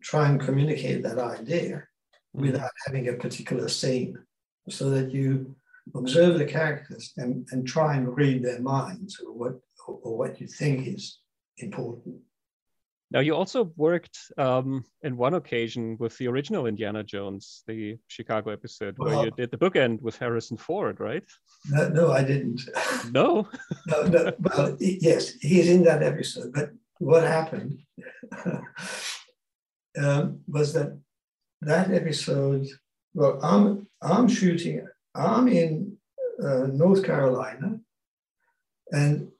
try 0.02 0.28
and 0.28 0.42
communicate 0.42 1.04
that 1.04 1.20
idea 1.20 1.84
mm. 2.36 2.42
without 2.42 2.72
having 2.86 3.08
a 3.08 3.14
particular 3.14 3.70
scene, 3.70 4.18
so 4.68 4.90
that 4.90 5.12
you 5.12 5.56
observe 5.96 6.38
the 6.38 6.46
characters 6.46 7.14
and, 7.18 7.48
and 7.52 7.68
try 7.68 7.96
and 7.96 8.18
read 8.18 8.44
their 8.44 8.62
minds 8.62 9.22
or 9.26 9.32
what 9.34 9.60
or 9.88 10.18
what 10.18 10.40
you 10.40 10.48
think 10.48 10.88
is 10.88 11.20
important. 11.58 12.16
Now, 13.12 13.22
you 13.22 13.36
also 13.36 13.72
worked 13.76 14.20
um, 14.38 14.86
in 15.01 15.18
one 15.18 15.34
occasion 15.34 15.97
with 15.99 16.16
the 16.20 16.28
original 16.28 16.68
Indiana 16.68 17.03
Jones, 17.03 17.64
the 17.66 17.97
Chicago 18.07 18.51
episode, 18.51 18.95
well, 18.99 19.16
where 19.16 19.26
you 19.26 19.32
did 19.32 19.49
the 19.49 19.57
bookend 19.57 19.99
with 20.01 20.18
Harrison 20.18 20.57
Ford, 20.57 20.99
right? 20.99 21.24
No, 21.70 21.89
no 21.89 22.12
I 22.12 22.24
didn't. 22.24 22.62
No? 23.10 23.47
no, 23.88 24.03
no. 24.03 24.32
Well, 24.39 24.78
yes, 24.80 25.34
he's 25.41 25.70
in 25.70 25.84
that 25.86 26.03
episode. 26.03 26.53
But 26.53 26.70
what 26.99 27.24
happened 27.24 27.80
um, 29.99 30.41
was 30.47 30.74
that 30.74 30.95
that 31.62 31.91
episode, 31.91 32.68
well, 33.16 33.39
I'm, 33.41 33.88
I'm 34.03 34.28
shooting, 34.28 34.86
I'm 35.16 35.47
in 35.47 35.97
uh, 36.43 36.68
North 36.68 37.03
Carolina, 37.03 37.80
and 38.91 39.32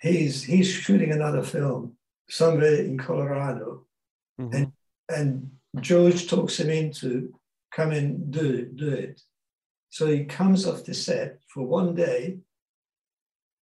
he's, 0.00 0.42
he's 0.42 0.68
shooting 0.68 1.12
another 1.12 1.44
film 1.44 1.97
somewhere 2.28 2.76
in 2.76 2.98
Colorado, 2.98 3.86
mm-hmm. 4.40 4.54
and 4.54 4.72
and 5.08 5.50
George 5.80 6.28
talks 6.28 6.60
him 6.60 6.70
into 6.70 7.34
come 7.70 7.92
and 7.92 8.30
do 8.30 8.50
it, 8.50 8.76
do 8.76 8.88
it. 8.88 9.20
So 9.90 10.06
he 10.06 10.24
comes 10.24 10.66
off 10.66 10.84
the 10.84 10.94
set 10.94 11.38
for 11.52 11.66
one 11.66 11.94
day, 11.94 12.38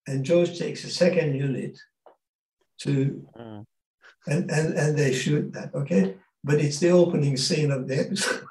and 0.07 0.25
George 0.25 0.59
takes 0.59 0.85
a 0.85 0.91
second 0.91 1.37
unit 1.37 1.79
to, 2.81 3.27
mm. 3.39 3.64
and, 4.27 4.51
and 4.51 4.75
and 4.75 4.99
they 4.99 5.12
shoot 5.12 5.53
that. 5.53 5.75
Okay, 5.75 6.17
but 6.43 6.61
it's 6.61 6.81
the 6.81 6.91
opening 6.91 7.37
scene 7.37 7.71
of 7.71 7.87
the 7.87 8.01
episode. 8.01 8.45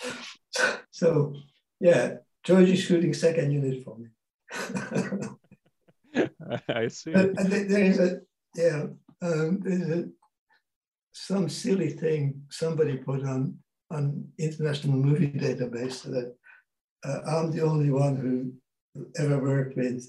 so 0.90 1.34
yeah, 1.80 2.16
George 2.44 2.70
is 2.70 2.80
shooting 2.80 3.14
second 3.14 3.50
unit 3.52 3.84
for 3.84 3.96
me. 3.98 4.08
I 6.68 6.88
see. 6.88 7.12
And, 7.12 7.38
and 7.38 7.70
there 7.70 7.84
is 7.84 7.98
a 7.98 8.20
yeah 8.56 8.86
um, 9.22 9.62
a, 9.66 10.04
some 11.12 11.48
silly 11.48 11.90
thing 11.90 12.42
somebody 12.50 12.96
put 12.96 13.24
on 13.24 13.58
on 13.90 14.24
International 14.38 14.96
Movie 14.96 15.32
Database 15.32 16.02
that 16.04 16.34
uh, 17.04 17.20
I'm 17.26 17.50
the 17.50 17.62
only 17.62 17.90
one 17.90 18.16
who 18.16 18.52
ever 19.18 19.38
worked 19.38 19.76
with 19.76 20.06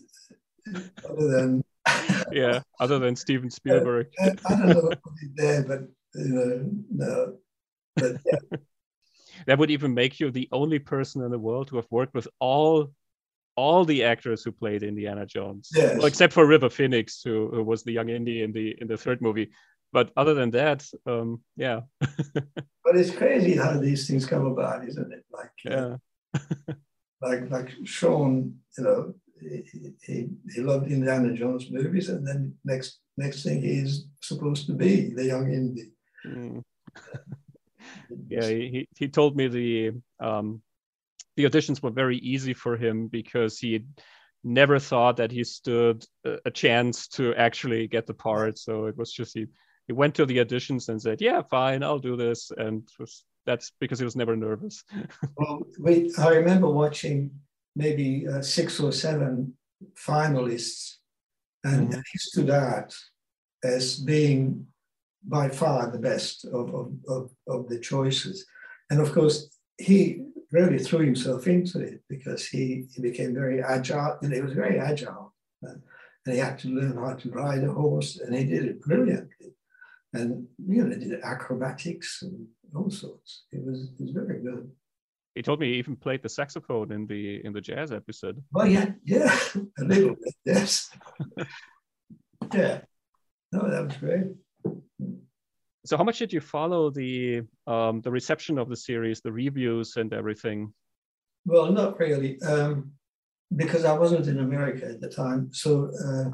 other 1.09 1.27
than 1.27 1.63
yeah, 2.31 2.61
other 2.79 2.99
than 2.99 3.15
Steven 3.15 3.49
Spielberg. 3.59 4.07
I, 4.19 4.31
I, 4.45 4.55
don't 4.55 4.67
know 4.67 4.81
what 4.81 4.99
he 5.19 5.27
did, 5.35 5.67
but 5.67 5.81
you 6.15 6.29
know, 6.29 6.69
no. 6.89 7.37
But 7.95 8.17
yeah. 8.25 8.57
that 9.47 9.57
would 9.57 9.71
even 9.71 9.93
make 9.93 10.19
you 10.19 10.29
the 10.29 10.47
only 10.51 10.79
person 10.79 11.23
in 11.23 11.31
the 11.31 11.39
world 11.39 11.67
to 11.69 11.77
have 11.77 11.87
worked 11.89 12.13
with 12.13 12.27
all 12.39 12.91
all 13.61 13.85
the 13.85 14.03
actors 14.03 14.43
who 14.43 14.51
played 14.51 14.81
Indiana 14.81 15.25
Jones, 15.25 15.69
yes. 15.75 15.97
well, 15.97 16.07
except 16.07 16.33
for 16.33 16.45
River 16.47 16.69
Phoenix, 16.69 17.21
who, 17.23 17.49
who, 17.53 17.63
was 17.63 17.83
the 17.83 17.91
young 17.91 18.09
Indy 18.09 18.41
in 18.41 18.51
the 18.51 18.75
in 18.81 18.87
the 18.87 18.97
third 18.97 19.21
movie. 19.21 19.51
But 19.93 20.11
other 20.17 20.33
than 20.33 20.51
that, 20.51 20.79
um, 21.05 21.41
yeah. 21.55 21.81
but 22.85 22.95
it's 22.99 23.15
crazy 23.21 23.55
how 23.55 23.73
these 23.77 24.07
things 24.07 24.25
come 24.25 24.45
about, 24.47 24.87
isn't 24.87 25.13
it? 25.13 25.23
Like 25.31 25.55
yeah, 25.63 25.95
like 27.21 27.51
like 27.51 27.69
Sean, 27.83 28.55
you 28.77 28.83
know, 28.83 29.13
he, 29.39 29.93
he, 30.07 30.15
he 30.55 30.61
loved 30.61 30.91
Indiana 30.91 31.33
Jones 31.33 31.69
movies, 31.69 32.09
and 32.09 32.25
then 32.27 32.55
next 32.65 32.99
next 33.17 33.43
thing 33.43 33.61
he's 33.61 34.05
supposed 34.21 34.65
to 34.67 34.73
be 34.73 35.13
the 35.13 35.25
young 35.25 35.53
Indy. 35.53 35.91
Mm. 36.25 36.63
yeah, 38.27 38.47
he, 38.47 38.87
he 38.95 39.07
told 39.07 39.35
me 39.35 39.47
the 39.47 39.91
um, 40.19 40.61
the 41.35 41.45
auditions 41.45 41.81
were 41.81 41.91
very 41.91 42.17
easy 42.17 42.53
for 42.53 42.75
him 42.75 43.07
because 43.07 43.57
he 43.57 43.85
never 44.43 44.79
thought 44.79 45.17
that 45.17 45.31
he 45.31 45.43
stood 45.43 46.05
a 46.45 46.51
chance 46.51 47.07
to 47.07 47.33
actually 47.35 47.87
get 47.87 48.07
the 48.07 48.13
part. 48.13 48.57
So 48.57 48.85
it 48.85 48.97
was 48.97 49.11
just 49.11 49.33
he 49.33 49.47
he 49.87 49.93
went 49.93 50.15
to 50.15 50.25
the 50.25 50.37
auditions 50.37 50.89
and 50.89 51.01
said, 51.01 51.21
"Yeah, 51.21 51.41
fine, 51.41 51.83
I'll 51.83 51.99
do 51.99 52.15
this," 52.15 52.51
and 52.55 52.87
was, 52.99 53.25
that's 53.45 53.71
because 53.79 53.99
he 53.99 54.05
was 54.05 54.15
never 54.15 54.35
nervous. 54.35 54.83
well, 55.37 55.63
wait, 55.79 56.17
I 56.19 56.29
remember 56.29 56.69
watching 56.69 57.31
maybe 57.75 58.27
uh, 58.27 58.41
six 58.41 58.79
or 58.79 58.91
seven 58.91 59.53
finalists, 59.95 60.97
and 61.63 61.89
mm-hmm. 61.89 62.01
he 62.11 62.17
stood 62.17 62.49
out 62.49 62.95
as 63.63 63.99
being 63.99 64.67
by 65.23 65.49
far 65.49 65.91
the 65.91 65.99
best 65.99 66.45
of, 66.45 66.73
of, 66.73 66.93
of, 67.07 67.31
of 67.47 67.69
the 67.69 67.79
choices. 67.79 68.45
And 68.89 68.99
of 68.99 69.11
course, 69.13 69.49
he 69.77 70.23
really 70.51 70.79
threw 70.79 71.05
himself 71.05 71.47
into 71.47 71.79
it 71.79 72.01
because 72.09 72.47
he, 72.47 72.85
he 72.93 73.01
became 73.01 73.33
very 73.33 73.61
agile, 73.63 74.17
and 74.21 74.33
he 74.33 74.41
was 74.41 74.53
very 74.53 74.79
agile. 74.79 75.33
And 75.61 75.81
he 76.25 76.37
had 76.37 76.59
to 76.59 76.69
learn 76.69 76.97
how 76.97 77.13
to 77.13 77.31
ride 77.31 77.63
a 77.63 77.71
horse, 77.71 78.19
and 78.19 78.35
he 78.35 78.43
did 78.43 78.65
it 78.65 78.81
brilliantly. 78.81 79.55
And 80.13 80.47
you 80.67 80.83
know, 80.83 80.95
he 80.95 81.05
did 81.05 81.21
acrobatics 81.21 82.21
and 82.21 82.47
all 82.75 82.89
sorts. 82.89 83.45
It 83.51 83.63
was 83.63 83.91
it 83.97 84.03
was 84.03 84.11
very 84.11 84.41
good. 84.41 84.69
He 85.35 85.41
told 85.41 85.61
me 85.61 85.71
he 85.71 85.79
even 85.79 85.95
played 85.95 86.21
the 86.21 86.29
saxophone 86.29 86.91
in 86.91 87.07
the 87.07 87.43
in 87.45 87.53
the 87.53 87.61
jazz 87.61 87.91
episode. 87.91 88.43
Oh 88.53 88.65
yeah, 88.65 88.91
yeah, 89.05 89.33
a 89.79 89.83
little 89.83 90.15
bit, 90.15 90.35
yes. 90.45 90.89
yeah. 92.53 92.81
No, 93.53 93.69
that 93.69 93.85
was 93.85 93.97
great. 93.97 94.27
So, 95.85 95.97
how 95.97 96.03
much 96.03 96.19
did 96.19 96.31
you 96.31 96.41
follow 96.41 96.91
the 96.91 97.41
um, 97.65 98.01
the 98.01 98.11
reception 98.11 98.57
of 98.57 98.69
the 98.69 98.75
series, 98.75 99.21
the 99.21 99.31
reviews, 99.31 99.97
and 99.97 100.13
everything? 100.13 100.73
Well, 101.45 101.71
not 101.71 101.99
really, 101.99 102.39
um, 102.43 102.91
because 103.55 103.83
I 103.83 103.97
wasn't 103.97 104.27
in 104.27 104.39
America 104.39 104.85
at 104.85 105.01
the 105.01 105.09
time. 105.09 105.49
So, 105.51 105.91
uh, 106.05 106.29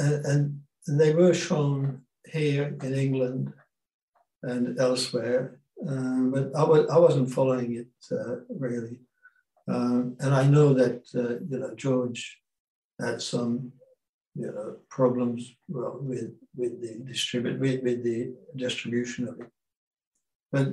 and, 0.00 0.24
and 0.26 1.00
they 1.00 1.14
were 1.14 1.32
shown 1.32 2.02
here 2.26 2.76
in 2.82 2.94
England 2.94 3.52
and 4.42 4.78
elsewhere, 4.80 5.60
um, 5.86 6.32
but 6.32 6.50
I, 6.56 6.64
was, 6.64 6.90
I 6.90 6.98
wasn't 6.98 7.30
following 7.30 7.76
it 7.76 7.88
uh, 8.12 8.36
really. 8.48 8.98
Um, 9.68 10.16
and 10.18 10.34
I 10.34 10.46
know 10.48 10.74
that 10.74 11.02
uh, 11.14 11.44
you 11.48 11.58
know 11.60 11.74
George 11.76 12.40
had 13.00 13.22
some 13.22 13.72
you 14.34 14.46
know 14.46 14.76
problems 14.88 15.54
well, 15.68 15.98
with 16.00 16.32
with 16.56 16.80
the 16.80 17.00
distribute 17.04 17.58
with, 17.58 17.82
with 17.82 18.04
the 18.04 18.34
distribution 18.56 19.28
of 19.28 19.40
it, 19.40 19.50
but 20.52 20.68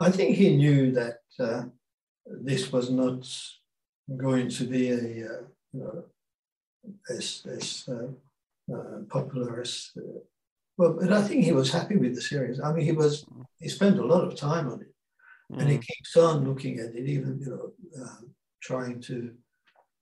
I 0.00 0.10
think 0.10 0.36
he 0.36 0.56
knew 0.56 0.92
that 0.92 1.20
uh, 1.40 1.64
this 2.26 2.70
was 2.72 2.90
not 2.90 3.26
going 4.16 4.48
to 4.48 4.64
be 4.64 4.90
a 4.90 4.96
uh, 4.96 5.42
you 5.72 5.80
know 5.80 6.04
as 7.10 7.46
as 7.50 7.88
uh, 7.88 8.74
uh, 8.74 8.98
popular 9.08 9.60
as 9.60 9.90
well, 10.76 10.98
but 11.00 11.12
I 11.12 11.22
think 11.22 11.44
he 11.44 11.52
was 11.52 11.72
happy 11.72 11.96
with 11.96 12.14
the 12.14 12.20
series. 12.20 12.60
I 12.60 12.72
mean, 12.72 12.84
he 12.84 12.92
was 12.92 13.24
he 13.58 13.68
spent 13.68 13.98
a 13.98 14.06
lot 14.06 14.24
of 14.24 14.36
time 14.36 14.68
on 14.68 14.82
it, 14.82 14.94
mm. 15.50 15.60
and 15.60 15.68
he 15.68 15.78
mm. 15.78 15.86
keeps 15.86 16.16
on 16.16 16.46
looking 16.46 16.78
at 16.78 16.94
it, 16.94 17.08
even 17.08 17.40
you 17.40 17.50
know, 17.50 18.06
trying 18.62 19.00
to 19.02 19.32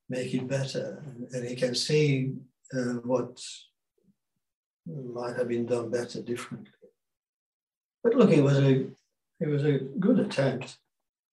make 0.09 0.35
it 0.35 0.47
better, 0.49 1.03
and, 1.07 1.29
and 1.33 1.49
he 1.49 1.57
can 1.57 1.75
see 1.75 2.35
uh, 2.75 3.01
what 3.05 3.41
might 4.87 5.37
have 5.37 5.49
been 5.49 5.67
done 5.67 5.91
better 5.91 6.23
differently. 6.23 6.71
But 8.03 8.15
look, 8.15 8.31
it 8.31 8.43
was 8.43 8.59
a 8.59 8.87
it 9.41 9.49
was 9.49 9.65
a 9.65 9.79
good 9.79 10.21
attempt. 10.21 10.79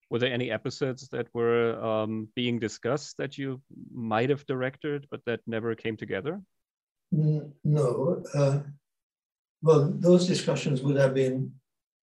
Were 0.10 0.20
there 0.20 0.34
any 0.34 0.52
episodes 0.52 1.08
that 1.10 1.28
were 1.34 1.80
um, 1.84 2.28
being 2.36 2.60
discussed 2.60 3.18
that 3.18 3.38
you 3.38 3.62
might 3.94 4.30
have 4.30 4.46
directed, 4.46 5.08
but 5.10 5.22
that 5.26 5.40
never 5.48 5.74
came 5.76 5.98
together? 5.98 6.42
No. 7.12 8.24
Uh, 8.34 8.60
well, 9.62 9.92
those 9.96 10.28
discussions 10.28 10.82
would 10.82 10.98
have 10.98 11.14
been 11.14 11.52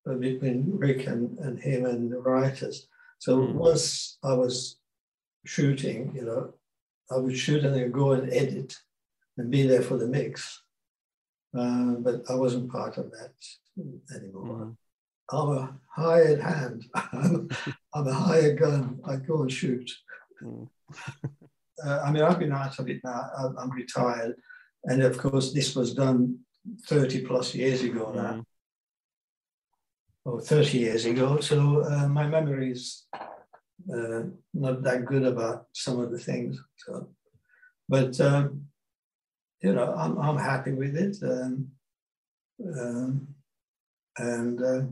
uh, 0.08 0.14
between 0.14 0.64
Rick 0.76 1.06
and, 1.06 1.38
and 1.38 1.60
him 1.60 1.84
and 1.84 2.10
the 2.10 2.18
writers. 2.18 2.88
So 3.18 3.38
mm. 3.38 3.52
once 3.52 4.18
I 4.24 4.32
was 4.32 4.78
shooting, 5.44 6.12
you 6.14 6.24
know, 6.24 6.54
I 7.10 7.18
would 7.18 7.36
shoot 7.36 7.64
and 7.64 7.74
then 7.74 7.90
go 7.90 8.12
and 8.12 8.32
edit 8.32 8.76
and 9.40 9.50
be 9.50 9.66
there 9.66 9.82
for 9.82 9.96
the 9.96 10.06
mix. 10.06 10.62
Uh, 11.58 11.94
but 11.98 12.22
I 12.28 12.34
wasn't 12.34 12.70
part 12.70 12.98
of 12.98 13.10
that 13.10 13.32
anymore. 14.14 14.66
Mm. 14.66 14.76
I'm 15.32 15.56
a 15.56 15.78
hired 15.88 16.40
hand. 16.40 16.84
I'm, 16.94 17.48
I'm, 17.94 18.06
a 18.06 18.12
hired 18.12 18.58
gun. 18.58 19.00
I 19.04 19.16
go 19.16 19.42
and 19.42 19.50
shoot. 19.50 19.90
Mm. 20.42 20.68
uh, 21.84 22.00
I 22.04 22.12
mean, 22.12 22.22
I've 22.22 22.38
been 22.38 22.52
out 22.52 22.78
of 22.78 22.88
it 22.88 23.00
now. 23.02 23.30
I'm, 23.36 23.58
I'm 23.58 23.70
retired. 23.70 24.34
And 24.84 25.02
of 25.02 25.18
course, 25.18 25.52
this 25.52 25.74
was 25.74 25.94
done 25.94 26.38
30 26.86 27.22
plus 27.26 27.54
years 27.54 27.82
ago 27.82 28.12
now, 28.14 28.32
mm. 28.32 28.44
or 30.24 30.40
30 30.40 30.78
years 30.78 31.04
ago. 31.04 31.40
So 31.40 31.84
uh, 31.84 32.08
my 32.08 32.26
memory 32.26 32.72
is 32.72 33.06
uh, 33.92 34.22
not 34.54 34.82
that 34.82 35.04
good 35.04 35.24
about 35.24 35.66
some 35.72 35.98
of 35.98 36.12
the 36.12 36.18
things. 36.18 36.62
So, 36.76 37.08
but 37.88 38.20
um, 38.20 38.69
you 39.62 39.74
know, 39.74 39.94
I'm, 39.94 40.18
I'm 40.18 40.38
happy 40.38 40.72
with 40.72 40.96
it. 40.96 41.16
Um, 41.22 41.70
um, 42.78 43.28
and 44.18 44.62
uh, 44.62 44.82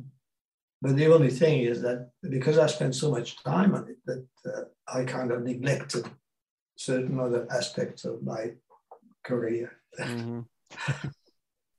but 0.80 0.96
the 0.96 1.12
only 1.12 1.30
thing 1.30 1.62
is 1.62 1.82
that 1.82 2.10
because 2.22 2.58
I 2.58 2.66
spent 2.66 2.94
so 2.94 3.10
much 3.10 3.42
time 3.42 3.74
on 3.74 3.88
it, 3.88 3.96
that 4.06 4.26
uh, 4.46 4.64
I 4.86 5.04
kind 5.04 5.32
of 5.32 5.42
neglected 5.42 6.06
certain 6.76 7.18
other 7.18 7.46
aspects 7.50 8.04
of 8.04 8.22
my 8.22 8.52
career. 9.24 9.72
Mm-hmm. 9.98 10.40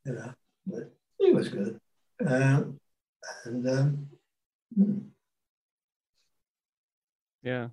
you 0.05 0.13
know, 0.13 0.33
but 0.67 0.91
he 1.17 1.31
was 1.31 1.47
good. 1.47 1.79
Um, 2.25 2.79
and 3.45 3.69
um, 3.69 4.07
hmm. 4.75 4.97
yeah, 7.41 7.69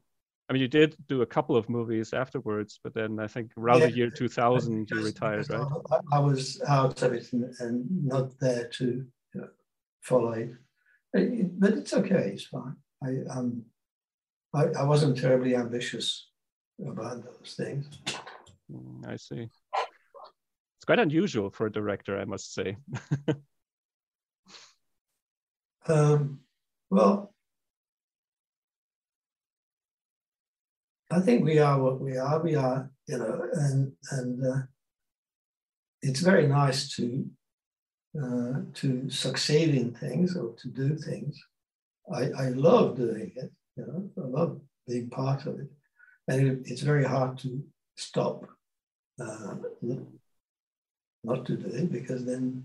I 0.49 0.53
mean, 0.53 0.63
you 0.63 0.69
did 0.69 0.97
do 1.09 1.23
a 1.23 1.27
couple 1.27 1.57
of 1.57 1.69
movies 1.69 2.13
afterwards, 2.13 2.79
but 2.83 2.95
then 2.95 3.19
I 3.19 3.27
think 3.27 3.51
around 3.59 3.81
yeah, 3.81 3.87
the 3.87 3.97
year 3.97 4.11
2000 4.11 4.89
you 4.89 5.03
retired, 5.03 5.51
right? 5.51 5.67
I, 5.91 6.17
I, 6.17 6.19
was 6.21 6.63
out 6.69 7.03
of 7.03 7.13
it 7.15 7.33
and, 7.33 7.53
and 7.59 8.05
not 8.05 8.39
there 8.39 8.69
to 8.69 8.85
you 8.85 9.41
know, 9.41 9.49
follow 10.03 10.33
it. 10.33 10.51
But 11.13 11.73
it's 11.73 11.95
okay, 11.95 12.31
it's 12.33 12.45
fine. 12.45 12.77
I, 13.03 13.17
um, 13.29 13.65
I, 14.55 14.67
I 14.79 14.85
wasn't 14.85 15.19
terribly 15.19 15.57
ambitious 15.57 16.29
about 16.87 17.25
those 17.25 17.55
things. 17.57 17.89
Mm, 18.73 19.09
I 19.09 19.17
see 19.17 19.49
It's 20.77 20.85
quite 20.87 21.01
unusual 21.01 21.51
for 21.51 21.67
a 21.67 21.73
director, 21.73 22.21
I 22.21 22.25
must 22.25 22.55
say. 22.55 22.77
um, 25.89 26.39
well, 26.89 27.35
I 31.11 31.21
think 31.21 31.45
we 31.45 31.59
are 31.59 31.81
what 31.81 32.01
we 32.01 32.17
are. 32.17 32.41
We 32.43 32.57
are, 32.57 32.91
you 33.07 33.19
know, 33.19 33.49
and 33.53 33.93
and 34.11 34.45
uh, 34.45 34.63
it's 36.03 36.21
very 36.21 36.47
nice 36.47 36.89
to 36.97 37.27
uh, 38.21 38.61
to 38.75 39.09
succeed 39.11 39.75
in 39.75 39.93
things 39.95 40.37
or 40.37 40.55
to 40.55 40.69
do 40.69 40.97
things. 40.97 41.39
I, 42.13 42.31
I 42.31 42.49
love 42.51 42.97
doing 42.97 43.33
it. 43.37 43.53
You 43.77 43.87
know, 43.87 44.25
I 44.25 44.27
love 44.27 44.61
being 44.89 45.11
part 45.11 45.47
of 45.47 45.59
it, 45.61 45.69
and 46.29 46.47
it, 46.47 46.59
it's 46.65 46.83
very 46.83 47.05
hard 47.05 47.39
to 47.39 47.63
stop. 47.97 48.47
Uh, 49.21 49.55
not 51.25 51.45
to 51.47 51.57
do 51.57 51.69
it 51.75 51.91
because 51.91 52.25
then 52.25 52.65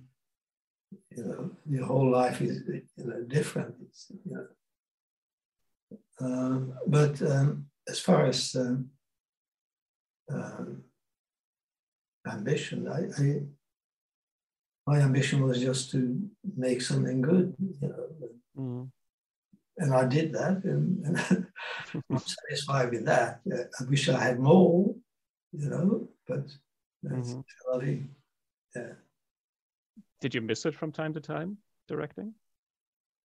you 1.15 1.23
know 1.23 1.51
your 1.69 1.85
whole 1.85 2.09
life 2.09 2.41
is 2.41 2.61
you 2.67 3.05
know 3.05 3.21
different. 3.23 3.75
It's, 3.81 4.11
you 4.25 4.35
know. 4.35 4.47
Um, 6.19 6.73
but 6.87 7.21
um, 7.21 7.65
as 7.91 7.99
far 7.99 8.25
as 8.25 8.55
um, 8.55 8.89
um 10.33 10.83
ambition, 12.27 12.87
I, 12.87 13.21
I, 13.21 13.41
my 14.87 14.99
ambition 14.99 15.43
was 15.43 15.59
just 15.59 15.91
to 15.91 16.19
make 16.55 16.81
something 16.81 17.21
good, 17.21 17.55
you 17.59 17.87
know. 17.87 18.07
Mm. 18.57 18.89
And 19.77 19.93
I 19.93 20.05
did 20.05 20.33
that, 20.33 20.63
and, 20.63 21.05
and 21.05 21.17
I'm 22.09 22.17
satisfied 22.17 22.91
with 22.91 23.05
that. 23.05 23.41
I 23.79 23.83
wish 23.85 24.09
I 24.09 24.21
had 24.21 24.39
more, 24.39 24.93
you 25.51 25.69
know, 25.69 26.09
but 26.27 26.45
that's 27.03 27.33
mm-hmm. 27.33 28.05
Yeah. 28.75 28.93
Did 30.19 30.35
you 30.35 30.41
miss 30.41 30.65
it 30.65 30.75
from 30.75 30.91
time 30.91 31.13
to 31.13 31.19
time, 31.19 31.57
directing? 31.87 32.33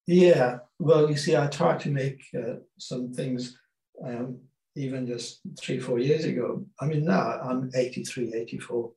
Yeah. 0.07 0.59
Well, 0.79 1.11
you 1.11 1.17
see, 1.17 1.37
I 1.37 1.47
tried 1.49 1.81
to 1.81 1.91
make 1.91 2.25
uh, 2.35 2.55
some 2.79 3.13
things 3.13 3.59
um, 4.03 4.39
even 4.77 5.07
just 5.07 5.41
three, 5.59 5.79
four 5.79 5.99
years 5.99 6.25
ago. 6.25 6.65
I 6.81 6.87
mean, 6.87 7.05
now 7.05 7.41
I'm 7.41 7.71
83, 7.75 8.35
84, 8.35 8.93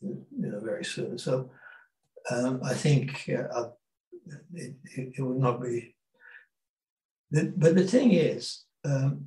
you 0.00 0.26
know, 0.36 0.60
very 0.60 0.84
soon. 0.84 1.18
So 1.18 1.50
um, 2.30 2.60
I 2.64 2.74
think 2.74 3.28
uh, 3.28 3.70
it, 4.54 4.74
it, 4.84 5.12
it, 5.18 5.22
would 5.22 5.38
not 5.38 5.60
be. 5.60 5.94
The, 7.30 7.52
but 7.56 7.74
the 7.74 7.84
thing 7.84 8.12
is, 8.12 8.64
um, 8.84 9.26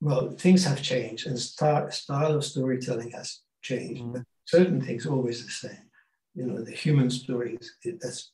well, 0.00 0.30
things 0.30 0.64
have 0.64 0.82
changed 0.82 1.26
and 1.26 1.38
style, 1.38 1.90
style 1.90 2.36
of 2.36 2.44
storytelling 2.44 3.10
has 3.10 3.40
changed. 3.62 4.02
Mm 4.02 4.24
certain 4.50 4.80
things 4.80 5.06
always 5.06 5.44
the 5.44 5.50
same. 5.50 5.86
You 6.34 6.46
know, 6.46 6.62
the 6.62 6.72
human 6.72 7.10
stories, 7.10 7.76
it, 7.84 8.00
that's, 8.00 8.32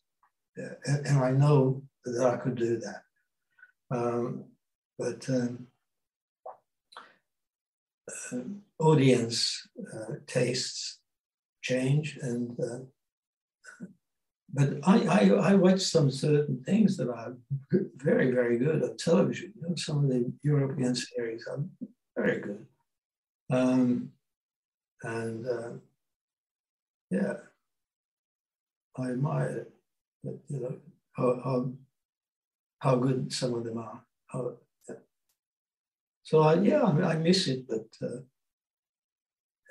uh, 0.59 0.75
and, 0.87 1.07
and, 1.07 1.19
I 1.19 1.31
know 1.31 1.83
that 2.05 2.27
I 2.27 2.37
could 2.37 2.57
do 2.57 2.79
that. 2.79 3.01
Um, 3.91 4.45
but 4.99 5.29
um, 5.29 5.67
uh, 8.09 8.39
audience 8.79 9.69
uh, 9.95 10.15
tastes 10.27 11.01
change 11.63 12.19
and 12.23 12.59
uh, 12.61 12.79
but 14.57 14.79
I, 14.85 14.97
I, 15.07 15.51
I 15.51 15.55
watch 15.55 15.83
some 15.83 16.11
certain 16.11 16.63
things 16.65 16.97
that 16.97 17.11
are 17.11 17.35
very, 17.97 18.31
very 18.31 18.59
good 18.59 18.83
on 18.83 18.97
television. 18.97 19.53
You 19.57 19.69
know, 19.69 19.75
some 19.75 20.05
of 20.05 20.09
the 20.09 20.33
European 20.43 20.95
series 20.95 21.47
are 21.47 21.63
very 22.17 22.41
good. 22.41 22.65
Um, 23.51 24.13
and 25.03 25.47
uh, 25.47 25.71
yeah, 27.11 27.35
I 28.97 29.11
admire 29.11 29.49
it. 29.49 29.73
You 30.49 30.61
know 30.61 30.77
how, 31.13 31.41
how, 31.45 31.73
how 32.79 32.97
good 32.97 33.33
some 33.33 33.55
of 33.55 33.65
them 33.65 33.79
are. 33.79 34.01
How. 34.29 34.55
So 36.27 36.41
I, 36.41 36.55
yeah, 36.55 36.83
I, 36.83 37.17
miss 37.19 37.47
it, 37.47 37.69
but 37.69 37.87
uh, 38.03 38.19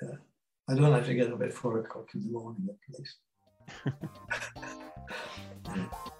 yeah, 0.00 0.16
I 0.66 0.74
don't 0.74 0.90
have 0.90 1.04
to 1.04 1.14
get 1.14 1.30
up 1.30 1.42
at 1.42 1.52
four 1.52 1.80
o'clock 1.80 2.08
in 2.14 2.22
the 2.22 2.30
morning 2.30 2.66
at 2.70 2.98
least. 2.98 3.18